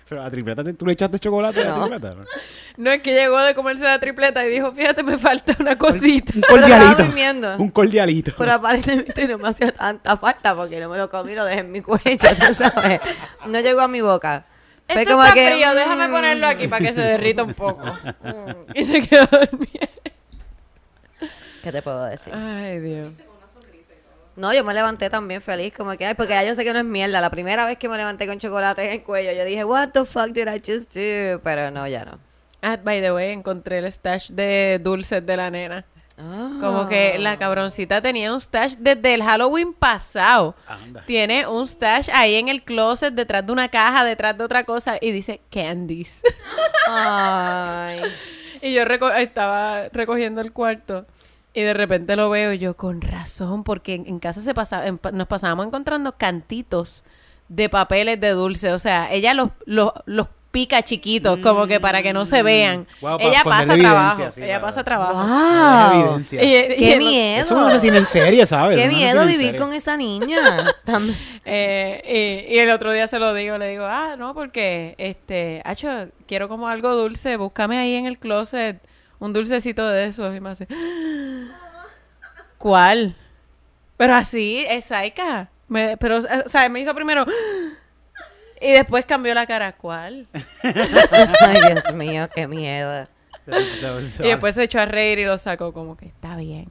Pero 0.07 0.21
la 0.21 0.29
tripleta, 0.29 0.63
¿tú 0.73 0.85
le 0.85 0.93
echaste 0.93 1.17
chocolate 1.19 1.61
a 1.61 1.65
la 1.65 1.71
No. 1.77 1.87
tripleta? 1.87 2.15
No 2.77 2.91
es 2.91 3.01
que 3.01 3.13
llegó 3.13 3.39
de 3.39 3.55
comerse 3.55 3.83
la 3.85 3.99
tripleta 3.99 4.45
y 4.45 4.51
dijo, 4.51 4.71
fíjate, 4.71 5.01
me 5.01 5.17
falta 5.17 5.55
una 5.59 5.75
cosita. 5.77 6.33
Un 6.35 6.41
cordialito. 6.41 6.95
durmiendo. 7.03 7.57
Un 7.57 7.69
cordialito. 7.69 8.33
Pero 8.37 8.51
aparentemente 8.53 9.27
no 9.27 9.37
me 9.39 9.49
hacía 9.49 9.71
tanta 9.71 10.15
falta 10.17 10.53
porque 10.53 10.79
no 10.79 10.89
me 10.89 10.97
lo 10.97 11.09
comí 11.09 11.33
lo 11.33 11.45
dejé 11.45 11.61
en 11.61 11.71
mi 11.71 11.81
cuello, 11.81 12.01
tú 12.47 12.53
sabes. 12.53 12.99
No 13.47 13.59
llegó 13.61 13.81
a 13.81 13.87
mi 13.87 14.01
boca. 14.01 14.45
Fue 14.87 15.01
Esto 15.01 15.13
como 15.15 15.23
está 15.23 15.33
que, 15.33 15.47
frío, 15.47 15.73
déjame 15.73 16.07
mm, 16.07 16.11
ponerlo 16.11 16.47
aquí 16.47 16.67
para 16.67 16.85
que 16.85 16.93
se 16.93 17.01
derrita 17.01 17.41
un 17.43 17.55
poco. 17.55 17.81
Y 18.75 18.85
se 18.85 19.01
quedó 19.01 19.25
dormida. 19.25 19.89
¿Qué 21.63 21.71
te 21.71 21.81
puedo 21.81 22.05
decir? 22.05 22.31
Ay, 22.31 22.79
Dios. 22.79 23.11
No, 24.35 24.53
yo 24.53 24.63
me 24.65 24.73
levanté 24.73 25.09
también 25.09 25.41
feliz, 25.41 25.73
como 25.75 25.95
que, 25.97 26.05
ay, 26.05 26.13
porque 26.13 26.33
ya 26.33 26.43
yo 26.43 26.55
sé 26.55 26.63
que 26.65 26.73
no 26.73 26.79
es 26.79 26.85
mierda. 26.85 27.21
La 27.21 27.29
primera 27.29 27.65
vez 27.65 27.77
que 27.77 27.87
me 27.87 27.95
levanté 27.97 28.27
con 28.27 28.37
chocolate 28.37 28.83
en 28.85 28.91
el 28.91 29.03
cuello, 29.03 29.31
yo 29.31 29.45
dije, 29.45 29.63
what 29.63 29.89
the 29.89 30.03
fuck 30.05 30.27
did 30.31 30.47
I 30.47 30.59
just 30.59 30.93
do? 30.93 31.39
Pero 31.43 31.71
no, 31.71 31.87
ya 31.87 32.03
no. 32.03 32.19
Ah, 32.61 32.77
by 32.83 32.99
the 33.01 33.13
way, 33.13 33.31
encontré 33.31 33.77
el 33.77 33.85
stash 33.91 34.29
de 34.31 34.79
dulces 34.83 35.25
de 35.25 35.37
la 35.37 35.49
nena. 35.49 35.85
Como 36.17 36.87
que 36.87 37.17
la 37.19 37.37
cabroncita 37.37 38.01
tenía 38.01 38.33
un 38.33 38.39
stash 38.39 38.75
desde 38.79 39.13
el 39.15 39.21
Halloween 39.23 39.73
pasado. 39.73 40.55
Anda. 40.65 41.03
Tiene 41.05 41.45
un 41.45 41.67
stash 41.67 42.09
ahí 42.13 42.35
en 42.35 42.47
el 42.47 42.63
closet, 42.63 43.13
detrás 43.13 43.45
de 43.45 43.51
una 43.51 43.67
caja, 43.67 44.03
detrás 44.05 44.37
de 44.37 44.43
otra 44.45 44.63
cosa, 44.63 44.97
y 45.01 45.11
dice 45.11 45.41
candies. 45.51 46.21
Ay. 46.87 47.99
y 48.61 48.73
yo 48.73 48.83
reco- 48.85 49.13
estaba 49.17 49.89
recogiendo 49.89 50.41
el 50.41 50.51
cuarto. 50.53 51.05
Y 51.55 51.61
de 51.61 51.73
repente 51.73 52.15
lo 52.17 52.29
veo 52.29 52.51
y 52.53 52.59
yo, 52.59 52.75
con 52.75 53.01
razón, 53.01 53.63
porque 53.63 53.95
en, 53.95 54.05
en 54.07 54.19
casa 54.19 54.41
se 54.41 54.53
pasaba, 54.53 54.85
en 54.87 54.99
nos 55.13 55.27
pasábamos 55.27 55.65
encontrando 55.67 56.17
cantitos 56.17 57.03
de 57.47 57.69
papeles 57.69 58.19
de 58.19 58.29
dulce. 58.31 58.73
O 58.73 58.79
sea, 58.79 59.11
ella 59.11 59.33
los, 59.33 59.49
los, 59.65 59.91
los 60.05 60.27
pica 60.51 60.83
chiquitos, 60.83 61.39
como 61.39 61.67
que 61.67 61.79
para 61.81 62.01
que 62.01 62.13
no 62.13 62.25
se 62.25 62.41
vean. 62.43 62.87
Wow, 63.01 63.17
pa- 63.17 63.23
ella 63.25 63.43
pasa 63.43 63.77
trabajo. 63.77 64.23
sí, 64.33 64.41
ella 64.41 64.61
pasa 64.61 64.83
trabajo. 64.85 65.13
Wow. 65.27 66.01
evidencia. 66.01 66.43
Y- 66.43 66.73
y 66.73 66.89
¡Qué 66.91 66.97
miedo! 66.97 67.41
Eso 67.41 67.55
no 67.69 67.79
se 67.79 67.87
en 67.87 68.05
serie, 68.05 68.45
¿sabes? 68.45 68.77
¡Qué 68.79 68.87
miedo 68.87 69.25
vivir 69.25 69.57
con 69.57 69.73
esa 69.73 69.95
niña! 69.97 70.73
Eh, 71.47 72.47
y, 72.49 72.55
y 72.55 72.59
el 72.59 72.71
otro 72.71 72.91
día 72.91 73.07
se 73.07 73.19
lo 73.19 73.33
digo, 73.33 73.57
le 73.57 73.69
digo, 73.69 73.85
ah, 73.85 74.15
no, 74.17 74.33
porque, 74.33 74.95
este, 74.97 75.61
Hacho, 75.63 76.07
quiero 76.27 76.47
como 76.49 76.67
algo 76.67 76.95
dulce, 76.95 77.37
búscame 77.37 77.77
ahí 77.77 77.93
en 77.95 78.05
el 78.07 78.17
closet 78.17 78.79
un 79.19 79.33
dulcecito 79.33 79.87
de 79.87 80.07
esos. 80.07 80.35
Y 80.35 80.39
me 80.39 80.49
hace, 80.49 80.67
¿cuál? 82.57 83.15
Pero 83.97 84.15
así, 84.15 84.65
es 84.67 84.85
Saika. 84.85 85.49
Me, 85.67 85.97
pero, 85.97 86.19
eh, 86.19 86.43
o 86.45 86.49
sea, 86.49 86.69
me 86.69 86.81
hizo 86.81 86.93
primero, 86.93 87.25
y 88.61 88.71
después 88.71 89.05
cambió 89.05 89.33
la 89.33 89.45
cara, 89.45 89.73
¿cuál? 89.73 90.27
Ay, 90.63 91.61
Dios 91.71 91.93
mío, 91.93 92.29
qué 92.33 92.47
miedo. 92.47 93.07
Y 94.19 94.27
después 94.27 94.55
se 94.55 94.63
echó 94.63 94.79
a 94.79 94.87
reír 94.87 95.19
y 95.19 95.25
lo 95.25 95.37
sacó 95.37 95.71
como 95.71 95.95
que 95.95 96.07
está 96.07 96.35
bien. 96.35 96.67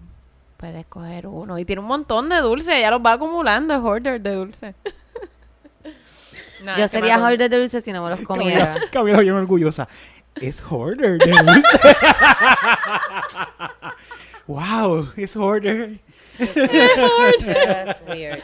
Puedes 0.56 0.84
coger 0.86 1.28
uno. 1.28 1.56
Y 1.56 1.64
tiene 1.64 1.80
un 1.80 1.86
montón 1.86 2.28
de 2.28 2.38
dulce. 2.38 2.80
Ya 2.80 2.90
los 2.90 3.00
va 3.00 3.12
acumulando. 3.12 3.72
Es 3.74 3.78
hoarder 3.78 4.20
de 4.20 4.34
dulce. 4.34 4.74
Nada, 6.64 6.78
Yo 6.78 6.88
sería 6.88 7.20
hoarder 7.20 7.48
de 7.48 7.58
dulce 7.58 7.80
si 7.80 7.92
no 7.92 8.02
me 8.02 8.10
los 8.10 8.20
comiera. 8.22 8.72
Camila, 8.72 8.90
Camila 8.90 9.20
bien 9.20 9.34
orgullosa. 9.34 9.86
Es 10.40 10.60
hoarder 10.60 11.18
de 11.18 11.30
dulce. 11.30 11.78
wow, 14.46 15.12
es 15.16 15.36
hoarder. 15.36 15.98
Just 16.38 18.08
weird. 18.08 18.42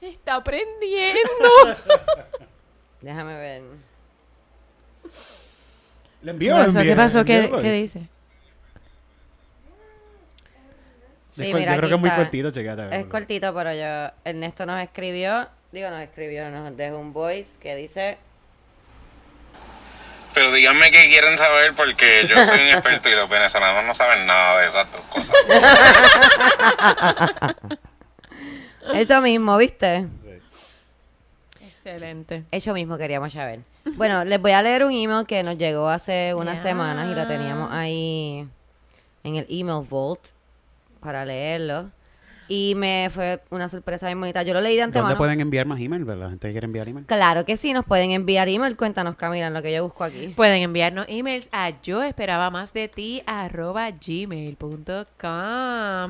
Está 0.00 0.36
aprendiendo. 0.36 1.20
Déjame 3.00 3.34
ver. 3.34 3.62
Le 6.22 6.24
¿Qué 6.24 6.30
envío, 6.30 6.58
le 6.58 6.64
pasó? 6.64 6.78
envío, 6.78 6.92
¿Qué 6.92 6.96
pasó? 6.96 7.24
¿Qué, 7.24 7.50
qué 7.62 7.72
dice? 7.72 8.08
Sí, 11.30 11.54
mira, 11.54 11.72
yo 11.72 11.78
creo 11.78 11.88
que 11.88 11.94
es 11.94 12.00
muy 12.00 12.10
cortito, 12.10 12.50
checate. 12.50 12.96
Es 12.98 13.06
cortito, 13.06 13.54
pero 13.54 13.72
yo... 13.74 14.12
Ernesto 14.24 14.66
nos 14.66 14.82
escribió... 14.82 15.48
Digo, 15.72 15.88
nos 15.88 16.00
escribió, 16.00 16.50
nos 16.50 16.76
dejó 16.76 16.98
un 16.98 17.12
voice 17.12 17.50
que 17.60 17.76
dice... 17.76 18.18
Pero 20.40 20.52
díganme 20.52 20.90
qué 20.90 21.06
quieren 21.10 21.36
saber 21.36 21.74
porque 21.74 22.26
yo 22.26 22.42
soy 22.46 22.60
un 22.60 22.68
experto 22.68 23.10
y 23.10 23.14
los 23.14 23.28
venezolanos 23.28 23.84
no 23.84 23.94
saben 23.94 24.24
nada 24.26 24.58
de 24.62 24.68
esas 24.68 24.86
dos 24.90 25.02
cosas. 25.10 25.36
Eso 28.94 29.20
mismo, 29.20 29.58
¿viste? 29.58 30.06
Excelente. 31.60 32.44
Eso 32.50 32.72
mismo 32.72 32.96
queríamos 32.96 33.34
saber. 33.34 33.60
Bueno, 33.96 34.24
les 34.24 34.40
voy 34.40 34.52
a 34.52 34.62
leer 34.62 34.82
un 34.84 34.92
email 34.92 35.26
que 35.26 35.42
nos 35.42 35.58
llegó 35.58 35.90
hace 35.90 36.32
unas 36.32 36.56
Ya. 36.56 36.62
semanas 36.62 37.12
y 37.12 37.14
lo 37.14 37.26
teníamos 37.28 37.70
ahí 37.70 38.48
en 39.22 39.36
el 39.36 39.46
email 39.50 39.86
vault 39.90 40.20
para 41.00 41.26
leerlo. 41.26 41.90
Y 42.52 42.74
me 42.74 43.08
fue 43.14 43.40
una 43.50 43.68
sorpresa 43.68 44.06
bien 44.06 44.18
bonita. 44.18 44.42
Yo 44.42 44.54
lo 44.54 44.60
leí 44.60 44.74
de 44.74 44.80
¿Dónde 44.80 44.98
antemano. 44.98 45.16
pueden 45.16 45.40
enviar 45.40 45.66
más 45.66 45.78
email? 45.78 46.04
¿verdad? 46.04 46.24
La 46.24 46.30
gente 46.30 46.48
que 46.48 46.52
quiere 46.52 46.64
enviar 46.64 46.88
email. 46.88 47.06
Claro 47.06 47.44
que 47.44 47.56
sí, 47.56 47.72
nos 47.72 47.84
pueden 47.84 48.10
enviar 48.10 48.48
email. 48.48 48.76
Cuéntanos, 48.76 49.14
Camila, 49.14 49.46
en 49.46 49.54
lo 49.54 49.62
que 49.62 49.72
yo 49.72 49.84
busco 49.84 50.02
aquí. 50.02 50.32
Pueden 50.34 50.60
enviarnos 50.62 51.06
emails 51.08 51.48
a 51.52 51.80
yo 51.80 52.02
esperaba 52.02 52.50
más 52.50 52.72
de 52.72 52.88
ti 52.88 53.22
arroba 53.24 53.88
gmail.com 53.92 55.04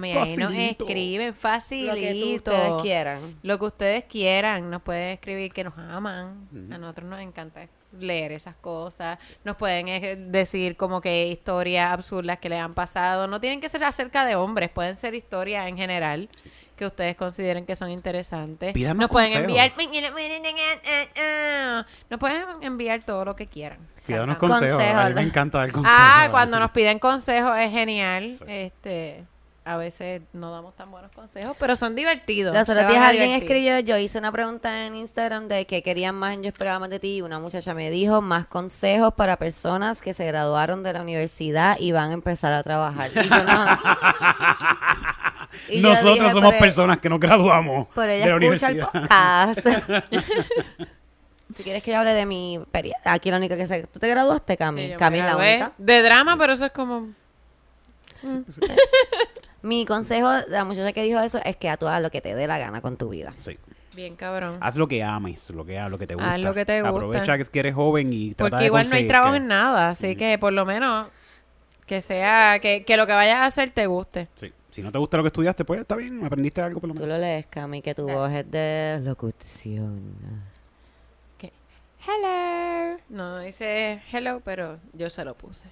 y 0.04 0.12
ahí 0.12 0.36
nos 0.38 0.52
escriben 0.54 1.34
facilito. 1.34 1.94
Lo 1.94 2.00
que 2.00 2.14
tú, 2.14 2.34
ustedes 2.36 2.82
quieran. 2.82 3.36
Lo 3.42 3.58
que 3.58 3.64
ustedes 3.66 4.04
quieran, 4.04 4.70
nos 4.70 4.80
pueden 4.80 5.10
escribir 5.10 5.52
que 5.52 5.64
nos 5.64 5.76
aman. 5.76 6.48
A 6.72 6.78
nosotros 6.78 7.06
nos 7.06 7.20
encanta 7.20 7.62
leer 7.98 8.32
esas 8.32 8.54
cosas. 8.56 9.18
Nos 9.44 9.56
pueden 9.56 9.88
eh, 9.88 10.16
decir 10.16 10.76
como 10.76 11.00
que 11.00 11.28
historias 11.28 11.92
absurdas 11.92 12.38
que 12.38 12.48
le 12.48 12.58
han 12.58 12.74
pasado. 12.74 13.26
No 13.26 13.40
tienen 13.40 13.60
que 13.60 13.68
ser 13.68 13.84
acerca 13.84 14.24
de 14.24 14.36
hombres, 14.36 14.70
pueden 14.70 14.96
ser 14.96 15.14
historias 15.14 15.68
en 15.68 15.76
general 15.76 16.28
que 16.76 16.86
ustedes 16.86 17.14
consideren 17.14 17.66
que 17.66 17.76
son 17.76 17.90
interesantes. 17.90 18.72
Pídanos 18.72 19.02
nos 19.02 19.10
pueden 19.10 19.36
enviar 19.36 19.70
nos 22.08 22.18
pueden 22.18 22.44
enviar 22.62 23.02
todo 23.02 23.26
lo 23.26 23.36
que 23.36 23.46
quieran. 23.46 23.78
Pídanos 24.06 24.38
Consejos. 24.38 24.78
consejos. 24.78 25.04
A 25.04 25.08
mí 25.10 25.14
me 25.14 25.22
encanta 25.22 25.58
dar 25.58 25.72
consejos. 25.72 25.98
Ah, 26.00 26.28
cuando 26.30 26.58
nos 26.58 26.70
piden 26.70 26.98
consejos 26.98 27.58
es 27.58 27.70
genial. 27.70 28.38
Este, 28.46 29.24
a 29.70 29.76
veces 29.76 30.22
no 30.32 30.50
damos 30.50 30.74
tan 30.74 30.90
buenos 30.90 31.12
consejos, 31.12 31.56
pero 31.60 31.76
son 31.76 31.94
divertidos. 31.94 32.52
Los 32.52 32.68
otros 32.68 32.88
días 32.88 33.04
alguien 33.04 33.30
escribió, 33.30 33.78
yo 33.78 33.96
hice 33.98 34.18
una 34.18 34.32
pregunta 34.32 34.84
en 34.84 34.96
Instagram 34.96 35.46
de 35.46 35.64
que 35.64 35.84
querían 35.84 36.16
más 36.16 36.34
en 36.34 36.42
Yo 36.42 36.48
Esperaba 36.48 36.80
Más 36.80 36.90
de 36.90 36.98
Ti 36.98 37.18
y 37.18 37.22
una 37.22 37.38
muchacha 37.38 37.72
me 37.72 37.88
dijo 37.88 38.20
más 38.20 38.46
consejos 38.46 39.14
para 39.14 39.36
personas 39.36 40.02
que 40.02 40.12
se 40.12 40.26
graduaron 40.26 40.82
de 40.82 40.92
la 40.92 41.02
universidad 41.02 41.76
y 41.78 41.92
van 41.92 42.10
a 42.10 42.14
empezar 42.14 42.52
a 42.52 42.64
trabajar. 42.64 43.12
Y 43.14 43.28
yo 43.28 43.44
no... 43.44 43.66
Y 45.68 45.80
yo 45.82 45.90
Nosotros 45.90 46.14
dije, 46.14 46.30
somos 46.30 46.54
personas 46.54 46.98
que 46.98 47.08
nos 47.08 47.20
graduamos 47.20 47.88
Pero 47.94 48.06
de 48.06 48.16
ella 48.16 48.26
la 48.26 48.44
escucha 48.46 48.68
el 48.68 48.74
universidad. 48.74 48.90
podcast. 48.92 49.60
si 51.56 51.62
quieres 51.62 51.82
que 51.82 51.92
yo 51.92 51.98
hable 51.98 52.14
de 52.14 52.26
mi 52.26 52.56
experiencia, 52.56 53.12
aquí 53.12 53.30
la 53.30 53.36
única 53.36 53.56
que 53.56 53.66
sé... 53.68 53.86
¿Tú 53.92 54.00
te 54.00 54.08
graduaste, 54.08 54.56
Cami? 54.56 54.88
Sí, 54.88 54.96
Cami 54.96 55.18
la 55.18 55.36
única. 55.36 55.72
De 55.78 56.02
drama, 56.02 56.36
pero 56.36 56.54
eso 56.54 56.66
es 56.66 56.72
como... 56.72 57.08
Mi 59.62 59.84
consejo 59.84 60.30
de 60.30 60.48
la 60.48 60.64
muchacha 60.64 60.92
que 60.92 61.02
dijo 61.02 61.20
eso 61.20 61.38
es 61.44 61.56
que 61.56 61.68
a 61.68 61.76
tú 61.76 61.86
hagas 61.88 62.02
lo 62.02 62.10
que 62.10 62.20
te 62.20 62.34
dé 62.34 62.46
la 62.46 62.58
gana 62.58 62.80
con 62.80 62.96
tu 62.96 63.08
vida. 63.10 63.34
Sí. 63.38 63.58
Bien 63.94 64.16
cabrón. 64.16 64.56
Haz 64.60 64.76
lo 64.76 64.86
que 64.88 65.02
ames, 65.02 65.50
lo 65.50 65.64
que, 65.66 65.78
lo 65.88 65.98
que 65.98 66.06
te 66.06 66.14
gusta. 66.14 66.34
Haz 66.34 66.40
lo 66.40 66.54
que 66.54 66.64
te 66.64 66.80
gusta. 66.80 66.96
Aprovecha 66.96 67.44
que 67.44 67.58
eres 67.58 67.74
joven 67.74 68.12
y 68.12 68.34
trata 68.34 68.50
Porque 68.50 68.62
de 68.62 68.66
igual 68.66 68.88
no 68.88 68.96
hay 68.96 69.06
trabajo 69.06 69.32
que- 69.32 69.36
en 69.38 69.46
nada, 69.48 69.90
así 69.90 70.16
que 70.16 70.38
por 70.38 70.52
lo 70.52 70.64
menos 70.64 71.08
que 71.86 72.00
sea, 72.00 72.60
que, 72.60 72.84
que 72.84 72.96
lo 72.96 73.06
que 73.06 73.12
vayas 73.12 73.38
a 73.38 73.46
hacer 73.46 73.70
te 73.70 73.86
guste. 73.86 74.28
Sí. 74.36 74.52
Si 74.70 74.80
no 74.82 74.92
te 74.92 74.98
gusta 74.98 75.16
lo 75.16 75.24
que 75.24 75.28
estudiaste, 75.28 75.64
pues 75.64 75.80
está 75.80 75.96
bien, 75.96 76.24
aprendiste 76.24 76.62
algo 76.62 76.78
por 76.80 76.86
lo 76.88 76.94
Tú 76.94 77.00
menos. 77.00 77.16
lo 77.18 77.20
lees, 77.20 77.46
Cami, 77.46 77.82
que 77.82 77.92
tu 77.96 78.06
voz 78.08 78.30
es 78.30 78.48
de 78.48 79.00
locución. 79.02 80.14
Que, 81.36 81.52
hello. 82.06 82.96
No, 83.08 83.30
no 83.30 83.38
dice 83.40 84.00
hello, 84.12 84.40
pero 84.44 84.78
yo 84.92 85.10
se 85.10 85.24
lo 85.24 85.34
puse. 85.34 85.66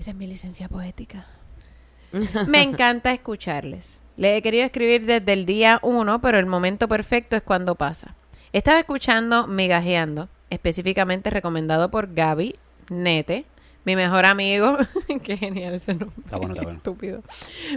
Esa 0.00 0.10
es 0.10 0.16
mi 0.16 0.26
licencia 0.26 0.68
poética. 0.68 1.26
Me 2.46 2.62
encanta 2.62 3.12
escucharles. 3.12 3.98
Le 4.16 4.36
he 4.36 4.42
querido 4.42 4.64
escribir 4.64 5.06
desde 5.06 5.32
el 5.32 5.46
día 5.46 5.78
uno, 5.82 6.20
pero 6.20 6.38
el 6.38 6.46
momento 6.46 6.88
perfecto 6.88 7.36
es 7.36 7.42
cuando 7.42 7.76
pasa. 7.76 8.14
Estaba 8.52 8.80
escuchando 8.80 9.46
Migajeando, 9.46 10.28
específicamente 10.50 11.30
recomendado 11.30 11.90
por 11.90 12.12
Gaby 12.12 12.56
Nete, 12.88 13.44
mi 13.84 13.94
mejor 13.94 14.26
amigo. 14.26 14.76
Qué 15.22 15.36
genial 15.36 15.74
ese 15.74 15.94
nombre. 15.94 16.16
Está 16.24 16.36
bueno, 16.36 16.54
está 16.54 16.64
bueno. 16.64 16.78
Estúpido. 16.78 17.22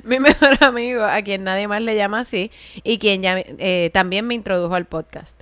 Mi 0.04 0.20
mejor 0.20 0.64
amigo, 0.64 1.04
a 1.04 1.22
quien 1.22 1.44
nadie 1.44 1.68
más 1.68 1.82
le 1.82 1.96
llama 1.96 2.22
así, 2.22 2.52
y 2.84 2.98
quien 2.98 3.22
ya, 3.22 3.36
eh, 3.38 3.92
también 3.94 4.26
me 4.26 4.34
introdujo 4.34 4.74
al 4.74 4.86
podcast. 4.86 5.40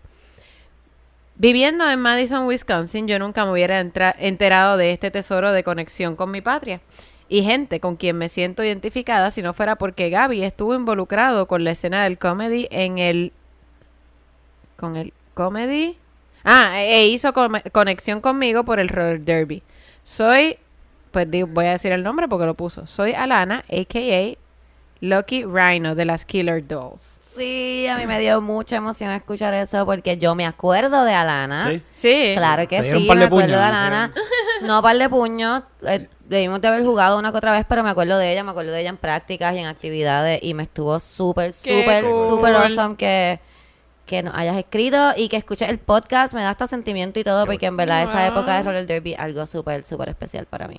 Viviendo 1.35 1.89
en 1.89 2.01
Madison, 2.01 2.45
Wisconsin, 2.47 3.07
yo 3.07 3.17
nunca 3.19 3.45
me 3.45 3.51
hubiera 3.51 3.79
enterado 3.79 4.75
de 4.75 4.91
este 4.91 5.09
tesoro 5.09 5.53
de 5.53 5.63
conexión 5.63 6.17
con 6.17 6.31
mi 6.31 6.41
patria 6.41 6.81
y 7.29 7.43
gente 7.43 7.79
con 7.79 7.95
quien 7.95 8.17
me 8.17 8.27
siento 8.27 8.63
identificada 8.63 9.31
si 9.31 9.41
no 9.41 9.53
fuera 9.53 9.75
porque 9.77 10.09
Gaby 10.09 10.43
estuvo 10.43 10.73
involucrado 10.75 11.45
con 11.47 11.63
la 11.63 11.71
escena 11.71 12.03
del 12.03 12.17
comedy 12.17 12.67
en 12.71 12.97
el... 12.97 13.31
con 14.75 14.95
el 14.95 15.13
comedy... 15.33 15.97
Ah, 16.43 16.81
e 16.81 17.05
hizo 17.07 17.33
come- 17.33 17.61
conexión 17.71 18.21
conmigo 18.21 18.63
por 18.63 18.79
el 18.79 18.87
roller 18.87 19.19
derby. 19.21 19.61
Soy, 20.03 20.57
pues 21.11 21.27
voy 21.49 21.65
a 21.65 21.71
decir 21.71 21.91
el 21.91 22.01
nombre 22.01 22.27
porque 22.29 22.45
lo 22.45 22.53
puso. 22.53 22.87
Soy 22.87 23.11
Alana, 23.13 23.65
a.k.a. 23.69 24.37
Lucky 25.01 25.43
Rhino 25.43 25.95
de 25.95 26.05
las 26.05 26.23
Killer 26.25 26.65
Dolls. 26.65 27.03
Sí, 27.35 27.87
a 27.87 27.97
mí 27.97 28.05
me 28.05 28.19
dio 28.19 28.41
mucha 28.41 28.77
emoción 28.77 29.11
escuchar 29.11 29.53
eso 29.53 29.85
porque 29.85 30.17
yo 30.17 30.33
me 30.33 30.45
acuerdo 30.45 31.03
de 31.03 31.13
Alana. 31.13 31.69
Sí. 31.69 31.81
Sí. 31.97 32.31
Claro 32.35 32.67
que 32.67 32.83
sí, 32.83 32.89
me 32.89 33.03
acuerdo 33.03 33.29
puños, 33.29 33.47
de 33.47 33.53
¿no? 33.55 33.61
Alana. 33.61 34.13
No 34.63 34.81
par 34.81 34.97
de 34.97 35.09
puños. 35.09 35.63
eh, 35.85 36.07
debimos 36.29 36.61
de 36.61 36.67
haber 36.67 36.85
jugado 36.85 37.17
una 37.17 37.31
que 37.31 37.37
otra 37.39 37.51
vez, 37.51 37.65
pero 37.67 37.83
me 37.83 37.89
acuerdo 37.89 38.17
de 38.17 38.31
ella, 38.31 38.43
me 38.43 38.51
acuerdo 38.51 38.71
de 38.71 38.81
ella 38.81 38.91
en 38.91 38.97
prácticas 38.97 39.55
y 39.55 39.59
en 39.59 39.65
actividades 39.65 40.39
y 40.43 40.53
me 40.53 40.63
estuvo 40.63 40.99
súper, 40.99 41.53
súper, 41.53 42.05
cool. 42.05 42.27
súper 42.29 42.55
awesome 42.55 42.95
que, 42.95 43.39
que 44.05 44.21
nos 44.21 44.35
hayas 44.35 44.55
escrito 44.57 45.13
y 45.17 45.27
que 45.27 45.37
escuches 45.37 45.67
el 45.69 45.79
podcast. 45.79 46.35
Me 46.35 46.41
da 46.41 46.51
hasta 46.51 46.67
sentimiento 46.67 47.19
y 47.19 47.23
todo 47.23 47.47
porque 47.47 47.65
en 47.65 47.75
verdad 47.75 48.03
esa 48.03 48.27
época 48.27 48.57
de 48.57 48.63
Roller 48.63 48.85
Derby 48.85 49.15
algo 49.15 49.45
súper, 49.47 49.83
súper 49.83 50.09
especial 50.09 50.45
para 50.45 50.67
mí. 50.67 50.77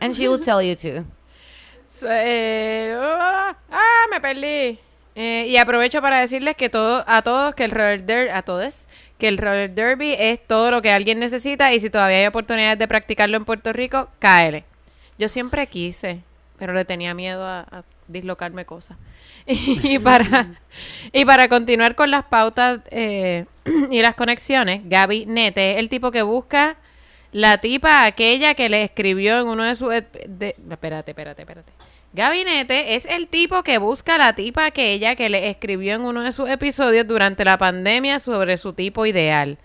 And 0.00 0.12
she 0.12 0.28
will 0.28 0.44
tell 0.44 0.60
you 0.60 0.76
too. 0.76 1.06
So, 1.86 2.06
eh, 2.10 2.94
ah, 2.94 3.56
ah, 3.70 4.06
me 4.10 4.20
perdí. 4.20 4.78
Eh, 5.16 5.46
y 5.48 5.56
aprovecho 5.56 6.02
para 6.02 6.18
decirles 6.18 6.56
que 6.56 6.68
todo, 6.68 7.04
a 7.06 7.22
todos 7.22 7.54
que 7.54 7.64
el 7.64 7.70
roller 7.70 8.04
derby, 8.04 8.30
a 8.30 8.42
todos, 8.42 8.88
que 9.18 9.28
el 9.28 9.38
roller 9.38 9.70
derby 9.74 10.14
es 10.18 10.44
todo 10.46 10.70
lo 10.70 10.82
que 10.82 10.90
alguien 10.90 11.18
necesita 11.18 11.72
y 11.72 11.80
si 11.80 11.90
todavía 11.90 12.18
hay 12.18 12.26
oportunidades 12.26 12.78
de 12.78 12.88
practicarlo 12.88 13.36
en 13.36 13.44
Puerto 13.44 13.72
Rico, 13.72 14.08
cáele. 14.18 14.64
Yo 15.18 15.28
siempre 15.28 15.66
quise, 15.68 16.20
pero 16.58 16.72
le 16.72 16.84
tenía 16.84 17.14
miedo 17.14 17.46
a, 17.46 17.84
dislocarme 18.06 18.66
cosas. 18.66 18.98
y 19.46 19.98
para 19.98 20.60
y 21.12 21.24
para 21.24 21.48
continuar 21.48 21.94
con 21.94 22.10
las 22.10 22.24
pautas 22.24 22.80
eh, 22.90 23.46
y 23.90 24.02
las 24.02 24.14
conexiones, 24.14 24.82
Gaby 24.84 25.26
Nete 25.26 25.72
es 25.72 25.78
el 25.78 25.88
tipo 25.88 26.10
que 26.10 26.22
busca 26.22 26.76
la 27.32 27.58
tipa 27.58 28.04
aquella 28.04 28.54
que 28.54 28.68
le 28.68 28.84
escribió 28.84 29.40
en 29.40 29.48
uno 29.48 29.64
de 29.64 29.74
sus... 29.74 29.88
ep- 29.92 30.24
de- 30.26 30.54
espérate, 30.70 31.10
espérate, 31.10 31.42
espérate. 31.42 31.72
Gabinete 32.14 32.94
es 32.94 33.04
el 33.06 33.26
tipo 33.28 33.62
que 33.64 33.78
busca 33.78 34.16
la 34.18 34.32
tipa 34.34 34.66
aquella 34.66 35.16
que 35.16 35.28
le 35.28 35.50
escribió 35.50 35.96
en 35.96 36.02
uno 36.02 36.22
de 36.22 36.32
sus 36.32 36.48
episodios 36.48 37.06
durante 37.06 37.44
la 37.44 37.58
pandemia 37.58 38.20
sobre 38.20 38.56
su 38.56 38.72
tipo 38.72 39.04
ideal. 39.04 39.58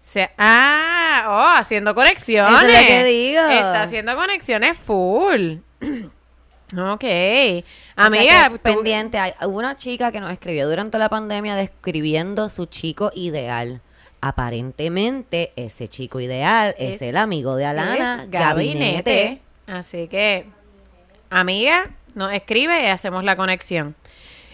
Se, 0.00 0.28
ah, 0.36 1.24
oh, 1.28 1.58
haciendo 1.58 1.94
conexiones. 1.94 2.62
Eso 2.62 2.66
es 2.68 2.80
lo 2.82 2.86
que 2.88 3.04
digo. 3.04 3.40
Está 3.42 3.82
haciendo 3.84 4.16
conexiones 4.16 4.76
full. 4.76 5.58
ok. 6.76 7.04
Amiga, 7.96 8.48
que 8.50 8.58
tú- 8.58 8.58
pendiente. 8.58 9.18
Hay 9.18 9.32
hubo 9.46 9.58
una 9.58 9.76
chica 9.76 10.10
que 10.12 10.20
nos 10.20 10.32
escribió 10.32 10.68
durante 10.68 10.98
la 10.98 11.08
pandemia 11.08 11.54
describiendo 11.54 12.48
su 12.48 12.66
chico 12.66 13.12
ideal. 13.14 13.80
Aparentemente, 14.20 15.52
ese 15.56 15.88
chico 15.88 16.18
ideal 16.20 16.74
es, 16.78 16.96
Es- 16.96 17.02
el 17.02 17.16
amigo 17.16 17.56
de 17.56 17.66
Alana, 17.66 18.26
Gabinete. 18.28 19.40
Así 19.66 20.08
que, 20.08 20.46
amiga, 21.40 21.90
nos 22.14 22.32
escribe 22.32 22.82
y 22.82 22.86
hacemos 22.86 23.24
la 23.24 23.36
conexión. 23.36 23.94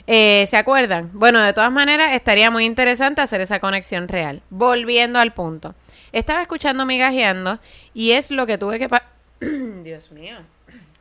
Eh, 0.07 0.47
¿Se 0.49 0.57
acuerdan? 0.57 1.11
Bueno, 1.13 1.41
de 1.41 1.53
todas 1.53 1.71
maneras, 1.71 2.13
estaría 2.15 2.51
muy 2.51 2.65
interesante 2.65 3.21
hacer 3.21 3.41
esa 3.41 3.61
conexión 3.61 4.09
real. 4.09 4.43
Volviendo 4.51 5.19
al 5.19 5.33
punto. 5.33 5.75
Estaba 6.13 6.43
escuchando 6.43 6.85
migajeando 6.87 7.61
y 7.95 8.13
es 8.13 8.31
lo 8.31 8.47
que 8.47 8.59
tuve 8.59 8.79
que... 8.79 8.89
Dios 9.85 10.11
mío. 10.11 10.37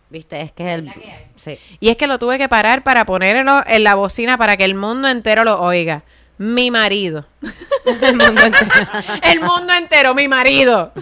Viste, 0.09 0.41
es 0.41 0.51
que 0.51 0.73
es 0.73 0.79
el. 0.79 0.91
Sí. 1.35 1.59
Y 1.79 1.89
es 1.89 1.97
que 1.97 2.07
lo 2.07 2.17
tuve 2.17 2.39
que 2.39 2.49
parar 2.49 2.83
para 2.83 3.05
ponerlo 3.05 3.63
en 3.67 3.83
la 3.83 3.93
bocina 3.93 4.37
para 4.37 4.57
que 4.57 4.63
el 4.63 4.73
mundo 4.73 5.07
entero 5.07 5.43
lo 5.43 5.61
oiga. 5.61 6.03
Mi 6.39 6.71
marido. 6.71 7.27
el, 8.01 8.15
mundo 8.15 8.41
entero. 8.41 8.87
el 9.23 9.39
mundo 9.39 9.73
entero, 9.73 10.15
mi 10.15 10.27
marido. 10.27 10.93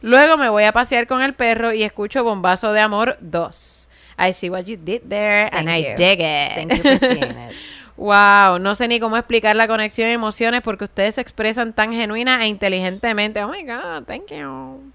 Luego 0.00 0.36
me 0.36 0.48
voy 0.48 0.64
a 0.64 0.72
pasear 0.72 1.06
con 1.06 1.22
el 1.22 1.34
perro 1.34 1.72
y 1.72 1.82
escucho 1.82 2.22
Bombazo 2.24 2.72
de 2.72 2.80
Amor 2.80 3.16
2. 3.20 3.88
I 4.20 4.32
see 4.32 4.50
what 4.50 4.64
you 4.64 4.76
did 4.76 5.02
there 5.08 5.48
and 5.52 5.68
I 5.70 5.94
dig 5.96 6.20
it. 6.20 6.54
Thank 6.54 6.72
you 6.74 6.82
for 6.82 6.98
seeing 6.98 7.22
it. 7.24 7.54
Wow, 8.00 8.60
no 8.60 8.76
sé 8.76 8.86
ni 8.86 9.00
cómo 9.00 9.16
explicar 9.16 9.56
la 9.56 9.66
conexión 9.66 10.08
y 10.08 10.12
emociones 10.12 10.62
porque 10.62 10.84
ustedes 10.84 11.16
se 11.16 11.20
expresan 11.20 11.72
tan 11.72 11.92
genuina 11.92 12.40
e 12.44 12.46
inteligentemente. 12.46 13.42
Oh 13.42 13.48
my 13.48 13.64
God, 13.64 14.04
thank 14.06 14.30
you. 14.30 14.92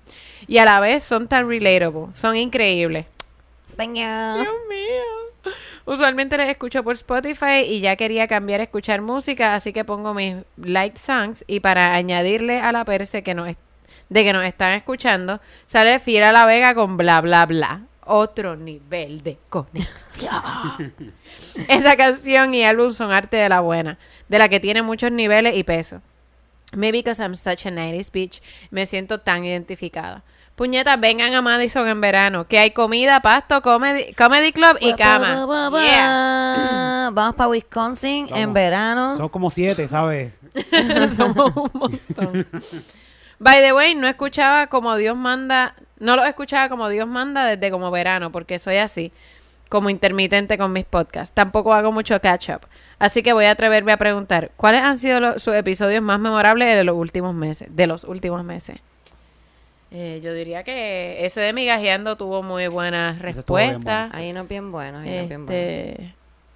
Y 0.48 0.58
a 0.60 0.64
la 0.64 0.80
vez 0.80 1.04
son 1.04 1.28
tan 1.28 1.50
relatable, 1.50 2.14
son 2.16 2.38
increíbles. 2.38 3.06
Thank 3.76 3.96
you. 3.98 4.04
Dios 4.06 4.56
mío. 4.70 5.54
Usualmente 5.84 6.38
les 6.38 6.48
escucho 6.48 6.82
por 6.82 6.96
Spotify 6.96 7.66
y 7.68 7.82
ya 7.82 7.98
quería 7.98 8.30
cambiar 8.30 8.62
a 8.62 8.64
escuchar 8.64 9.02
música, 9.02 9.54
así 9.54 9.74
que 9.74 9.84
pongo 9.84 10.14
mis 10.14 10.36
light 10.56 10.96
songs 10.96 11.44
y 11.46 11.60
para 11.60 11.96
añadirle 11.96 12.62
a 12.62 12.72
la 12.72 12.86
perse 12.86 13.22
que 13.22 13.34
nos 13.34 13.50
es- 13.50 13.58
de 14.10 14.24
que 14.24 14.34
nos 14.34 14.44
están 14.44 14.74
escuchando, 14.74 15.42
sale 15.68 16.00
Fiera 16.00 16.32
La 16.32 16.46
Vega 16.46 16.76
con 16.76 16.98
bla 16.98 17.22
bla 17.22 17.46
bla. 17.46 17.82
otro 18.06 18.56
nivel 18.56 19.24
de 19.24 19.38
conexión. 19.50 20.34
Esa 21.68 21.96
canción 21.96 22.54
y 22.54 22.64
álbum 22.64 22.94
son 22.94 23.12
arte 23.12 23.38
de 23.38 23.50
la 23.50 23.62
buena, 23.62 23.98
de 24.28 24.40
la 24.40 24.50
que 24.50 24.60
tiene 24.60 24.82
muchos 24.82 25.12
niveles 25.12 25.56
y 25.56 25.64
peso. 25.64 26.02
Maybe 26.74 27.00
because 27.00 27.22
I'm 27.22 27.36
such 27.36 27.66
a 27.66 27.70
90s 27.70 28.12
bitch, 28.12 28.42
me 28.72 28.86
siento 28.86 29.20
tan 29.20 29.46
identificada. 29.46 30.24
Puñetas, 30.56 31.00
vengan 31.00 31.34
a 31.34 31.42
Madison 31.42 31.88
en 31.88 32.00
verano, 32.00 32.48
que 32.48 32.60
hay 32.60 32.72
comida, 32.72 33.22
pasto, 33.22 33.62
comedy, 33.64 34.14
comedy 34.14 34.52
club 34.52 34.78
y 34.80 34.94
cama. 34.94 35.48
Yeah. 35.84 37.10
Vamos 37.14 37.36
para 37.36 37.50
Wisconsin 37.50 38.28
en 38.36 38.54
verano. 38.54 39.18
Son 39.18 39.30
como 39.30 39.50
siete, 39.50 39.88
¿sabes? 39.88 40.34
Somos 41.16 41.56
un 41.56 41.72
montón. 41.74 42.48
By 43.40 43.62
the 43.62 43.74
way, 43.74 43.96
no 43.96 44.08
escuchaba 44.08 44.68
como 44.68 44.96
Dios 44.96 45.18
manda, 45.18 45.76
no 46.00 46.16
lo 46.16 46.24
escuchaba 46.26 46.70
como 46.70 46.88
Dios 46.90 47.08
manda 47.08 47.46
desde 47.46 47.72
como 47.72 47.92
verano, 47.92 48.32
porque 48.32 48.60
soy 48.60 48.78
así, 48.78 49.12
como 49.70 49.90
intermitente 49.90 50.58
con 50.58 50.72
mis 50.72 50.86
podcasts. 50.86 51.34
Tampoco 51.34 51.74
hago 51.74 51.92
mucho 51.92 52.20
catch 52.22 52.50
up. 52.50 52.62
Así 53.00 53.22
que 53.24 53.34
voy 53.34 53.46
a 53.46 53.52
atreverme 53.52 53.92
a 53.92 53.98
preguntar, 53.98 54.52
¿cuáles 54.56 54.82
han 54.82 55.00
sido 55.00 55.20
los- 55.20 55.42
sus 55.44 55.56
episodios 55.56 56.02
más 56.02 56.20
memorables 56.20 56.76
de 56.76 56.84
los 56.84 56.96
últimos 56.96 57.34
meses? 57.34 57.76
De 57.76 57.88
los 57.88 58.04
últimos 58.04 58.44
meses. 58.46 58.78
Eh, 59.92 60.22
yo 60.24 60.34
diría 60.34 60.64
que 60.64 61.26
ese 61.26 61.40
de 61.42 61.54
migajeando 61.54 62.16
tuvo 62.18 62.42
muy 62.42 62.68
buenas 62.68 63.20
respuestas. 63.20 64.10
Ahí 64.14 64.34
no 64.34 64.42
es 64.42 64.48
bien 64.48 64.72
bueno. 64.72 65.00
Ahí 65.00 65.10
no 65.10 65.16
es 65.16 65.28
bien 65.28 65.46
bueno. 65.46 65.60
Este, 65.62 66.14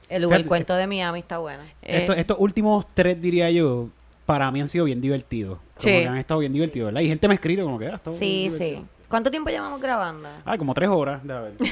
El, 0.09 0.45
cuento 0.47 0.75
de 0.75 0.88
Miami 0.88 1.19
está 1.19 1.38
bueno. 1.38 1.63
eh, 1.84 1.99
Estos, 1.99 2.17
estos 2.17 2.38
últimos 2.39 2.88
tres, 2.95 3.21
diría 3.21 3.51
yo, 3.51 3.89
para 4.25 4.49
mí 4.51 4.61
han 4.61 4.69
sido 4.69 4.86
bien 4.86 5.01
divertidos. 5.01 5.59
Como 5.78 5.95
Sí. 5.95 6.01
que 6.01 6.07
han 6.07 6.17
estado 6.17 6.39
bien 6.39 6.53
divertidos, 6.53 6.88
¿verdad? 6.88 7.01
Y 7.01 7.07
gente 7.07 7.28
me 7.28 7.34
ha 7.34 7.36
escrito 7.36 7.63
como 7.63 7.78
que 7.80 7.88
ah, 7.88 7.93
ha 7.93 7.95
estado 7.97 8.17
Sí, 8.17 8.47
bien 8.49 8.57
sí. 8.57 8.86
¿Cuánto 9.07 9.32
tiempo 9.32 9.49
llevamos 9.49 9.80
grabando? 9.80 10.28
Ah, 10.45 10.57
como 10.57 10.73
tres 10.73 10.89
horas, 10.89 11.23
de 11.25 11.34
bien, 11.59 11.71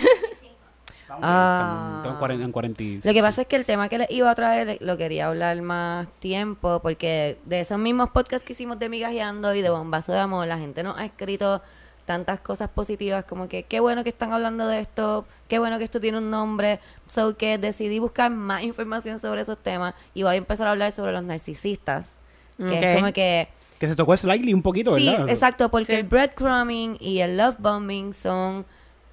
Ah. 1.09 2.01
estamos- 2.03 2.41
en 2.41 2.51
45. 2.51 3.07
Lo 3.07 3.13
que 3.13 3.21
pasa 3.21 3.41
es 3.41 3.47
que 3.47 3.55
el 3.55 3.65
tema 3.65 3.89
que 3.89 3.97
les 3.99 4.11
iba 4.11 4.29
a 4.29 4.35
traer 4.35 4.77
lo 4.81 4.97
quería 4.97 5.27
hablar 5.27 5.61
más 5.61 6.07
tiempo 6.19 6.79
porque 6.81 7.37
de 7.45 7.61
esos 7.61 7.77
mismos 7.77 8.09
podcasts 8.09 8.45
que 8.45 8.53
hicimos 8.53 8.79
de 8.79 8.89
Migajeando 8.89 9.53
y 9.53 9.61
de 9.61 9.69
Bombazo 9.69 10.11
de 10.11 10.19
Amor, 10.19 10.47
la 10.47 10.57
gente 10.57 10.81
nos 10.83 10.97
ha 10.97 11.05
escrito 11.05 11.61
tantas 12.05 12.39
cosas 12.39 12.69
positivas 12.69 13.25
como 13.25 13.47
que 13.47 13.63
qué 13.63 13.79
bueno 13.79 14.03
que 14.03 14.09
están 14.09 14.31
hablando 14.33 14.67
de 14.67 14.79
esto, 14.79 15.25
qué 15.47 15.57
bueno 15.59 15.77
que 15.77 15.83
esto 15.85 15.99
tiene 15.99 16.17
un 16.19 16.29
nombre, 16.29 16.79
so 17.07 17.35
que 17.37 17.57
decidí 17.57 17.99
buscar 17.99 18.31
más 18.31 18.63
información 18.63 19.19
sobre 19.19 19.41
esos 19.41 19.57
temas 19.57 19.93
y 20.13 20.23
voy 20.23 20.33
a 20.33 20.37
empezar 20.37 20.67
a 20.67 20.71
hablar 20.71 20.91
sobre 20.91 21.11
los 21.11 21.23
narcisistas, 21.23 22.15
que 22.57 22.63
Ok. 22.65 22.71
es 22.83 22.99
como 22.99 23.13
que 23.13 23.47
Que 23.79 23.87
se 23.87 23.95
tocó 23.95 24.15
slightly 24.15 24.53
un 24.53 24.61
poquito, 24.61 24.95
Sí, 24.97 25.07
¿verdad? 25.09 25.29
exacto, 25.29 25.69
porque 25.69 25.93
Sí. 25.93 25.99
el 25.99 26.03
breadcrumbing 26.03 26.97
y 26.99 27.19
el 27.19 27.37
love 27.37 27.55
bombing 27.59 28.13
son 28.13 28.65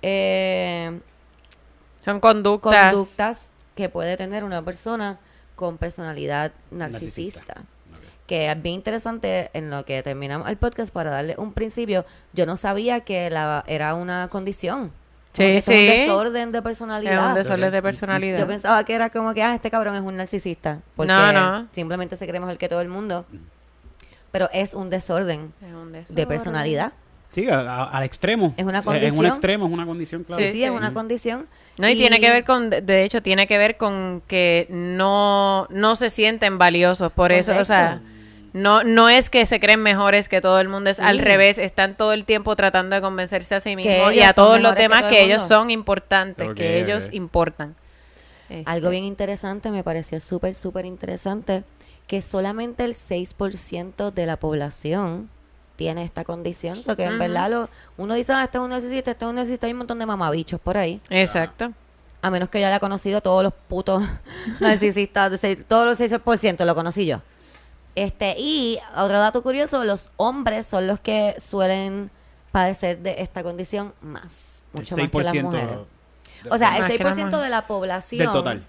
eh, 0.03 1.01
son 2.01 2.21
conductas. 2.21 2.93
conductas 2.93 3.51
que 3.77 3.89
puede 3.89 4.17
tener 4.17 4.45
una 4.45 4.63
persona 4.63 5.19
con 5.57 5.79
personalidad 5.79 6.53
narcisista. 6.71 7.41
Narcisista. 7.41 7.63
Que 8.27 8.51
es 8.51 8.63
bien 8.63 8.77
interesante 8.77 9.51
en 9.53 9.71
lo 9.71 9.85
que 9.85 10.03
terminamos 10.03 10.49
el 10.49 10.57
podcast 10.57 10.93
para 10.93 11.11
darle 11.11 11.35
un 11.39 11.53
principio. 11.53 12.05
Yo 12.33 12.47
no 12.47 12.57
sabía 12.57 13.01
que 13.01 13.31
la, 13.31 13.63
era 13.67 13.95
una 13.95 14.29
condición. 14.29 14.91
Sí, 15.33 15.43
eso 15.45 15.71
es 15.73 15.79
un 15.79 15.87
sí. 15.95 16.01
desorden 16.01 16.53
de 16.53 16.59
Es 16.59 16.65
personalidad. 16.65 17.29
un 17.29 17.35
desorden 17.35 17.71
de 17.73 17.83
personalidad. 17.83 18.39
Yo 18.39 18.47
pensaba 18.47 18.85
que 18.85 18.95
era 18.95 19.11
como 19.11 19.33
que, 19.35 19.43
ah, 19.43 19.55
este 19.55 19.71
cabrón 19.71 19.95
es 19.97 20.03
un 20.03 20.17
narcisista. 20.17 20.81
Porque 20.97 21.13
No, 21.13 21.33
no. 21.33 21.69
simplemente 21.73 22.17
se 22.17 22.27
cree 22.27 22.39
mejor 22.41 22.59
que 22.59 22.69
todo 22.69 22.81
el 22.81 22.89
mundo. 22.89 23.25
Pero 24.33 24.49
es 24.53 24.75
un 24.75 24.91
desorden 24.91 25.53
Es 25.61 25.73
un 25.75 25.93
desorden. 25.93 26.17
de 26.17 26.27
personalidad. 26.27 26.93
Sí, 27.33 27.49
a- 27.49 27.61
a- 27.61 27.85
al 27.85 28.03
extremo. 28.05 28.53
Es 28.57 28.65
una 28.67 28.83
condición. 28.83 29.17
un 29.19 29.27
extremo, 29.27 29.67
es 29.67 29.73
una 29.73 29.87
condición, 29.87 30.25
claro. 30.25 30.43
Sí, 30.43 30.49
Sí, 30.49 30.55
sí, 30.59 30.65
es 30.65 30.71
una 30.71 30.93
condición. 30.93 31.47
No, 31.79 31.89
y, 31.89 31.95
tiene 31.95 32.21
que 32.21 32.29
ver 32.31 32.45
con, 32.45 32.69
de- 32.69 33.05
hecho, 33.05 33.23
tiene 33.23 33.47
que 33.47 33.57
ver 33.57 33.77
con 33.79 34.23
que 34.27 34.67
no, 34.71 35.67
no 35.71 35.97
se 35.97 36.11
sienten 36.11 36.59
valiosos. 36.59 37.11
Por 37.13 37.33
eso, 37.33 37.53
o 37.59 37.65
sea, 37.65 38.03
no, 38.53 38.85
no 38.85 39.09
es 39.09 39.31
que 39.31 39.47
se 39.47 39.61
creen 39.61 39.81
mejores 39.83 40.29
que 40.29 40.43
todo 40.43 40.61
el 40.61 40.69
mundo, 40.69 40.91
es 40.91 40.99
Sí. 40.99 41.03
al 41.03 41.21
revés. 41.21 41.57
Están 41.57 41.97
todo 41.97 42.13
el 42.13 42.27
tiempo 42.27 42.55
tratando 42.55 42.97
de 42.97 43.01
convencerse 43.01 43.55
a 43.55 43.61
sí 43.61 43.77
mismos 43.77 44.13
y 44.13 44.21
a 44.21 44.35
todos 44.35 44.61
los 44.61 44.75
que 44.75 44.83
demás 44.83 45.01
todo 45.03 45.11
que, 45.11 45.23
el 45.25 45.31
ellos 45.31 45.49
son 45.49 45.71
importantes, 45.71 46.51
que 46.55 46.81
ellos 46.81 47.09
importan. 47.13 47.75
Este, 48.51 48.71
Algo 48.71 48.91
bien 48.91 49.05
interesante, 49.05 49.71
me 49.71 49.83
pareció 49.83 50.21
súper, 50.21 50.55
súper 50.55 50.85
interesante, 50.85 51.65
que 52.07 52.23
solamente 52.23 52.85
el 52.85 52.95
6% 52.95 54.13
de 54.13 54.27
la 54.27 54.37
población 54.37 55.31
tiene 55.77 56.05
esta 56.05 56.25
condición. 56.25 56.79
O 56.79 56.83
sea, 56.83 56.97
que 56.97 57.05
en 57.05 57.19
verdad 57.19 57.51
lo, 57.51 57.69
uno 57.97 58.15
dice, 58.15 58.33
ah, 58.33 58.45
este 58.45 58.59
es 58.59 58.65
un 58.65 58.71
narcisista, 58.71 59.13
este 59.13 59.25
es 59.25 59.29
un 59.29 59.37
narcisista, 59.37 59.67
hay 59.67 59.73
un 59.73 59.79
montón 59.79 59.99
de 59.99 60.07
mamabichos 60.07 60.61
por 60.61 60.77
ahí. 60.77 61.01
Exacto. 61.11 61.73
A 62.21 62.31
menos 62.31 62.49
que 62.49 62.61
yo 62.61 62.67
haya 62.67 62.79
conocido 62.79 63.21
todos 63.21 63.43
los 63.43 63.53
putos 63.53 64.03
narcisistas, 64.61 65.41
todos 65.67 65.99
los 65.99 66.11
6% 66.11 66.65
lo 66.65 66.75
conocí 66.75 67.07
yo. 67.07 67.21
Este, 67.95 68.37
y 68.39 68.79
otro 68.97 69.19
dato 69.19 69.43
curioso, 69.43 69.85
los 69.85 70.11
hombres 70.17 70.67
son 70.67 70.87
los 70.87 71.01
que 71.01 71.37
suelen 71.41 72.11
padecer 72.51 72.99
de 72.99 73.21
esta 73.21 73.43
condición 73.43 73.93
más, 74.01 74.63
mucho 74.73 74.97
más 74.97 75.11
que 75.11 75.23
las 75.23 75.35
mujeres. 75.35 75.79
O 76.51 76.59
sea, 76.59 76.77
el 76.77 76.83
Más 76.83 76.91
que 76.91 77.05
las 77.05 77.19
6% 77.19 77.41
de 77.41 77.49
la 77.49 77.67
población 77.67 78.19
Del 78.19 78.33
total. 78.33 78.65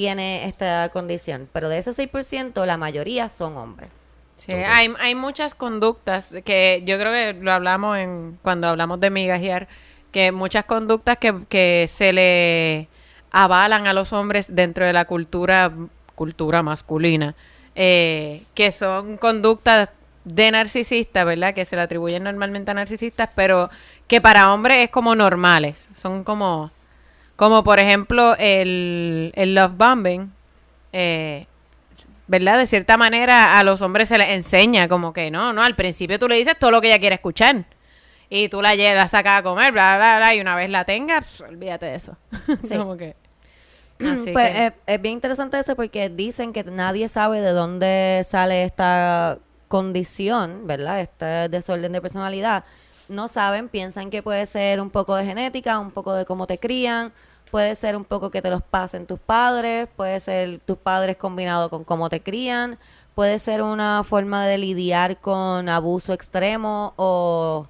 Tiene 0.00 0.46
esta 0.46 0.88
condición, 0.88 1.46
pero 1.52 1.68
de 1.68 1.76
ese 1.76 1.90
6% 1.90 2.64
la 2.64 2.78
mayoría 2.78 3.28
son 3.28 3.58
hombres. 3.58 3.90
Sí, 4.36 4.50
hay, 4.50 4.90
hay 4.98 5.14
muchas 5.14 5.54
conductas 5.54 6.30
que 6.42 6.82
yo 6.86 6.98
creo 6.98 7.12
que 7.12 7.38
lo 7.38 7.52
hablamos 7.52 7.98
en 7.98 8.38
cuando 8.40 8.68
hablamos 8.68 8.98
de 8.98 9.10
migajear, 9.10 9.68
que 10.10 10.32
muchas 10.32 10.64
conductas 10.64 11.18
que, 11.18 11.34
que 11.50 11.86
se 11.86 12.14
le 12.14 12.88
avalan 13.30 13.86
a 13.86 13.92
los 13.92 14.14
hombres 14.14 14.46
dentro 14.48 14.86
de 14.86 14.94
la 14.94 15.04
cultura 15.04 15.70
cultura 16.14 16.62
masculina, 16.62 17.34
eh, 17.74 18.44
que 18.54 18.72
son 18.72 19.18
conductas 19.18 19.90
de 20.24 20.50
narcisistas, 20.50 21.26
¿verdad? 21.26 21.52
Que 21.52 21.66
se 21.66 21.76
le 21.76 21.82
atribuyen 21.82 22.22
normalmente 22.22 22.70
a 22.70 22.74
narcisistas, 22.74 23.28
pero 23.34 23.68
que 24.08 24.22
para 24.22 24.54
hombres 24.54 24.78
es 24.78 24.90
como 24.90 25.14
normales, 25.14 25.88
son 25.94 26.24
como 26.24 26.70
como 27.40 27.64
por 27.64 27.78
ejemplo 27.80 28.36
el, 28.38 29.32
el 29.34 29.54
love 29.54 29.72
bombing, 29.74 30.30
eh, 30.92 31.46
¿verdad? 32.26 32.58
De 32.58 32.66
cierta 32.66 32.98
manera 32.98 33.58
a 33.58 33.64
los 33.64 33.80
hombres 33.80 34.08
se 34.10 34.18
les 34.18 34.28
enseña 34.28 34.88
como 34.88 35.14
que 35.14 35.30
no, 35.30 35.54
no, 35.54 35.62
al 35.62 35.74
principio 35.74 36.18
tú 36.18 36.28
le 36.28 36.34
dices 36.36 36.58
todo 36.58 36.70
lo 36.70 36.82
que 36.82 36.88
ella 36.88 36.98
quiere 36.98 37.14
escuchar. 37.14 37.64
Y 38.28 38.50
tú 38.50 38.60
la, 38.60 38.74
la 38.74 39.08
sacas 39.08 39.38
a 39.38 39.42
comer, 39.42 39.72
bla, 39.72 39.96
bla, 39.96 40.18
bla, 40.18 40.34
y 40.34 40.40
una 40.42 40.54
vez 40.54 40.68
la 40.68 40.84
tengas, 40.84 41.24
pf, 41.24 41.48
olvídate 41.48 41.86
de 41.86 41.94
eso. 41.94 42.14
Sí. 42.68 42.76
como 42.76 42.98
que... 42.98 43.16
Así 44.00 44.32
pues 44.32 44.50
que- 44.50 44.66
es, 44.66 44.72
es 44.86 45.00
bien 45.00 45.14
interesante 45.14 45.58
eso 45.58 45.74
porque 45.76 46.10
dicen 46.10 46.52
que 46.52 46.62
nadie 46.64 47.08
sabe 47.08 47.40
de 47.40 47.52
dónde 47.52 48.22
sale 48.28 48.64
esta 48.64 49.38
condición, 49.68 50.66
¿verdad? 50.66 51.00
Este 51.00 51.48
desorden 51.48 51.92
de 51.92 52.02
personalidad. 52.02 52.64
No 53.10 53.26
saben, 53.26 53.68
piensan 53.68 54.08
que 54.08 54.22
puede 54.22 54.46
ser 54.46 54.80
un 54.80 54.88
poco 54.88 55.16
de 55.16 55.24
genética, 55.24 55.80
un 55.80 55.90
poco 55.90 56.14
de 56.14 56.24
cómo 56.24 56.46
te 56.46 56.58
crían, 56.58 57.12
puede 57.50 57.74
ser 57.74 57.96
un 57.96 58.04
poco 58.04 58.30
que 58.30 58.40
te 58.40 58.50
los 58.50 58.62
pasen 58.62 59.06
tus 59.06 59.18
padres, 59.18 59.88
puede 59.96 60.20
ser 60.20 60.60
tus 60.60 60.78
padres 60.78 61.16
combinado 61.16 61.70
con 61.70 61.82
cómo 61.82 62.08
te 62.08 62.22
crían, 62.22 62.78
puede 63.16 63.40
ser 63.40 63.62
una 63.62 64.04
forma 64.04 64.46
de 64.46 64.58
lidiar 64.58 65.20
con 65.20 65.68
abuso 65.68 66.12
extremo 66.12 66.94
o, 66.96 67.66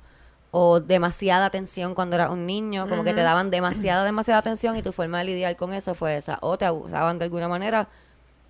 o 0.51 0.81
demasiada 0.81 1.47
atención 1.47 1.95
cuando 1.95 2.17
eras 2.17 2.31
un 2.31 2.45
niño, 2.45 2.87
como 2.87 3.03
que 3.03 3.15
te 3.15 3.23
daban 3.23 3.51
demasiada, 3.51 4.05
demasiada 4.05 4.41
atención 4.41 4.77
y 4.77 4.83
tu 4.83 4.93
forma 4.93 5.21
de 5.21 5.25
lidiar 5.25 5.57
con 5.57 5.73
eso 5.73 5.95
fue 5.95 6.17
esa, 6.19 6.39
o 6.43 6.59
te 6.59 6.67
abusaban 6.67 7.19
de 7.19 7.25
alguna 7.25 7.49
manera 7.49 7.89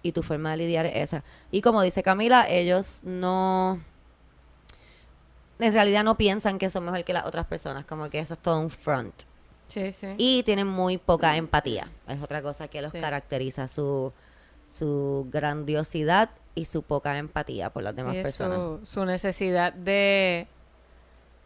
y 0.03 0.13
tu 0.13 0.25
forma 0.25 0.51
de 0.51 0.57
lidiar 0.57 0.87
es 0.87 0.97
esa. 0.97 1.23
Y 1.53 1.61
como 1.61 1.83
dice 1.83 2.03
Camila, 2.03 2.49
ellos 2.49 3.01
no, 3.05 3.79
en 5.61 5.73
realidad 5.73 6.05
no 6.05 6.17
piensan 6.17 6.59
que 6.59 6.71
son 6.71 6.85
mejor 6.85 7.05
que 7.05 7.13
las 7.13 7.25
otras 7.27 7.47
personas, 7.47 7.85
como 7.85 8.09
que 8.11 8.19
eso 8.19 8.35
es 8.35 8.41
todo 8.41 8.59
un 8.61 8.71
front. 8.71 9.15
Sí, 9.69 9.93
sí. 9.93 10.09
Y 10.17 10.43
tienen 10.43 10.67
muy 10.67 10.99
poca 10.99 11.37
empatía. 11.37 11.89
Es 12.09 12.21
otra 12.23 12.43
cosa 12.43 12.69
que 12.69 12.83
los 12.83 12.93
Sí. 12.93 13.01
caracteriza, 13.01 13.69
su, 13.69 14.13
su 14.69 15.29
grandiosidad 15.31 16.31
y 16.55 16.65
su 16.65 16.83
poca 16.83 17.17
empatía 17.19 17.71
por 17.71 17.83
las 17.85 17.95
demás 17.95 18.17
Sí, 18.17 18.23
personas. 18.23 18.57
Su, 18.59 18.81
su 18.87 19.05
necesidad 19.05 19.73
de, 19.73 20.49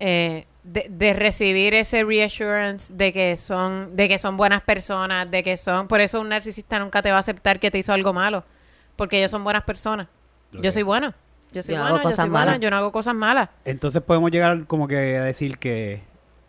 eh, 0.01 0.47
de 0.63 0.87
de 0.89 1.13
recibir 1.13 1.75
ese 1.75 2.03
reassurance 2.05 2.93
de 2.95 3.13
que 3.13 3.37
son 3.37 3.95
de 3.95 4.09
que 4.09 4.19
son 4.19 4.37
buenas 4.39 4.63
personas, 4.63 5.31
de 5.31 5.43
que 5.43 5.57
son 5.59 5.87
por 5.89 6.01
eso 6.01 6.21
un 6.21 6.31
narcisista 6.31 6.79
nunca 6.79 7.03
te 7.03 7.11
va 7.11 7.19
a 7.19 7.21
aceptar 7.21 7.61
que 7.61 7.71
te 7.71 7.79
hizo 7.79 7.93
algo 7.93 8.13
malo, 8.15 8.45
porque 8.97 9.19
ellos 9.19 9.31
son 9.31 9.45
buenas 9.45 9.65
personas. 9.65 10.09
Yo 10.53 10.71
soy 10.73 10.83
bueno. 10.83 11.13
Yo 11.55 11.63
soy 11.63 11.75
Yo 11.75 11.81
no 11.81 11.87
hago 11.87 11.97
yo 11.99 12.03
cosas 12.03 12.17
soy 12.21 12.29
buena, 12.31 12.45
malas. 12.47 12.61
yo 12.61 12.71
no 12.71 12.77
hago 12.77 12.93
cosas 12.93 13.15
malas. 13.15 13.49
Entonces 13.65 14.03
podemos 14.03 14.31
llegar 14.31 14.67
como 14.67 14.89
que 14.89 15.17
a 15.17 15.23
decir 15.23 15.59
que 15.59 16.03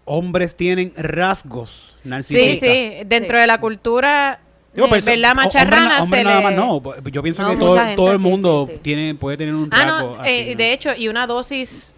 hombres 0.05 0.55
tienen 0.55 0.93
rasgos 0.97 1.95
Sí, 2.03 2.09
narcisistas. 2.09 2.69
sí, 2.69 2.93
dentro 3.05 3.37
Sí. 3.37 3.41
de 3.41 3.47
la 3.47 3.59
cultura 3.59 4.39
Digo, 4.73 4.93
eso- 4.93 5.05
¿verdad? 5.05 5.35
macharrana 5.35 5.77
hombre 5.77 5.95
na- 5.97 6.03
hombre 6.03 6.19
se 6.19 6.23
nada 6.25 6.37
le- 6.37 6.43
más 6.43 6.53
no. 6.55 7.09
Yo 7.11 7.23
pienso 7.23 7.41
No, 7.43 7.49
que 7.51 7.55
todo, 7.57 7.77
gente 7.77 7.95
todo 7.95 8.11
el 8.11 8.19
mundo 8.19 8.65
sí, 8.67 8.73
sí. 8.75 8.79
tiene 8.83 9.15
puede 9.15 9.37
tener 9.37 9.53
un 9.55 9.69
Ah, 9.71 9.85
rasgo 9.85 10.15
no, 10.17 10.21
así, 10.21 10.29
eh, 10.31 10.47
¿no? 10.51 10.57
de 10.57 10.73
hecho, 10.73 10.89
y 10.95 11.07
una 11.07 11.25
dosis, 11.27 11.95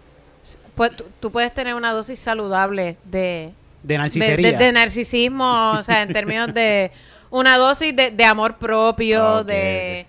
pues, 0.74 0.96
tú, 0.96 1.04
tú 1.20 1.32
puedes 1.32 1.52
tener 1.52 1.74
una 1.74 1.92
dosis 1.92 2.18
saludable 2.18 2.96
de, 3.04 3.52
De 3.82 3.98
narcisería. 3.98 4.52
de- 4.52 4.64
de 4.64 4.72
narcisismo, 4.72 5.72
o 5.78 5.82
sea, 5.82 6.02
en 6.02 6.12
términos 6.12 6.54
de 6.54 6.92
una 7.30 7.56
dosis 7.58 7.94
de, 7.94 8.10
de 8.10 8.24
amor 8.24 8.56
propio, 8.58 9.38
Ah, 9.38 9.44
de, 9.44 10.06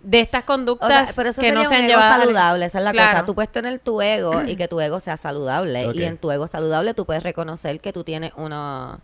de 0.00 0.20
estas 0.20 0.40
O 0.40 0.42
sea, 0.42 0.46
conductas 0.46 1.12
pero 1.16 1.30
eso 1.30 1.40
que 1.40 1.50
no 1.52 1.62
sería 1.64 1.68
se 1.68 1.74
un 1.74 1.74
han 1.74 1.84
ego 1.84 1.88
llevado 2.00 2.14
a 2.14 2.18
la- 2.18 2.24
saludable, 2.24 2.64
esa 2.66 2.78
es 2.78 2.84
la 2.84 2.90
Claro. 2.92 3.10
cosa. 3.12 3.26
Tú 3.26 3.34
puedes 3.34 3.50
tener 3.52 3.78
tu 3.80 4.00
ego 4.00 4.42
y 4.44 4.56
que 4.56 4.68
tu 4.68 4.80
ego 4.80 5.00
sea 5.00 5.16
saludable. 5.16 5.90
Y 5.94 6.04
en 6.04 6.16
tu 6.18 6.30
ego 6.30 6.46
saludable 6.46 6.94
tú 6.94 7.04
puedes 7.04 7.22
reconocer 7.22 7.80
que 7.80 7.92
tú 7.92 8.04
tienes 8.04 8.32
una... 8.36 9.00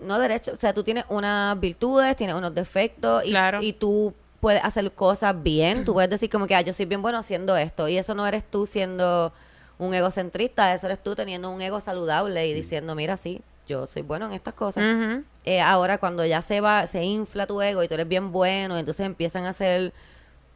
No 0.00 0.18
derecho, 0.18 0.52
o 0.52 0.56
sea, 0.56 0.74
tú 0.74 0.82
tienes 0.82 1.04
unas 1.08 1.58
virtudes, 1.60 2.16
tienes 2.16 2.34
unos 2.34 2.54
defectos 2.54 3.24
y, 3.24 3.30
Claro. 3.30 3.62
y 3.62 3.72
tú 3.72 4.12
puedes 4.40 4.62
hacer 4.64 4.90
cosas 4.92 5.40
bien. 5.42 5.84
Tú 5.84 5.92
puedes 5.94 6.10
decir 6.10 6.28
como 6.28 6.46
que 6.46 6.54
ah, 6.54 6.60
yo 6.62 6.72
soy 6.74 6.84
bien 6.86 7.00
bueno 7.00 7.18
haciendo 7.18 7.56
esto. 7.56 7.88
Y 7.88 7.96
eso 7.96 8.14
no 8.14 8.26
eres 8.26 8.44
tú 8.44 8.66
siendo 8.66 9.32
un 9.78 9.94
egocentrista, 9.94 10.74
eso 10.74 10.86
eres 10.86 11.02
tú 11.02 11.14
teniendo 11.14 11.48
un 11.50 11.60
ego 11.62 11.80
saludable 11.80 12.46
y 12.46 12.52
diciendo, 12.54 12.94
mira, 12.94 13.16
sí, 13.16 13.40
yo 13.66 13.86
soy 13.86 14.02
bueno 14.02 14.26
en 14.26 14.32
estas 14.32 14.54
cosas. 14.54 14.84
Eh, 15.44 15.60
ahora 15.60 15.98
cuando 15.98 16.24
ya 16.24 16.42
se 16.42 16.60
va, 16.60 16.86
se 16.86 17.02
infla 17.04 17.46
tu 17.46 17.60
ego 17.60 17.82
y 17.82 17.88
tú 17.88 17.94
eres 17.94 18.08
bien 18.08 18.32
bueno, 18.32 18.78
entonces 18.78 19.06
empiezan 19.06 19.44
a 19.44 19.50
hacer, 19.50 19.92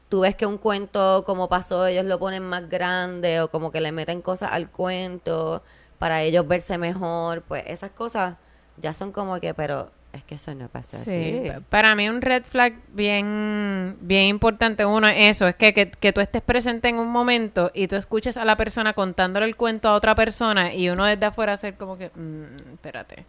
tú 0.09 0.21
ves 0.21 0.35
que 0.35 0.47
un 0.47 0.59
cuento 0.59 1.25
como 1.27 1.49
pasó, 1.49 1.87
ellos 1.87 2.05
lo 2.05 2.19
ponen 2.19 2.43
más 2.43 2.69
grande 2.69 3.41
o 3.41 3.51
como 3.51 3.71
que 3.71 3.81
le 3.81 3.93
meten 3.93 4.23
cosas 4.23 4.51
al 4.53 4.71
cuento 4.71 5.63
para 5.99 6.23
ellos 6.23 6.47
verse 6.47 6.79
mejor, 6.79 7.43
pues 7.43 7.65
esas 7.67 7.91
cosas 7.91 8.37
ya 8.77 8.93
son 8.95 9.13
como 9.13 9.41
que, 9.41 9.55
pero 9.55 9.91
es 10.13 10.23
que 10.25 10.37
eso 10.37 10.55
no 10.55 10.69
pasa 10.69 10.99
Sí, 11.05 11.11
así. 11.11 11.43
pa- 11.51 11.61
para 11.69 11.95
mí 11.95 12.09
un 12.09 12.21
red 12.23 12.43
flag 12.45 12.75
bien, 12.95 13.97
bien 14.01 14.27
importante, 14.27 14.85
uno 14.85 15.07
es 15.07 15.37
eso, 15.37 15.47
es 15.47 15.55
que, 15.55 15.75
que, 15.75 15.91
que 15.91 16.13
tú 16.13 16.21
estés 16.21 16.43
presente 16.43 16.89
en 16.89 16.99
un 16.99 17.09
momento 17.11 17.71
y 17.75 17.89
tú 17.89 17.97
escuches 17.97 18.37
a 18.37 18.45
la 18.45 18.57
persona 18.57 18.95
contándole 18.95 19.47
el 19.47 19.55
cuento 19.57 19.89
a 19.89 19.95
otra 19.95 20.15
persona 20.15 20.73
y 20.75 20.89
uno 20.89 21.05
desde 21.05 21.27
afuera 21.27 21.53
hacer 21.53 21.75
como 21.75 21.99
que, 21.99 22.11
"Mm, 22.15 22.73
espérate, 22.75 23.25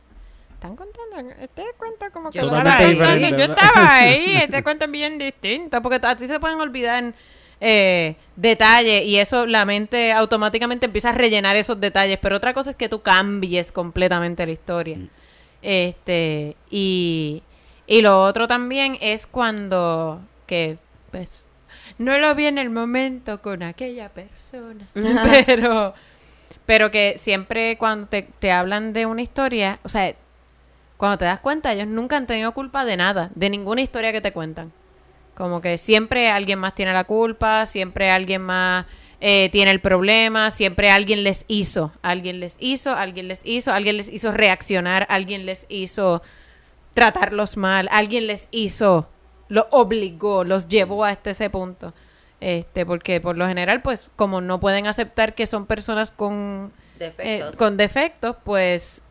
están 0.53 0.75
contando 0.75 1.31
este 1.41 1.63
cuento 1.77 2.05
como 2.13 2.31
que 2.31 2.39
Yo 2.39 2.47
estaba 2.47 2.79
diferente, 2.81 3.29
yo 3.31 3.53
estaba 3.53 3.95
ahí, 3.97 4.31
este 4.41 4.63
cuento 4.63 4.85
es 4.85 4.91
bien 4.91 5.17
distinto, 5.17 5.81
porque 5.81 5.99
a 6.05 6.15
ti 6.15 6.27
se 6.27 6.39
pueden 6.39 6.59
olvidar 6.59 7.13
eh, 7.61 8.15
detalles 8.37 9.03
y 9.03 9.17
eso 9.17 9.45
la 9.45 9.65
mente 9.65 10.13
automáticamente 10.13 10.85
empieza 10.85 11.09
a 11.09 11.11
rellenar 11.11 11.57
esos 11.57 11.77
detalles, 11.79 12.17
pero 12.21 12.37
otra 12.37 12.53
cosa 12.53 12.71
es 12.71 12.77
que 12.77 12.87
tú 12.87 13.01
cambies 13.01 13.73
completamente 13.73 14.45
la 14.45 14.51
historia. 14.53 14.97
Este, 15.61 16.55
y, 16.69 17.43
y 17.87 18.01
lo 18.01 18.21
otro 18.23 18.47
también 18.47 18.97
es 19.01 19.27
cuando 19.27 20.21
que 20.47 20.77
pues 21.11 21.45
no 21.97 22.17
lo 22.17 22.33
vi 22.35 22.45
en 22.45 22.57
el 22.57 22.69
momento 22.69 23.41
con 23.41 23.63
aquella 23.63 24.09
persona, 24.09 24.87
pero 25.45 25.93
pero 26.65 26.91
que 26.91 27.17
siempre 27.17 27.77
cuando 27.79 28.07
te, 28.07 28.21
te 28.21 28.51
hablan 28.51 28.93
de 28.93 29.07
una 29.07 29.23
historia, 29.23 29.79
o 29.83 29.89
sea, 29.89 30.13
cuando 30.97 31.17
te 31.17 31.25
das 31.25 31.39
cuenta, 31.39 31.73
ellos 31.73 31.87
nunca 31.87 32.15
han 32.15 32.27
tenido 32.27 32.51
culpa 32.51 32.85
de 32.85 32.95
nada, 32.95 33.31
de 33.33 33.49
ninguna 33.49 33.81
historia 33.81 34.11
que 34.11 34.21
te 34.21 34.33
cuentan. 34.33 34.71
Como 35.33 35.61
que 35.61 35.77
siempre 35.77 36.29
alguien 36.29 36.59
más 36.59 36.75
tiene 36.75 36.93
la 36.93 37.05
culpa, 37.05 37.65
siempre 37.65 38.11
alguien 38.11 38.41
más 38.43 38.85
eh, 39.21 39.49
tiene 39.51 39.71
el 39.71 39.81
problema, 39.81 40.49
siempre 40.49 40.91
alguien 40.91 41.23
les 41.23 41.43
hizo, 41.47 41.91
alguien 42.01 42.39
les 42.39 42.55
hizo, 42.59 42.95
alguien 42.95 43.27
les 43.27 43.41
hizo, 43.43 43.71
alguien 43.73 43.97
les 43.97 44.09
hizo 44.09 44.31
reaccionar, 44.31 45.05
alguien 45.09 45.45
les 45.45 45.65
hizo 45.67 46.21
tratarlos 46.93 47.57
mal, 47.57 47.89
alguien 47.91 48.27
les 48.27 48.47
hizo, 48.51 49.09
lo 49.49 49.67
obligó, 49.71 50.43
los 50.43 50.67
llevó 50.67 51.03
hasta 51.03 51.31
ese 51.31 51.49
punto. 51.49 51.93
Este, 52.39 52.85
porque 52.85 53.19
por 53.19 53.35
lo 53.35 53.45
general, 53.47 53.81
pues, 53.81 54.07
como 54.15 54.39
no 54.39 54.61
pueden 54.61 54.87
aceptar 54.87 55.35
que 55.35 55.45
son 55.45 55.65
personas 55.65 56.11
con 56.11 56.71
Defectos. 56.97 57.53
eh, 57.53 57.57
con 57.57 57.75
defectos, 57.75 58.37
pues 58.43 59.01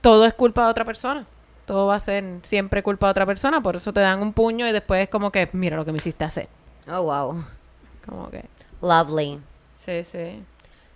todo 0.00 0.26
es 0.26 0.34
culpa 0.34 0.64
de 0.64 0.70
otra 0.70 0.84
persona. 0.84 1.26
Todo 1.66 1.86
va 1.86 1.94
a 1.94 2.00
ser 2.00 2.24
siempre 2.42 2.82
culpa 2.82 3.06
de 3.06 3.12
otra 3.12 3.26
persona, 3.26 3.60
por 3.62 3.76
eso 3.76 3.92
te 3.92 4.00
dan 4.00 4.20
un 4.20 4.32
puño 4.32 4.66
y 4.66 4.72
después 4.72 5.02
es 5.02 5.08
como 5.08 5.30
que, 5.30 5.48
mira 5.52 5.76
lo 5.76 5.84
que 5.84 5.92
me 5.92 5.98
hiciste 5.98 6.24
hacer. 6.24 6.48
Oh, 6.88 7.02
wow. 7.02 7.44
Como 8.06 8.30
que, 8.30 8.44
Lovely. 8.80 9.40
sí, 9.84 10.02
sí. 10.04 10.42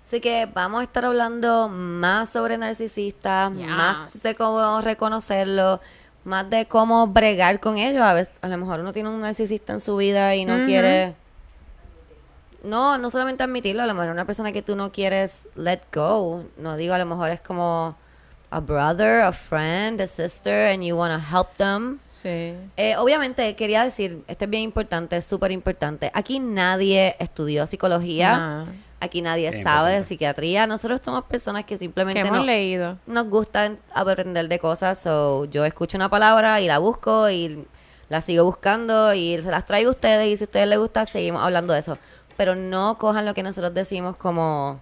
Así 0.07 0.21
que 0.21 0.47
vamos 0.47 0.81
a 0.81 0.85
estar 0.85 1.05
hablando 1.05 1.69
más 1.69 2.31
sobre 2.31 2.59
narcisistas, 2.59 3.53
Yes. 3.53 3.67
más 3.67 4.23
de 4.23 4.35
cómo 4.37 4.81
reconocerlo, 4.81 5.81
más 6.25 6.49
de 6.49 6.67
cómo 6.67 7.07
bregar 7.09 7.59
con 7.61 7.77
ellos. 7.79 8.03
A 8.03 8.13
veces, 8.15 8.33
a 8.41 8.49
lo 8.49 8.57
mejor 8.59 8.81
uno 8.81 8.93
tiene 8.93 9.09
un 9.09 9.21
narcisista 9.21 9.73
en 9.73 9.81
su 9.81 9.97
vida 9.97 10.35
y 10.37 10.45
no 10.45 10.57
Ujú. 10.57 10.67
quiere. 10.67 11.15
No, 12.63 12.99
no 12.99 13.11
solamente 13.11 13.43
admitirlo, 13.45 13.83
a 13.83 13.87
lo 13.87 13.95
mejor 13.95 14.11
una 14.11 14.25
persona 14.25 14.51
que 14.53 14.63
tú 14.63 14.75
no 14.77 14.91
quieres 14.91 15.47
let 15.55 15.81
go. 15.93 16.45
No 16.57 16.77
digo, 16.77 16.95
a 16.95 16.99
lo 16.99 17.07
mejor 17.07 17.31
es 17.31 17.41
como 17.41 17.97
a 18.51 18.61
brother, 18.61 19.23
a 19.23 19.33
friend, 19.33 20.01
a 20.01 20.09
sister, 20.09 20.73
and 20.73 20.83
you 20.83 20.97
want 20.97 21.13
to 21.13 21.37
help 21.37 21.55
them. 21.57 22.01
Sí. 22.27 22.55
Eh, 22.77 22.97
obviamente, 22.97 23.55
quería 23.55 23.85
decir, 23.85 24.25
esto 24.27 24.45
es 24.47 24.51
bien 24.51 24.65
importante, 24.65 25.17
es 25.17 25.25
súper 25.27 25.53
importante. 25.53 26.11
Aquí 26.13 26.41
nadie 26.41 27.15
estudió 27.21 27.67
psicología. 27.69 28.65
Aquí 28.99 29.23
nadie 29.23 29.63
sabe 29.63 29.93
de 29.93 30.05
psiquiatría. 30.05 30.67
Nosotros 30.67 31.01
somos 31.05 31.23
personas 31.25 31.65
que 31.65 31.75
que 31.75 31.79
simplemente 31.79 32.21
hemos 32.21 32.39
no- 32.39 32.45
leído. 32.45 32.99
nos 33.07 33.29
gusta 33.29 33.67
en- 33.67 33.79
aprender 33.95 34.49
de 34.49 34.59
cosas. 34.59 34.99
So, 34.99 35.45
yo 35.45 35.65
escucho 35.65 35.97
una 35.99 36.09
palabra 36.09 36.61
y 36.61 36.67
la 36.67 36.79
busco 36.79 37.31
y 37.31 37.65
la 38.09 38.21
sigo 38.23 38.43
buscando 38.45 39.13
y 39.15 39.39
se 39.41 39.51
las 39.51 39.65
traigo 39.67 39.91
a 39.91 39.93
ustedes 39.93 40.27
y 40.29 40.37
si 40.37 40.45
a 40.45 40.47
ustedes 40.47 40.67
les 40.69 40.79
gusta 40.79 41.07
seguimos 41.07 41.43
hablando 41.43 41.75
de 41.75 41.81
eso. 41.81 41.99
Pero 42.37 42.55
no 42.57 42.99
cojan 42.99 43.25
lo 43.27 43.35
que 43.35 43.43
nosotros 43.43 43.73
decimos 43.75 44.17
como... 44.17 44.81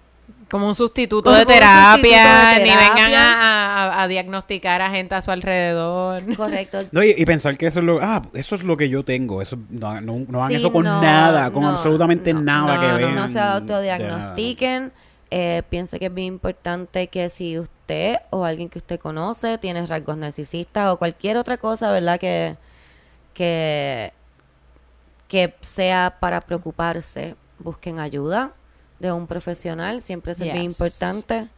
Como 0.55 0.69
un 0.69 0.77
sustituto 0.77 1.25
Como 1.31 1.35
de 1.35 1.43
sustituto 1.43 1.67
terapia, 1.67 2.59
ni 2.61 2.71
vengan 2.71 3.13
a, 3.13 3.75
a- 3.99 4.03
a 4.05 4.07
diagnosticar 4.07 4.83
a 4.83 4.91
gente 4.91 5.17
a 5.17 5.21
su 5.21 5.33
alrededor. 5.33 6.23
Correcto. 6.37 6.85
No, 6.93 7.03
y, 7.03 7.11
y 7.19 7.25
pensar 7.25 7.59
que 7.59 7.67
eso 7.67 7.81
es 7.81 7.85
lo, 7.85 7.99
ah, 8.01 8.23
eso 8.35 8.55
es 8.55 8.63
lo 8.63 8.77
que 8.77 8.89
yo 8.89 9.05
tengo. 9.05 9.43
Eso, 9.43 9.59
no, 9.69 10.01
no, 10.01 10.25
no 10.29 10.39
hagan 10.39 10.51
Sí, 10.51 10.55
eso 10.59 10.71
con 10.73 10.85
no, 10.85 11.03
nada, 11.03 11.51
con 11.51 11.63
no, 11.65 11.71
absolutamente 11.71 12.33
no. 12.33 12.41
nada 12.43 12.75
No, 12.77 12.81
que 12.81 12.87
no, 12.87 12.97
vean. 12.99 13.15
no 13.17 13.29
se 13.29 13.41
autodiagnostiquen. 13.41 14.93
Eh, 15.33 15.63
piense 15.69 15.99
que 15.99 16.07
es 16.07 16.15
bien 16.15 16.29
importante 16.35 17.09
que 17.09 17.31
si 17.31 17.59
usted 17.59 18.19
o 18.31 18.45
alguien 18.45 18.69
que 18.69 18.79
usted 18.79 19.01
conoce 19.01 19.59
tiene 19.59 19.85
rasgos 19.87 20.17
narcisistas 20.17 20.93
o 20.93 20.99
cualquier 20.99 21.37
otra 21.37 21.57
cosa, 21.57 21.91
¿verdad? 21.91 22.21
Que, 22.21 22.55
que, 23.33 24.13
que 25.27 25.53
sea 25.63 26.15
para 26.21 26.41
preocuparse, 26.43 27.35
busquen 27.59 27.99
ayuda 27.99 28.53
de 28.99 29.13
un 29.13 29.27
profesional. 29.27 30.03
Siempre 30.03 30.33
eso 30.33 30.45
es 30.45 30.53
bien 30.53 30.69
Yes. 30.71 30.81
importante. 30.81 31.49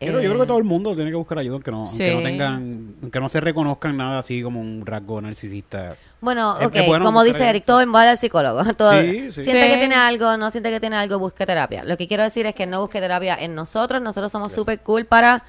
Yo, 0.00 0.08
creo- 0.08 0.12
yo 0.14 0.18
Eh, 0.20 0.28
creo 0.32 0.40
que 0.40 0.46
todo 0.48 0.58
el 0.58 0.64
mundo 0.64 0.96
tiene 0.96 1.10
que 1.10 1.16
buscar 1.16 1.38
ayuda, 1.38 1.54
aunque 1.54 1.70
no, 1.70 1.84
aunque 1.86 2.10
no 2.12 2.18
Sí. 2.18 2.24
tengan, 2.24 2.94
aunque 3.02 3.20
no 3.20 3.28
se 3.28 3.40
reconozcan 3.40 3.96
nada 3.96 4.18
así 4.18 4.42
como 4.42 4.60
un 4.60 4.84
rasgo 4.84 5.20
narcisista. 5.20 5.94
Bueno, 6.20 6.58
Es- 6.58 6.66
ok, 6.66 6.74
es 6.76 6.86
bueno 6.88 7.04
como 7.04 7.22
dice 7.22 7.36
ayuda. 7.36 7.50
Eric, 7.50 7.64
todo 7.64 7.80
en 7.82 7.92
base 7.92 8.08
al 8.08 8.18
psicólogo. 8.18 8.64
Todo, 8.76 9.00
Sí, 9.00 9.30
sí. 9.30 9.44
Siente 9.44 9.62
Sí. 9.66 9.70
que 9.72 9.76
tiene 9.78 9.94
algo, 9.94 10.36
no 10.36 10.50
siente 10.50 10.70
que 10.70 10.80
tiene 10.80 10.96
algo, 10.96 11.20
busque 11.20 11.46
terapia. 11.46 11.84
Lo 11.84 11.96
que 11.96 12.08
quiero 12.08 12.24
decir 12.24 12.46
es 12.46 12.54
que 12.56 12.66
no 12.66 12.80
busque 12.80 13.00
terapia 13.00 13.36
en 13.36 13.54
nosotros. 13.54 14.02
Nosotros 14.02 14.32
somos 14.32 14.52
súper 14.52 14.80
cool 14.80 15.04
para 15.04 15.44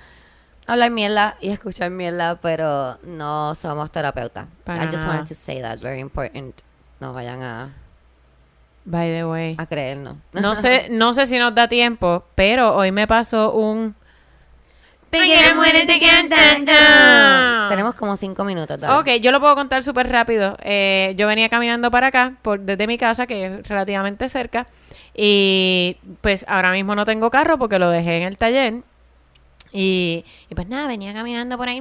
hablar 0.68 0.92
mierda 0.92 1.36
y 1.42 1.50
escuchar 1.60 1.90
mierda, 1.90 2.36
pero 2.40 3.00
no 3.08 3.56
somos 3.56 3.92
terapeutas. 3.92 4.46
I 4.68 4.86
just 4.86 5.06
wanted 5.08 5.28
to 5.30 5.36
say 5.36 5.62
that, 5.62 5.80
very 5.80 6.00
important. 6.00 6.54
No 7.00 7.12
vayan 7.12 7.42
a, 7.42 7.74
By 8.86 9.12
the 9.12 9.26
way. 9.26 9.56
a 9.58 9.66
creernos. 9.66 10.18
No 10.34 10.56
sé, 10.56 10.88
no 10.90 11.14
sé 11.14 11.26
si 11.26 11.38
nos 11.38 11.56
da 11.56 11.68
tiempo, 11.68 12.26
pero 12.36 12.76
hoy 12.76 12.92
me 12.92 13.08
pasó 13.08 13.54
un 13.54 13.96
Pequeña 15.14 15.54
muere 15.54 15.86
te 15.86 16.00
cantando. 16.00 17.70
Tenemos 17.70 17.94
como 17.94 18.18
cinco 18.18 18.44
minutos. 18.44 18.82
dale. 18.82 18.96
Ok, 18.96 19.22
yo 19.22 19.32
lo 19.32 19.40
puedo 19.40 19.54
contar 19.54 19.84
súper 19.84 20.10
rápido. 20.10 20.58
Eh, 20.64 21.14
yo 21.18 21.28
venía 21.28 21.50
caminando 21.50 21.92
para 21.92 22.08
acá, 22.08 22.34
por, 22.42 22.60
desde 22.60 22.88
mi 22.88 22.98
casa, 22.98 23.28
que 23.28 23.46
es 23.46 23.68
relativamente 23.68 24.28
cerca, 24.28 24.66
y 25.16 25.98
pues 26.22 26.46
ahora 26.48 26.72
mismo 26.72 26.96
no 26.96 27.06
tengo 27.06 27.30
carro 27.30 27.60
porque 27.60 27.78
lo 27.78 27.90
dejé 27.90 28.18
en 28.18 28.24
el 28.24 28.38
taller. 28.38 28.82
Y, 29.72 30.26
y 30.50 30.56
pues 30.56 30.68
nada, 30.68 30.88
venía 30.88 31.14
caminando 31.14 31.58
por 31.58 31.68
ahí 31.70 31.80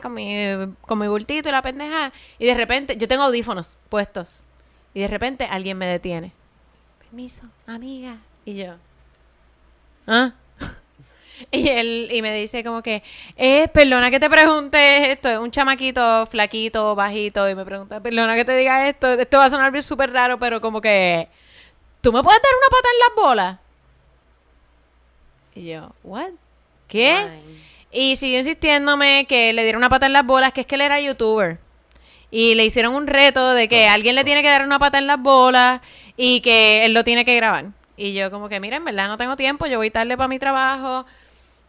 con 0.00 0.14
mi, 0.14 0.72
con 0.82 0.98
mi 0.98 1.08
bultito 1.08 1.48
y 1.48 1.52
la 1.52 1.62
pendeja. 1.62 2.12
Y 2.38 2.46
de 2.46 2.54
repente, 2.54 2.96
yo 2.96 3.08
tengo 3.08 3.24
audífonos 3.24 3.76
puestos. 3.88 4.41
Y 4.94 5.00
de 5.00 5.08
repente 5.08 5.46
alguien 5.48 5.78
me 5.78 5.86
detiene. 5.86 6.32
Permiso, 6.98 7.42
amiga. 7.66 8.18
Y 8.44 8.54
yo. 8.54 8.74
¿Ah? 10.06 10.32
Y 11.50 11.68
él 11.68 12.08
y 12.12 12.22
me 12.22 12.32
dice 12.34 12.62
como 12.62 12.82
que, 12.82 13.02
eh, 13.36 13.66
perdona 13.68 14.12
que 14.12 14.20
te 14.20 14.30
pregunte 14.30 15.10
esto, 15.10 15.28
es 15.28 15.38
un 15.38 15.50
chamaquito 15.50 16.24
flaquito, 16.26 16.94
bajito, 16.94 17.48
y 17.48 17.56
me 17.56 17.64
pregunta, 17.64 17.98
perdona 17.98 18.36
que 18.36 18.44
te 18.44 18.56
diga 18.56 18.88
esto, 18.88 19.08
esto 19.14 19.38
va 19.38 19.46
a 19.46 19.50
sonar 19.50 19.82
súper 19.82 20.12
raro, 20.12 20.38
pero 20.38 20.60
como 20.60 20.80
que, 20.80 21.28
¿tú 22.00 22.12
me 22.12 22.22
puedes 22.22 22.40
dar 22.40 22.52
una 22.56 22.68
pata 22.68 22.88
en 22.92 22.98
las 23.00 23.24
bolas? 23.26 23.58
Y 25.56 25.72
yo, 25.72 25.92
¿what? 26.04 26.30
¿Qué? 26.86 27.10
Ay. 27.10 27.62
Y 27.90 28.16
siguió 28.16 28.38
insistiéndome 28.38 29.26
que 29.28 29.52
le 29.52 29.62
diera 29.64 29.76
una 29.76 29.90
pata 29.90 30.06
en 30.06 30.12
las 30.12 30.24
bolas, 30.24 30.52
que 30.52 30.62
es 30.62 30.66
que 30.66 30.76
él 30.76 30.80
era 30.80 31.00
youtuber. 31.00 31.58
Y 32.32 32.54
le 32.54 32.64
hicieron 32.64 32.94
un 32.94 33.06
reto 33.06 33.52
de 33.52 33.68
que 33.68 33.86
alguien 33.86 34.14
le 34.16 34.24
tiene 34.24 34.42
que 34.42 34.48
dar 34.48 34.64
una 34.64 34.78
pata 34.78 34.96
en 34.98 35.06
las 35.06 35.20
bolas 35.20 35.82
y 36.16 36.40
que 36.40 36.84
él 36.86 36.94
lo 36.94 37.04
tiene 37.04 37.26
que 37.26 37.36
grabar. 37.36 37.66
Y 37.96 38.14
yo 38.14 38.30
como 38.30 38.48
que, 38.48 38.58
mira, 38.58 38.78
en 38.78 38.84
verdad 38.84 39.06
no 39.06 39.18
tengo 39.18 39.36
tiempo, 39.36 39.66
yo 39.66 39.76
voy 39.76 39.90
tarde 39.90 40.16
para 40.16 40.28
mi 40.28 40.38
trabajo. 40.38 41.04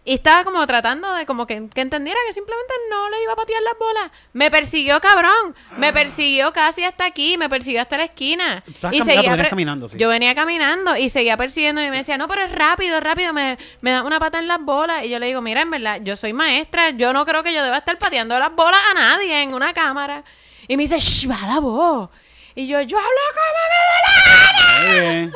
Y 0.05 0.15
estaba 0.15 0.43
como 0.43 0.65
tratando 0.67 1.13
de 1.13 1.25
como 1.25 1.47
que, 1.47 1.69
que 1.73 1.81
entendiera 1.81 2.19
que 2.27 2.33
simplemente 2.33 2.73
no 2.89 3.09
le 3.09 3.23
iba 3.23 3.33
a 3.33 3.35
patear 3.35 3.61
las 3.61 3.73
bolas. 3.79 4.11
Me 4.33 4.51
persiguió, 4.51 4.99
cabrón. 4.99 5.55
Me 5.77 5.93
persiguió 5.93 6.51
casi 6.51 6.83
hasta 6.83 7.05
aquí. 7.05 7.37
Me 7.37 7.47
persiguió 7.47 7.81
hasta 7.81 7.97
la 7.97 8.03
esquina. 8.05 8.63
Tú 8.81 8.87
Y 8.91 9.01
seguía 9.01 9.49
caminando, 9.49 9.87
sí. 9.87 9.97
Yo 9.97 10.09
venía 10.09 10.35
caminando 10.35 10.97
y 10.97 11.07
seguía 11.07 11.37
persiguiendo 11.37 11.81
y 11.81 11.89
me 11.89 11.97
decía, 11.97 12.17
no, 12.17 12.27
pero 12.27 12.41
es 12.41 12.51
rápido, 12.51 12.99
rápido. 12.99 13.31
Me, 13.31 13.57
me 13.79 13.91
da 13.91 14.03
una 14.03 14.19
pata 14.19 14.39
en 14.39 14.47
las 14.47 14.59
bolas. 14.59 15.05
Y 15.05 15.09
yo 15.09 15.19
le 15.19 15.27
digo, 15.27 15.41
mira, 15.41 15.61
en 15.61 15.71
verdad, 15.71 16.01
yo 16.03 16.17
soy 16.17 16.33
maestra. 16.33 16.89
Yo 16.89 17.13
no 17.13 17.25
creo 17.25 17.41
que 17.41 17.53
yo 17.53 17.63
deba 17.63 17.77
estar 17.77 17.97
pateando 17.97 18.37
las 18.37 18.53
bolas 18.53 18.81
a 18.91 18.93
nadie 18.95 19.41
en 19.41 19.53
una 19.53 19.73
cámara. 19.73 20.25
Y 20.67 20.77
me 20.77 20.83
dice, 20.83 20.99
shh, 20.99 21.29
va 21.29 21.39
la 21.47 21.59
voz. 21.59 22.09
Y 22.55 22.67
yo, 22.67 22.81
yo 22.81 22.97
hablo 22.97 23.09
como 23.35 23.63
me 23.71 23.79
dé 23.83 24.03
la 24.05 24.33
gana. 24.35 24.83
Muy 24.83 24.99
bien. 24.99 25.33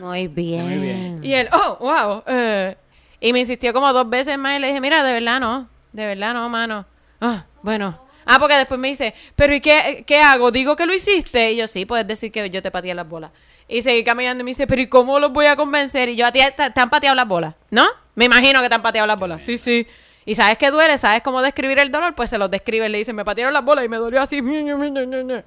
Muy 0.00 0.28
bien. 0.28 0.64
Muy 0.64 0.78
bien. 0.78 1.20
Y 1.24 1.34
él, 1.34 1.48
oh, 1.52 1.76
wow. 1.80 2.22
eh. 2.26 2.76
Y 3.20 3.32
me 3.32 3.40
insistió 3.40 3.72
como 3.72 3.92
dos 3.92 4.08
veces 4.08 4.38
más 4.38 4.56
y 4.56 4.60
le 4.60 4.68
dije, 4.68 4.80
mira, 4.80 5.02
de 5.02 5.12
verdad 5.12 5.40
no, 5.40 5.68
de 5.92 6.06
verdad 6.06 6.34
no, 6.34 6.48
mano. 6.48 6.86
Ah, 7.20 7.46
bueno. 7.62 8.00
Ah, 8.24 8.38
porque 8.38 8.54
después 8.54 8.78
me 8.78 8.88
dice, 8.88 9.14
pero 9.34 9.54
¿y 9.54 9.60
qué, 9.60 10.04
qué 10.06 10.20
hago? 10.20 10.50
¿Digo 10.50 10.76
que 10.76 10.86
lo 10.86 10.92
hiciste? 10.94 11.52
Y 11.52 11.56
yo, 11.56 11.66
sí, 11.66 11.86
puedes 11.86 12.06
decir 12.06 12.30
que 12.30 12.48
yo 12.50 12.62
te 12.62 12.70
pateé 12.70 12.94
las 12.94 13.08
bolas. 13.08 13.30
Y 13.66 13.82
seguí 13.82 14.04
caminando 14.04 14.42
y 14.42 14.44
me 14.44 14.50
dice, 14.50 14.66
pero 14.66 14.80
¿y 14.82 14.86
cómo 14.86 15.18
los 15.18 15.32
voy 15.32 15.46
a 15.46 15.56
convencer? 15.56 16.10
Y 16.10 16.16
yo, 16.16 16.26
a 16.26 16.32
ti 16.32 16.40
te, 16.56 16.70
te 16.70 16.80
han 16.80 16.90
pateado 16.90 17.14
las 17.16 17.26
bolas, 17.26 17.54
¿no? 17.70 17.86
Me 18.14 18.26
imagino 18.26 18.60
que 18.62 18.68
te 18.68 18.74
han 18.74 18.82
pateado 18.82 19.06
las 19.06 19.18
bolas. 19.18 19.42
Sí, 19.42 19.58
sí. 19.58 19.86
Y 20.28 20.34
sabes 20.34 20.58
que 20.58 20.70
duele, 20.70 20.98
sabes 20.98 21.22
cómo 21.22 21.40
describir 21.40 21.78
el 21.78 21.90
dolor, 21.90 22.14
pues 22.14 22.28
se 22.28 22.36
los 22.36 22.50
describe. 22.50 22.86
Le 22.90 22.98
dice, 22.98 23.14
me 23.14 23.24
patearon 23.24 23.54
las 23.54 23.64
bolas 23.64 23.84
y 23.84 23.88
me 23.88 23.96
dolió 23.96 24.20
así. 24.20 24.40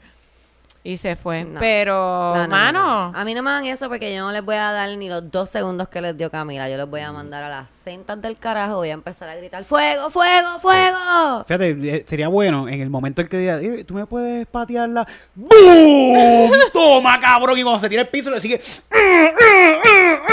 Y 0.84 0.98
se 0.98 1.16
fue. 1.16 1.44
No. 1.44 1.60
Pero, 1.60 1.94
No, 1.94 2.36
no, 2.36 2.42
no, 2.42 2.48
mano. 2.48 3.12
no. 3.12 3.20
A 3.20 3.24
mí 3.24 3.36
no 3.36 3.44
me 3.44 3.52
hagan 3.52 3.66
eso 3.66 3.88
porque 3.88 4.16
yo 4.16 4.22
no 4.22 4.32
les 4.32 4.44
voy 4.44 4.56
a 4.56 4.72
dar 4.72 4.90
ni 4.98 5.10
los 5.10 5.30
dos 5.30 5.48
segundos 5.52 5.88
que 5.90 6.02
les 6.02 6.18
dio 6.18 6.32
Camila. 6.32 6.68
Yo 6.70 6.78
los 6.78 6.90
voy 6.90 7.02
a 7.02 7.12
mandar 7.12 7.44
a 7.44 7.50
las 7.50 7.70
centas 7.70 8.20
del 8.20 8.36
carajo. 8.36 8.78
Voy 8.78 8.90
a 8.90 8.94
empezar 8.94 9.30
a 9.30 9.36
gritar: 9.36 9.64
¡Fuego, 9.64 10.10
fuego, 10.10 10.60
fuego! 10.60 11.44
Fíjate, 11.48 11.70
eh, 11.98 12.04
sería 12.08 12.30
bueno 12.30 12.68
en 12.68 12.82
el 12.82 12.90
momento 12.90 13.22
en 13.22 13.28
que 13.28 13.38
diga, 13.38 13.60
"Eh, 13.62 13.84
tú 13.84 13.94
me 13.94 14.08
puedes 14.08 14.48
patear 14.48 14.90
la. 14.90 15.08
¡Bum! 15.36 16.52
Toma, 16.74 17.20
cabrón. 17.20 17.60
Y 17.60 17.62
cuando 17.62 17.80
se 17.80 17.88
tira 17.88 18.02
el 18.02 18.08
piso 18.10 18.32
le 18.32 18.40
sigue. 18.40 18.60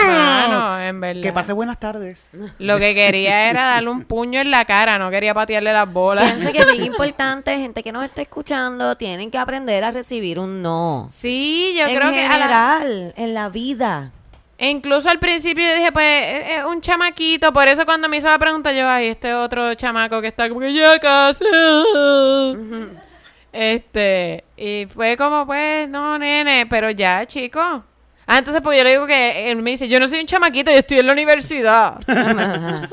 Mano, 0.06 0.80
en 0.80 1.00
verdad. 1.00 1.22
Que 1.22 1.32
pase 1.32 1.52
buenas 1.52 1.78
tardes. 1.78 2.28
Lo 2.58 2.78
que 2.78 2.94
quería 2.94 3.50
era 3.50 3.64
darle 3.74 3.90
un 3.90 4.04
puño 4.04 4.40
en 4.40 4.50
la 4.50 4.64
cara, 4.64 4.98
no 4.98 5.10
quería 5.10 5.34
patearle 5.34 5.72
las 5.72 5.90
bolas. 5.92 6.32
Pienso 6.34 6.52
que 6.52 6.58
es 6.60 6.66
bien 6.72 6.84
importante, 6.84 7.56
gente 7.58 7.82
que 7.82 7.92
nos 7.92 8.04
está 8.04 8.22
escuchando, 8.22 8.96
tienen 8.96 9.30
que 9.30 9.38
aprender 9.38 9.84
a 9.84 9.90
recibir 9.90 10.38
un 10.38 10.62
no. 10.62 11.08
Sí, 11.12 11.74
yo 11.78 11.86
en 11.86 11.96
creo 11.96 12.12
que 12.12 12.24
a 12.24 12.28
la- 12.28 12.34
general, 12.78 13.14
en 13.16 13.34
la 13.34 13.48
vida. 13.48 14.12
e 14.58 14.70
incluso 14.70 15.08
al 15.08 15.18
principio 15.20 15.64
yo 15.66 15.74
dije, 15.76 15.92
pues, 15.92 16.34
es 16.34 16.58
es 16.58 16.64
un 16.64 16.80
chamaquito, 16.80 17.52
por 17.52 17.68
eso 17.68 17.84
cuando 17.86 18.08
me 18.08 18.16
hizo 18.16 18.28
la 18.28 18.38
pregunta 18.38 18.72
yo, 18.72 18.88
ay, 18.88 19.06
este 19.08 19.32
otro 19.34 19.74
chamaco 19.74 20.20
que 20.20 20.28
está 20.28 20.48
como 20.48 20.60
que 20.60 20.72
ya 20.72 20.98
casi. 20.98 21.44
Este, 23.52 24.44
y 24.56 24.86
fue 24.92 25.16
como, 25.16 25.46
pues, 25.46 25.88
no, 25.88 26.18
nene, 26.18 26.66
pero 26.68 26.90
ya, 26.90 27.24
chico. 27.26 27.82
Ah, 28.30 28.38
entonces, 28.38 28.60
pues 28.62 28.76
yo 28.76 28.84
le 28.84 28.90
digo 28.90 29.06
que 29.06 29.50
él 29.50 29.62
me 29.62 29.70
dice, 29.70 29.88
yo 29.88 29.98
no 29.98 30.06
soy 30.06 30.20
un 30.20 30.26
chamaquito, 30.26 30.70
yo 30.70 30.76
estoy 30.76 30.98
en 30.98 31.06
la 31.06 31.12
universidad. 31.14 31.98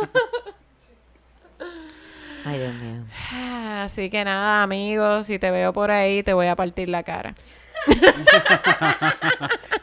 Ay, 2.46 2.60
Dios 2.60 2.74
mío. 2.76 3.04
Ah, 3.34 3.84
Así 3.84 4.10
que 4.10 4.24
nada, 4.24 4.64
amigos, 4.64 5.28
si 5.28 5.38
te 5.38 5.52
veo 5.52 5.74
por 5.74 5.92
ahí, 5.92 6.24
te 6.24 6.34
voy 6.34 6.48
a 6.48 6.56
partir 6.56 6.90
la 6.90 7.04
cara. 7.04 7.36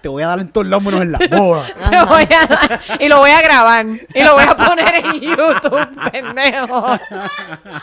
Te 0.00 0.08
voy 0.08 0.22
a 0.22 0.26
dar 0.28 0.40
en 0.40 0.48
todos 0.48 0.66
lados 0.66 0.82
menos 0.84 1.00
en 1.02 1.12
la 1.12 1.18
boda. 1.30 1.64
Te 1.90 2.02
voy 2.04 2.22
a 2.24 2.46
dar- 2.46 2.80
y 2.98 3.08
lo 3.08 3.18
voy 3.18 3.30
a 3.30 3.40
grabar. 3.40 3.86
Y 3.86 4.22
lo 4.22 4.34
voy 4.34 4.44
a 4.48 4.56
poner 4.56 4.94
en 4.96 5.20
YouTube, 5.20 5.88
pendejo. 6.10 6.98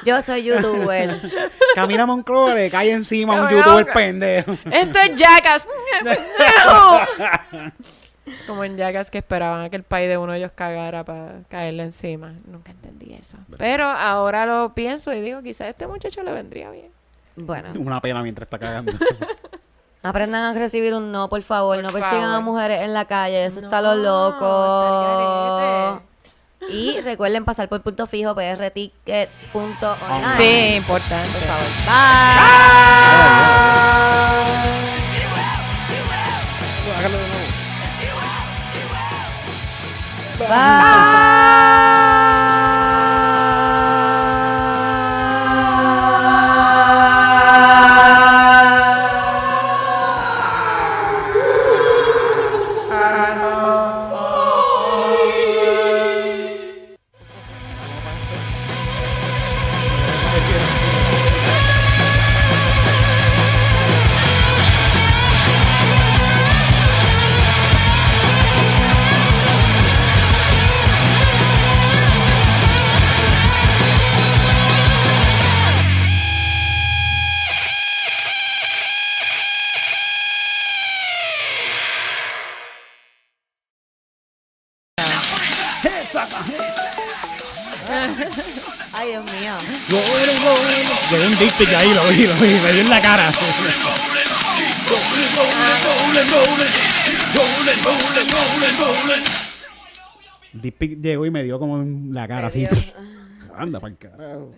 Yo 0.05 0.21
soy 0.21 0.43
youtuber. 0.43 1.19
Camina 1.75 2.05
Moncloa, 2.05 2.53
le 2.55 2.69
cae 2.69 2.91
encima 2.91 3.37
a 3.37 3.41
un 3.43 3.49
youtuber 3.49 3.85
pendejo. 3.93 4.57
Esto 4.71 4.99
es 4.99 5.15
Jackass. 5.15 5.67
pendejo. 6.03 6.99
Como 8.45 8.63
en 8.63 8.77
Jackass 8.77 9.09
que 9.09 9.19
esperaban 9.19 9.61
a 9.65 9.69
que 9.69 9.75
el 9.77 9.83
país 9.83 10.09
de 10.09 10.17
uno 10.17 10.33
de 10.33 10.39
ellos 10.39 10.51
cagara 10.53 11.03
para 11.03 11.39
caerle 11.47 11.83
encima. 11.83 12.33
Nunca 12.45 12.71
entendí 12.71 13.13
eso. 13.13 13.37
Pero 13.57 13.85
ahora 13.85 14.45
lo 14.45 14.73
pienso 14.73 15.13
y 15.13 15.21
digo, 15.21 15.41
quizás 15.41 15.61
a 15.67 15.69
este 15.69 15.87
muchacho 15.87 16.21
le 16.23 16.33
vendría 16.33 16.69
bien. 16.69 16.89
Bueno, 17.35 17.69
Una 17.79 18.01
pena 18.01 18.21
mientras 18.21 18.45
está 18.47 18.59
cagando. 18.59 18.91
aprendan 20.03 20.43
a 20.43 20.53
recibir 20.53 20.93
un 20.93 21.11
no, 21.11 21.27
por 21.29 21.41
favor. 21.43 21.75
Por 21.77 21.83
no 21.83 21.89
persigan 21.89 22.29
a 22.29 22.39
mujeres 22.39 22.81
en 22.81 22.93
la 22.93 23.05
calle. 23.05 23.45
Eso 23.45 23.59
está 23.59 23.81
No, 23.81 23.95
lo 23.95 24.03
loco. 24.03 26.01
está 26.61 26.69
Y 26.69 26.99
recuerden 27.01 27.45
pasar 27.45 27.67
por 27.69 27.81
punto 27.81 28.05
fijo 28.07 28.35
prticket.online. 28.35 30.35
Sí, 30.37 30.75
importante. 30.75 31.29
Por 31.31 31.41
favor. 31.41 31.65
Bye. 31.85 33.49
Ay, 40.41 41.98
mío. 89.97 90.93
Yo 91.11 91.27
un 91.27 91.37
dictic 91.39 91.73
ahí, 91.73 91.93
lo 91.93 92.03
vi, 92.09 92.27
lo 92.27 92.35
vi, 92.35 92.59
me 92.59 92.71
dio 92.73 92.81
en 92.81 92.89
la 92.89 93.01
cara. 93.01 93.31
Dick 100.53 100.75
pic 100.75 100.99
llegó 101.01 101.25
y 101.25 101.31
me 101.31 101.43
dio 101.43 101.59
como 101.59 101.81
en 101.81 102.13
la 102.13 102.27
cara 102.27 102.47
así. 102.47 102.67
Anda, 103.55 103.79
para 103.79 103.95
carajo. 103.95 104.53